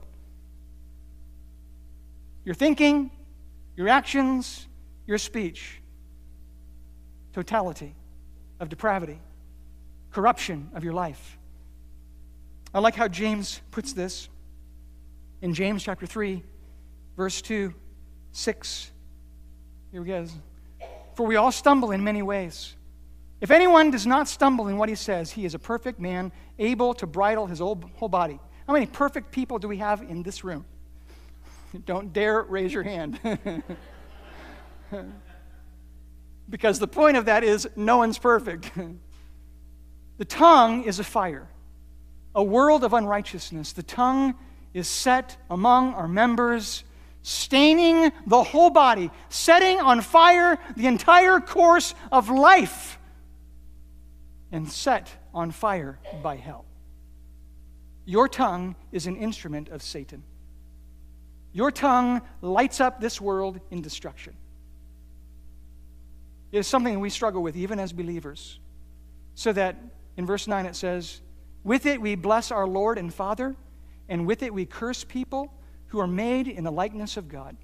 Your 2.48 2.56
thinking, 2.56 3.12
your 3.76 3.90
actions, 3.90 4.68
your 5.06 5.18
speech. 5.18 5.82
Totality 7.34 7.94
of 8.62 8.70
depravity, 8.70 9.20
corruption 10.12 10.70
of 10.74 10.82
your 10.82 10.94
life. 10.94 11.38
I 12.74 12.80
like 12.80 12.96
how 12.96 13.10
James 13.10 13.60
puts 13.70 13.92
this 13.92 14.30
in 15.42 15.54
James 15.54 15.84
chapter 15.84 16.06
3, 16.06 16.42
verse 17.18 17.42
2, 17.42 17.74
6. 18.32 18.92
Here 19.92 20.02
we 20.02 20.08
go. 20.08 20.26
For 21.16 21.26
we 21.26 21.36
all 21.36 21.52
stumble 21.52 21.92
in 21.92 22.02
many 22.02 22.22
ways. 22.22 22.78
If 23.42 23.52
anyone 23.52 23.92
does 23.92 24.08
not 24.08 24.30
stumble 24.30 24.70
in 24.70 24.78
what 24.78 24.88
he 24.88 24.96
says, 24.96 25.32
he 25.32 25.44
is 25.44 25.54
a 25.54 25.60
perfect 25.60 26.00
man, 26.00 26.32
able 26.58 26.94
to 26.94 27.08
bridle 27.08 27.46
his 27.46 27.60
whole 27.60 27.76
body. 27.76 28.40
How 28.68 28.72
many 28.72 28.86
perfect 28.86 29.34
people 29.34 29.60
do 29.60 29.68
we 29.68 29.80
have 29.80 30.02
in 30.02 30.24
this 30.24 30.46
room? 30.46 30.64
Don't 31.86 32.14
dare 32.14 32.44
raise 32.44 32.74
your 32.74 32.84
hand. 32.84 33.20
because 36.50 36.80
the 36.80 36.88
point 36.88 37.18
of 37.18 37.26
that 37.26 37.44
is 37.44 37.68
no 37.76 37.98
one's 37.98 38.18
perfect. 38.18 38.72
the 40.18 40.26
tongue 40.26 40.84
is 40.84 41.00
a 41.00 41.04
fire, 41.04 41.48
a 42.34 42.44
world 42.44 42.84
of 42.84 42.94
unrighteousness. 42.94 43.74
The 43.74 43.84
tongue 43.84 44.36
is 44.74 44.88
set 44.88 45.38
among 45.50 45.94
our 45.94 46.08
members, 46.08 46.84
staining 47.22 48.12
the 48.26 48.44
whole 48.44 48.70
body, 48.70 49.12
setting 49.30 49.80
on 49.80 50.02
fire 50.02 50.58
the 50.76 50.88
entire 50.88 51.40
course 51.40 51.94
of 52.12 52.30
life, 52.30 53.00
and 54.52 54.72
set 54.72 55.12
on 55.34 55.52
fire 55.52 56.00
by 56.24 56.38
hell. 56.38 56.66
Your 58.06 58.30
tongue 58.30 58.76
is 58.94 59.06
an 59.06 59.18
instrument 59.18 59.68
of 59.68 59.84
Satan. 59.84 60.24
Your 61.58 61.72
tongue 61.72 62.22
lights 62.44 62.80
up 62.80 63.02
this 63.02 63.20
world 63.20 63.60
in 63.72 63.82
destruction. 63.82 64.36
It 66.52 66.60
is 66.60 66.68
something 66.68 67.00
we 67.00 67.10
struggle 67.10 67.42
with 67.42 67.58
even 67.58 67.80
as 67.80 67.92
believers. 67.92 68.60
So 69.34 69.52
that 69.54 69.76
in 70.18 70.28
verse 70.28 70.46
9 70.46 70.68
it 70.68 70.76
says, 70.76 71.20
With 71.64 71.88
it 71.88 72.00
we 72.00 72.14
bless 72.14 72.52
our 72.52 72.68
Lord 72.68 73.00
and 73.00 73.12
Father, 73.12 73.56
and 74.08 74.28
with 74.28 74.44
it 74.44 74.54
we 74.54 74.68
curse 74.68 75.04
people 75.04 75.52
who 75.88 76.00
are 76.00 76.06
made 76.06 76.48
in 76.48 76.64
the 76.64 76.72
likeness 76.72 77.18
of 77.18 77.28
God. 77.28 77.58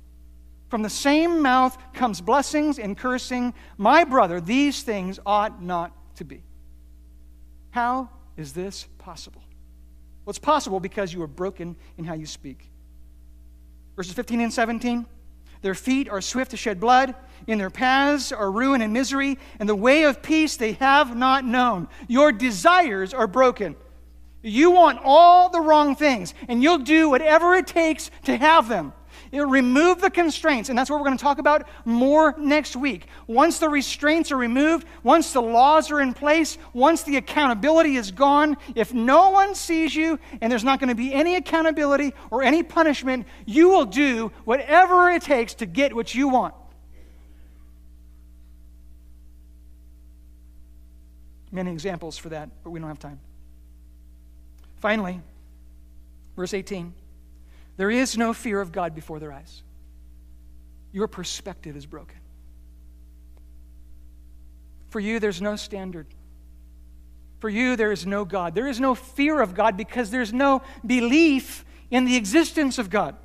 From 0.70 0.82
the 0.82 0.90
same 0.90 1.44
mouth 1.44 1.78
comes 1.94 2.20
blessings 2.20 2.80
and 2.80 2.98
cursing. 2.98 3.54
My 3.78 4.06
brother, 4.06 4.42
these 4.42 4.82
things 4.82 5.20
ought 5.24 5.62
not 5.62 6.16
to 6.16 6.26
be. 6.26 6.42
How 7.70 8.10
is 8.38 8.54
this 8.54 8.88
possible? 8.98 9.44
Well, 10.26 10.32
it's 10.32 10.40
possible 10.40 10.80
because 10.80 11.14
you 11.14 11.22
are 11.22 11.28
broken 11.28 11.76
in 12.00 12.06
how 12.06 12.16
you 12.16 12.26
speak. 12.26 12.72
Verses 13.96 14.14
15 14.14 14.42
and 14.42 14.54
17. 14.54 15.06
Their 15.62 15.76
feet 15.76 16.10
are 16.10 16.22
swift 16.22 16.52
to 16.52 16.58
shed 16.58 16.80
blood. 16.80 17.16
In 17.48 17.58
their 17.58 17.70
paths 17.70 18.32
are 18.32 18.52
ruin 18.52 18.82
and 18.82 18.94
misery, 18.94 19.38
and 19.60 19.68
the 19.68 19.76
way 19.76 20.04
of 20.04 20.22
peace 20.22 20.56
they 20.56 20.74
have 20.74 21.16
not 21.16 21.46
known. 21.46 21.88
Your 22.08 22.32
desires 22.32 23.14
are 23.14 23.28
broken. 23.28 23.76
You 24.42 24.72
want 24.72 25.00
all 25.04 25.50
the 25.50 25.62
wrong 25.62 25.96
things, 25.96 26.34
and 26.48 26.62
you'll 26.62 26.80
do 26.80 27.10
whatever 27.10 27.56
it 27.56 27.68
takes 27.68 28.12
to 28.26 28.38
have 28.38 28.68
them. 28.68 28.94
It'll 29.32 29.48
remove 29.48 30.02
the 30.02 30.10
constraints, 30.10 30.70
and 30.70 30.78
that's 30.78 30.90
what 30.90 31.00
we're 31.00 31.06
going 31.06 31.18
to 31.18 31.24
talk 31.24 31.40
about 31.40 31.68
more 31.86 32.36
next 32.38 32.76
week. 32.76 33.08
Once 33.28 33.60
the 33.60 33.70
restraints 33.70 34.32
are 34.32 34.38
removed, 34.38 34.88
once 35.04 35.34
the 35.34 35.42
laws 35.42 35.92
are 35.92 36.02
in 36.02 36.14
place, 36.14 36.58
once 36.74 37.04
the 37.04 37.18
accountability 37.18 37.96
is 37.96 38.12
gone, 38.12 38.58
if 38.76 38.94
no 38.94 39.30
one 39.32 39.56
sees 39.56 39.96
you 39.96 40.20
and 40.42 40.52
there's 40.52 40.64
not 40.64 40.80
going 40.80 40.90
to 40.90 40.96
be 40.96 41.14
any 41.14 41.36
accountability 41.36 42.14
or 42.32 42.44
any 42.44 42.64
punishment, 42.64 43.28
you 43.46 43.70
will 43.70 43.86
do 43.86 44.32
whatever 44.46 45.10
it 45.10 45.22
takes 45.22 45.54
to 45.56 45.66
get 45.66 45.96
what 45.96 46.14
you 46.14 46.30
want. 46.30 46.54
Many 51.52 51.72
examples 51.72 52.18
for 52.18 52.30
that, 52.30 52.50
but 52.64 52.72
we 52.72 52.80
don't 52.80 52.90
have 52.90 52.98
time. 52.98 53.20
Finally, 54.78 55.22
verse 56.36 56.54
18. 56.54 56.94
There 57.78 57.92
is 57.92 58.18
no 58.18 58.34
fear 58.34 58.62
of 58.62 58.72
God 58.72 58.94
before 58.94 59.20
their 59.20 59.32
eyes. 59.32 59.64
Your 60.92 61.08
perspective 61.08 61.76
is 61.76 61.86
broken. 61.86 62.18
For 64.90 65.00
you, 65.00 65.20
there's 65.20 65.42
no 65.42 65.56
standard. 65.56 66.06
For 67.40 67.50
you, 67.50 67.76
there 67.76 67.92
is 67.92 68.06
no 68.06 68.26
God. 68.26 68.54
There 68.54 68.68
is 68.68 68.80
no 68.80 68.94
fear 68.94 69.42
of 69.42 69.56
God 69.56 69.76
because 69.76 70.12
there's 70.12 70.32
no 70.32 70.62
belief 70.86 71.66
in 71.90 72.06
the 72.06 72.16
existence 72.16 72.78
of 72.78 72.90
God. 72.90 73.16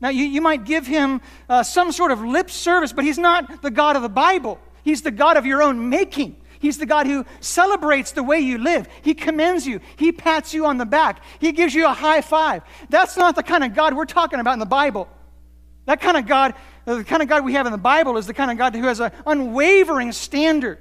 Now, 0.00 0.10
you, 0.10 0.24
you 0.24 0.40
might 0.40 0.64
give 0.64 0.86
him 0.86 1.20
uh, 1.48 1.62
some 1.62 1.90
sort 1.90 2.12
of 2.12 2.20
lip 2.20 2.50
service, 2.50 2.92
but 2.92 3.04
he's 3.04 3.18
not 3.18 3.62
the 3.62 3.70
God 3.70 3.96
of 3.96 4.02
the 4.02 4.08
Bible. 4.08 4.60
He's 4.84 5.02
the 5.02 5.10
God 5.10 5.36
of 5.36 5.46
your 5.46 5.62
own 5.62 5.88
making. 5.88 6.36
He's 6.66 6.78
the 6.78 6.86
God 6.86 7.06
who 7.06 7.24
celebrates 7.38 8.10
the 8.10 8.24
way 8.24 8.40
you 8.40 8.58
live. 8.58 8.88
He 9.02 9.14
commends 9.14 9.68
you. 9.68 9.78
He 9.94 10.10
pats 10.10 10.52
you 10.52 10.66
on 10.66 10.78
the 10.78 10.84
back. 10.84 11.22
He 11.38 11.52
gives 11.52 11.72
you 11.72 11.86
a 11.86 11.92
high 11.92 12.22
five. 12.22 12.64
That's 12.88 13.16
not 13.16 13.36
the 13.36 13.44
kind 13.44 13.62
of 13.62 13.72
God 13.72 13.94
we're 13.94 14.04
talking 14.04 14.40
about 14.40 14.54
in 14.54 14.58
the 14.58 14.66
Bible. 14.66 15.08
That 15.84 16.00
kind 16.00 16.16
of 16.16 16.26
God, 16.26 16.54
uh, 16.84 16.96
the 16.96 17.04
kind 17.04 17.22
of 17.22 17.28
God 17.28 17.44
we 17.44 17.52
have 17.52 17.66
in 17.66 17.72
the 17.72 17.78
Bible 17.78 18.16
is 18.16 18.26
the 18.26 18.34
kind 18.34 18.50
of 18.50 18.58
God 18.58 18.74
who 18.74 18.82
has 18.82 18.98
an 18.98 19.12
unwavering 19.24 20.10
standard. 20.10 20.78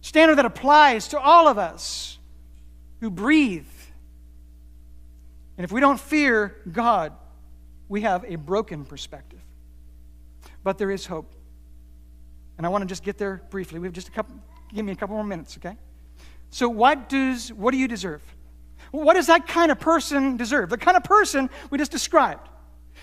Standard 0.00 0.38
that 0.38 0.44
applies 0.44 1.06
to 1.08 1.20
all 1.20 1.46
of 1.46 1.56
us 1.56 2.18
who 3.00 3.12
breathe. 3.12 3.68
And 5.56 5.64
if 5.64 5.70
we 5.70 5.80
don't 5.80 6.00
fear 6.00 6.56
God, 6.72 7.12
we 7.88 8.00
have 8.00 8.24
a 8.26 8.34
broken 8.34 8.84
perspective. 8.84 9.38
But 10.64 10.78
there 10.78 10.90
is 10.90 11.06
hope. 11.06 11.32
And 12.58 12.66
I 12.66 12.70
want 12.70 12.82
to 12.82 12.86
just 12.86 13.04
get 13.04 13.18
there 13.18 13.40
briefly. 13.50 13.78
We 13.78 13.86
have 13.86 13.94
just 13.94 14.08
a 14.08 14.10
couple, 14.10 14.34
Give 14.74 14.84
me 14.84 14.92
a 14.92 14.96
couple 14.96 15.14
more 15.14 15.24
minutes, 15.24 15.56
okay? 15.56 15.76
So, 16.50 16.68
what, 16.68 17.08
does, 17.08 17.52
what 17.52 17.70
do 17.70 17.78
you 17.78 17.88
deserve? 17.88 18.22
What 18.90 19.14
does 19.14 19.28
that 19.28 19.46
kind 19.46 19.72
of 19.72 19.80
person 19.80 20.36
deserve? 20.36 20.70
The 20.70 20.78
kind 20.78 20.96
of 20.96 21.04
person 21.04 21.50
we 21.70 21.78
just 21.78 21.92
described. 21.92 22.48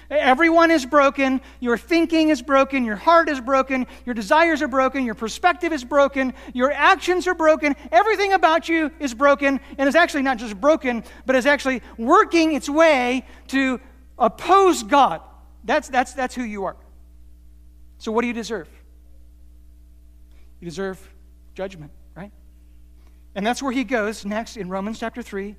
Everyone 0.09 0.71
is 0.71 0.85
broken. 0.85 1.41
Your 1.59 1.77
thinking 1.77 2.29
is 2.29 2.41
broken. 2.41 2.83
Your 2.83 2.95
heart 2.95 3.29
is 3.29 3.39
broken. 3.39 3.87
Your 4.05 4.13
desires 4.13 4.61
are 4.61 4.67
broken. 4.67 5.05
Your 5.05 5.15
perspective 5.15 5.71
is 5.71 5.83
broken. 5.83 6.33
Your 6.53 6.71
actions 6.71 7.27
are 7.27 7.33
broken. 7.33 7.75
Everything 7.91 8.33
about 8.33 8.67
you 8.67 8.91
is 8.99 9.13
broken. 9.13 9.59
And 9.77 9.87
is 9.87 9.95
actually 9.95 10.23
not 10.23 10.37
just 10.37 10.59
broken, 10.59 11.03
but 11.25 11.35
is 11.35 11.45
actually 11.45 11.81
working 11.97 12.53
its 12.53 12.69
way 12.69 13.25
to 13.47 13.79
oppose 14.17 14.83
God. 14.83 15.21
That's, 15.63 15.87
that's, 15.87 16.13
that's 16.13 16.35
who 16.35 16.43
you 16.43 16.65
are. 16.65 16.75
So, 17.97 18.11
what 18.11 18.21
do 18.21 18.27
you 18.27 18.33
deserve? 18.33 18.67
You 20.59 20.65
deserve 20.65 20.99
judgment, 21.53 21.91
right? 22.15 22.31
And 23.35 23.45
that's 23.45 23.61
where 23.61 23.71
he 23.71 23.83
goes 23.83 24.25
next 24.25 24.57
in 24.57 24.69
Romans 24.69 24.99
chapter 24.99 25.21
3, 25.21 25.55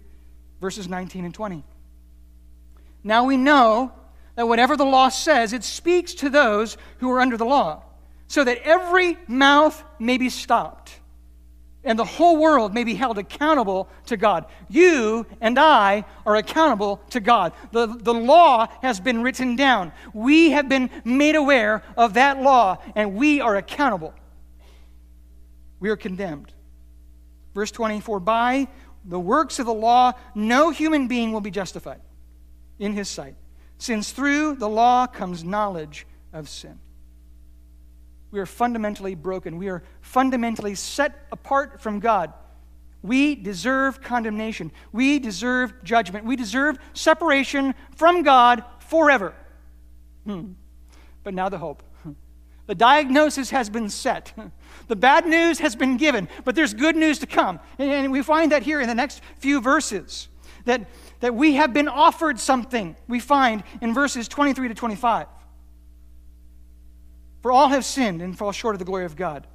verses 0.60 0.88
19 0.88 1.24
and 1.24 1.34
20. 1.34 1.64
Now 3.04 3.24
we 3.24 3.36
know 3.36 3.92
that 4.34 4.46
whatever 4.46 4.76
the 4.76 4.84
law 4.84 5.08
says, 5.08 5.52
it 5.52 5.64
speaks 5.64 6.14
to 6.14 6.30
those 6.30 6.76
who 6.98 7.10
are 7.10 7.20
under 7.20 7.36
the 7.36 7.44
law, 7.44 7.82
so 8.28 8.44
that 8.44 8.58
every 8.64 9.18
mouth 9.28 9.82
may 9.98 10.18
be 10.18 10.28
stopped 10.28 11.00
and 11.84 11.98
the 11.98 12.04
whole 12.04 12.36
world 12.36 12.72
may 12.72 12.84
be 12.84 12.94
held 12.94 13.18
accountable 13.18 13.88
to 14.06 14.16
God. 14.16 14.46
You 14.68 15.26
and 15.40 15.58
I 15.58 16.04
are 16.24 16.36
accountable 16.36 17.00
to 17.10 17.20
God. 17.20 17.52
The, 17.72 17.86
the 17.86 18.14
law 18.14 18.68
has 18.82 19.00
been 19.00 19.22
written 19.22 19.56
down. 19.56 19.92
We 20.12 20.50
have 20.50 20.68
been 20.68 20.90
made 21.04 21.34
aware 21.34 21.82
of 21.96 22.14
that 22.14 22.40
law, 22.40 22.78
and 22.94 23.14
we 23.14 23.40
are 23.40 23.56
accountable. 23.56 24.14
We 25.82 25.90
are 25.90 25.96
condemned. 25.96 26.52
Verse 27.54 27.72
24 27.72 28.20
By 28.20 28.68
the 29.04 29.18
works 29.18 29.58
of 29.58 29.66
the 29.66 29.74
law, 29.74 30.12
no 30.32 30.70
human 30.70 31.08
being 31.08 31.32
will 31.32 31.40
be 31.40 31.50
justified 31.50 32.00
in 32.78 32.92
his 32.92 33.08
sight 33.08 33.34
since 33.78 34.12
through 34.12 34.54
the 34.54 34.68
law 34.68 35.08
comes 35.08 35.42
knowledge 35.42 36.06
of 36.32 36.48
sin. 36.48 36.78
We 38.30 38.38
are 38.38 38.46
fundamentally 38.46 39.16
broken. 39.16 39.58
We 39.58 39.70
are 39.70 39.82
fundamentally 40.00 40.76
set 40.76 41.26
apart 41.32 41.80
from 41.80 41.98
God. 41.98 42.32
We 43.02 43.34
deserve 43.34 44.00
condemnation. 44.00 44.70
We 44.92 45.18
deserve 45.18 45.74
judgment. 45.82 46.24
We 46.24 46.36
deserve 46.36 46.78
separation 46.94 47.74
from 47.96 48.22
God 48.22 48.62
forever. 48.78 49.34
Hmm. 50.24 50.52
But 51.24 51.34
now 51.34 51.48
the 51.48 51.58
hope. 51.58 51.82
The 52.66 52.76
diagnosis 52.76 53.50
has 53.50 53.68
been 53.68 53.88
set. 53.88 54.32
The 54.88 54.96
bad 54.96 55.26
news 55.26 55.60
has 55.60 55.76
been 55.76 55.96
given, 55.96 56.28
but 56.44 56.54
there's 56.54 56.74
good 56.74 56.96
news 56.96 57.18
to 57.20 57.26
come. 57.26 57.60
And 57.78 58.12
we 58.12 58.22
find 58.22 58.52
that 58.52 58.62
here 58.62 58.80
in 58.80 58.88
the 58.88 58.94
next 58.94 59.20
few 59.38 59.60
verses 59.60 60.28
that 60.64 60.86
that 61.22 61.36
we 61.36 61.54
have 61.54 61.72
been 61.72 61.86
offered 61.86 62.38
something, 62.40 62.96
we 63.06 63.20
find 63.20 63.62
in 63.80 63.94
verses 63.94 64.26
23 64.26 64.68
to 64.68 64.74
25. 64.74 65.28
For 67.42 67.52
all 67.52 67.68
have 67.68 67.84
sinned 67.84 68.20
and 68.20 68.36
fall 68.36 68.50
short 68.50 68.74
of 68.74 68.80
the 68.80 68.84
glory 68.84 69.04
of 69.04 69.14
God. 69.14 69.46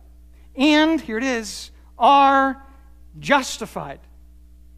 And, 0.55 0.99
here 0.99 1.17
it 1.17 1.25
is, 1.25 1.71
are 1.99 2.65
justified. 3.19 3.99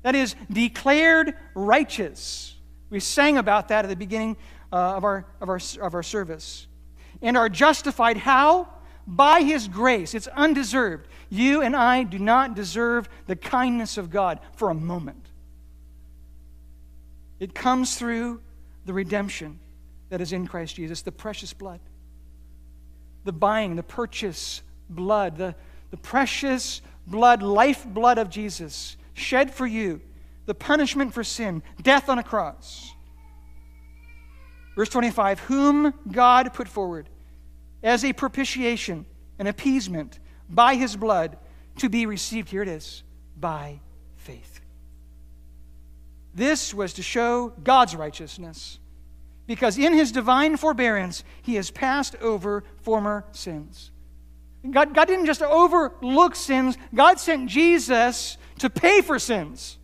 That 0.01 0.15
is, 0.15 0.35
declared 0.51 1.35
righteous. 1.53 2.55
We 2.89 2.99
sang 2.99 3.37
about 3.37 3.67
that 3.67 3.85
at 3.85 3.89
the 3.89 3.95
beginning 3.95 4.35
uh, 4.73 4.95
of, 4.95 5.03
our, 5.03 5.27
of, 5.39 5.47
our, 5.47 5.59
of 5.79 5.93
our 5.93 6.03
service. 6.03 6.65
And 7.21 7.37
are 7.37 7.49
justified 7.49 8.17
how? 8.17 8.67
By 9.15 9.41
His 9.41 9.67
grace. 9.67 10.13
It's 10.13 10.27
undeserved. 10.27 11.07
You 11.29 11.61
and 11.61 11.75
I 11.75 12.03
do 12.03 12.19
not 12.19 12.55
deserve 12.55 13.09
the 13.25 13.35
kindness 13.35 13.97
of 13.97 14.11
God 14.11 14.39
for 14.55 14.69
a 14.69 14.75
moment. 14.75 15.25
It 17.39 17.55
comes 17.55 17.97
through 17.97 18.41
the 18.85 18.93
redemption 18.93 19.59
that 20.09 20.21
is 20.21 20.33
in 20.33 20.47
Christ 20.47 20.75
Jesus, 20.75 21.01
the 21.01 21.11
precious 21.11 21.53
blood, 21.53 21.79
the 23.23 23.31
buying, 23.31 23.75
the 23.75 23.83
purchase 23.83 24.61
blood, 24.89 25.37
the, 25.37 25.55
the 25.91 25.97
precious 25.97 26.81
blood, 27.07 27.41
life 27.41 27.85
blood 27.85 28.17
of 28.17 28.29
Jesus 28.29 28.97
shed 29.13 29.53
for 29.53 29.67
you, 29.67 30.01
the 30.45 30.55
punishment 30.55 31.13
for 31.13 31.23
sin, 31.23 31.63
death 31.81 32.09
on 32.09 32.19
a 32.19 32.23
cross. 32.23 32.91
Verse 34.75 34.89
25, 34.89 35.39
whom 35.41 35.93
God 36.11 36.53
put 36.53 36.67
forward 36.67 37.09
as 37.83 38.03
a 38.03 38.13
propitiation, 38.13 39.05
an 39.37 39.47
appeasement 39.47 40.19
by 40.49 40.75
his 40.75 40.95
blood 40.95 41.37
to 41.77 41.89
be 41.89 42.05
received, 42.05 42.49
here 42.49 42.61
it 42.61 42.67
is, 42.67 43.03
by 43.39 43.79
faith. 44.17 44.61
This 46.33 46.73
was 46.73 46.93
to 46.93 47.01
show 47.01 47.53
God's 47.63 47.95
righteousness, 47.95 48.79
because 49.47 49.77
in 49.77 49.93
his 49.93 50.11
divine 50.11 50.57
forbearance, 50.57 51.23
he 51.41 51.55
has 51.55 51.71
passed 51.71 52.15
over 52.17 52.63
former 52.81 53.25
sins. 53.31 53.91
God, 54.69 54.93
God 54.93 55.07
didn't 55.07 55.25
just 55.25 55.41
overlook 55.41 56.35
sins, 56.35 56.77
God 56.93 57.19
sent 57.19 57.49
Jesus 57.49 58.37
to 58.59 58.69
pay 58.69 59.01
for 59.01 59.17
sins. 59.17 59.77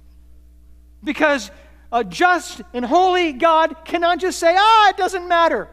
Because 1.04 1.50
a 1.92 2.04
just 2.04 2.62
and 2.74 2.84
holy 2.84 3.32
God 3.32 3.86
cannot 3.86 4.20
just 4.20 4.38
say, 4.38 4.54
ah, 4.58 4.90
it 4.90 4.98
doesn't 4.98 5.28
matter. 5.28 5.70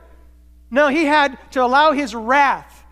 No, 0.73 0.89
he 0.89 1.05
had 1.05 1.39
to 1.53 1.63
allow 1.63 1.93
his 1.93 2.15
wrath 2.15 2.85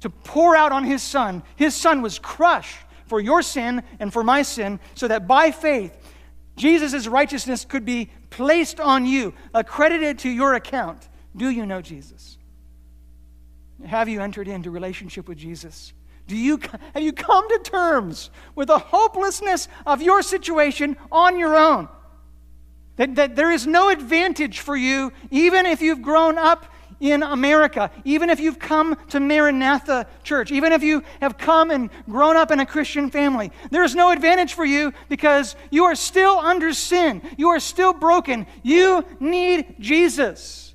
to 0.00 0.08
pour 0.08 0.54
out 0.54 0.70
on 0.70 0.84
his 0.84 1.02
son. 1.02 1.42
His 1.56 1.74
son 1.74 2.00
was 2.00 2.20
crushed 2.20 2.78
for 3.06 3.20
your 3.20 3.42
sin 3.42 3.82
and 3.98 4.12
for 4.12 4.22
my 4.22 4.42
sin, 4.42 4.78
so 4.94 5.08
that 5.08 5.26
by 5.26 5.50
faith 5.50 5.96
Jesus' 6.56 7.08
righteousness 7.08 7.64
could 7.64 7.84
be 7.84 8.10
placed 8.30 8.78
on 8.78 9.04
you, 9.04 9.34
accredited 9.52 10.20
to 10.20 10.28
your 10.28 10.54
account. 10.54 11.08
Do 11.36 11.50
you 11.50 11.66
know 11.66 11.82
Jesus? 11.82 12.38
Have 13.84 14.08
you 14.08 14.20
entered 14.20 14.46
into 14.46 14.70
relationship 14.70 15.28
with 15.28 15.38
Jesus? 15.38 15.92
Do 16.28 16.36
you, 16.36 16.60
have 16.94 17.02
you 17.02 17.12
come 17.12 17.48
to 17.48 17.58
terms 17.64 18.30
with 18.54 18.68
the 18.68 18.78
hopelessness 18.78 19.66
of 19.86 20.02
your 20.02 20.22
situation 20.22 20.96
on 21.10 21.38
your 21.38 21.56
own? 21.56 21.88
That, 22.96 23.14
that 23.14 23.34
there 23.34 23.50
is 23.50 23.66
no 23.66 23.88
advantage 23.88 24.60
for 24.60 24.76
you, 24.76 25.12
even 25.30 25.66
if 25.66 25.80
you've 25.80 26.02
grown 26.02 26.38
up 26.38 26.66
in 27.00 27.22
America, 27.22 27.90
even 28.04 28.30
if 28.30 28.40
you've 28.40 28.58
come 28.58 28.96
to 29.08 29.20
Maranatha 29.20 30.06
Church, 30.24 30.50
even 30.50 30.72
if 30.72 30.82
you 30.82 31.02
have 31.20 31.38
come 31.38 31.70
and 31.70 31.90
grown 32.08 32.36
up 32.36 32.50
in 32.50 32.60
a 32.60 32.66
Christian 32.66 33.10
family, 33.10 33.52
there 33.70 33.84
is 33.84 33.94
no 33.94 34.10
advantage 34.10 34.54
for 34.54 34.64
you 34.64 34.92
because 35.08 35.54
you 35.70 35.84
are 35.84 35.94
still 35.94 36.38
under 36.38 36.72
sin. 36.72 37.22
You 37.36 37.48
are 37.48 37.60
still 37.60 37.92
broken. 37.92 38.46
You 38.62 39.04
need 39.20 39.76
Jesus. 39.78 40.74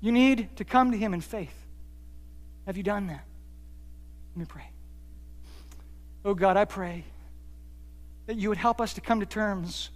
You 0.00 0.12
need 0.12 0.56
to 0.56 0.64
come 0.64 0.90
to 0.92 0.98
Him 0.98 1.14
in 1.14 1.20
faith. 1.22 1.54
Have 2.66 2.76
you 2.76 2.82
done 2.82 3.06
that? 3.06 3.24
Let 4.34 4.40
me 4.40 4.46
pray. 4.46 4.68
Oh 6.24 6.34
God, 6.34 6.56
I 6.56 6.64
pray 6.64 7.04
that 8.26 8.36
you 8.36 8.48
would 8.48 8.58
help 8.58 8.80
us 8.80 8.94
to 8.94 9.00
come 9.00 9.20
to 9.20 9.26
terms 9.26 9.90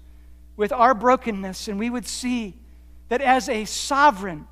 with 0.57 0.73
our 0.73 0.95
brokenness 0.95 1.69
and 1.69 1.79
we 1.79 1.89
would 1.89 2.07
see 2.07 2.55
that 3.09 3.21
as 3.23 3.49
a 3.49 3.65
sovereign, 3.65 4.47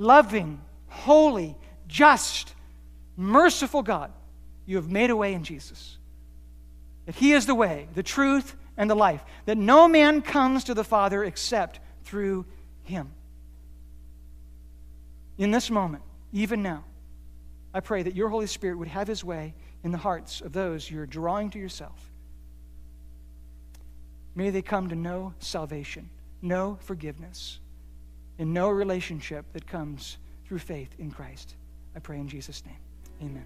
loving, 0.00 0.58
holy, 0.88 1.54
just, 1.86 2.54
merciful 3.16 3.82
God, 3.82 4.10
you 4.64 4.76
have 4.76 4.90
made 4.90 5.10
a 5.10 5.16
way 5.16 5.34
in 5.34 5.44
Jesus. 5.44 5.98
That 7.04 7.14
He 7.14 7.32
is 7.32 7.46
the 7.46 7.54
way, 7.54 7.86
the 7.94 8.02
truth, 8.02 8.56
and 8.76 8.90
the 8.90 8.94
life. 8.94 9.22
That 9.44 9.58
no 9.58 9.86
man 9.86 10.22
comes 10.22 10.64
to 10.64 10.74
the 10.74 10.84
Father 10.84 11.22
except 11.22 11.80
through 12.04 12.46
Him. 12.84 13.10
In 15.36 15.50
this 15.50 15.70
moment, 15.70 16.02
even 16.32 16.62
now, 16.62 16.84
I 17.74 17.80
pray 17.80 18.02
that 18.02 18.16
your 18.16 18.30
Holy 18.30 18.46
Spirit 18.46 18.78
would 18.78 18.88
have 18.88 19.06
His 19.06 19.22
way 19.22 19.54
in 19.84 19.92
the 19.92 19.98
hearts 19.98 20.40
of 20.40 20.52
those 20.52 20.90
you're 20.90 21.06
drawing 21.06 21.50
to 21.50 21.58
yourself. 21.58 22.10
May 24.34 24.48
they 24.48 24.62
come 24.62 24.88
to 24.88 24.94
know 24.94 25.34
salvation, 25.40 26.08
know 26.40 26.78
forgiveness 26.80 27.58
and 28.40 28.52
know 28.54 28.70
relationship 28.70 29.44
that 29.52 29.66
comes 29.66 30.16
through 30.46 30.58
faith 30.58 30.88
in 30.98 31.10
Christ. 31.10 31.56
I 31.94 31.98
pray 31.98 32.18
in 32.18 32.26
Jesus' 32.26 32.64
name. 32.64 32.78
Amen. 33.22 33.44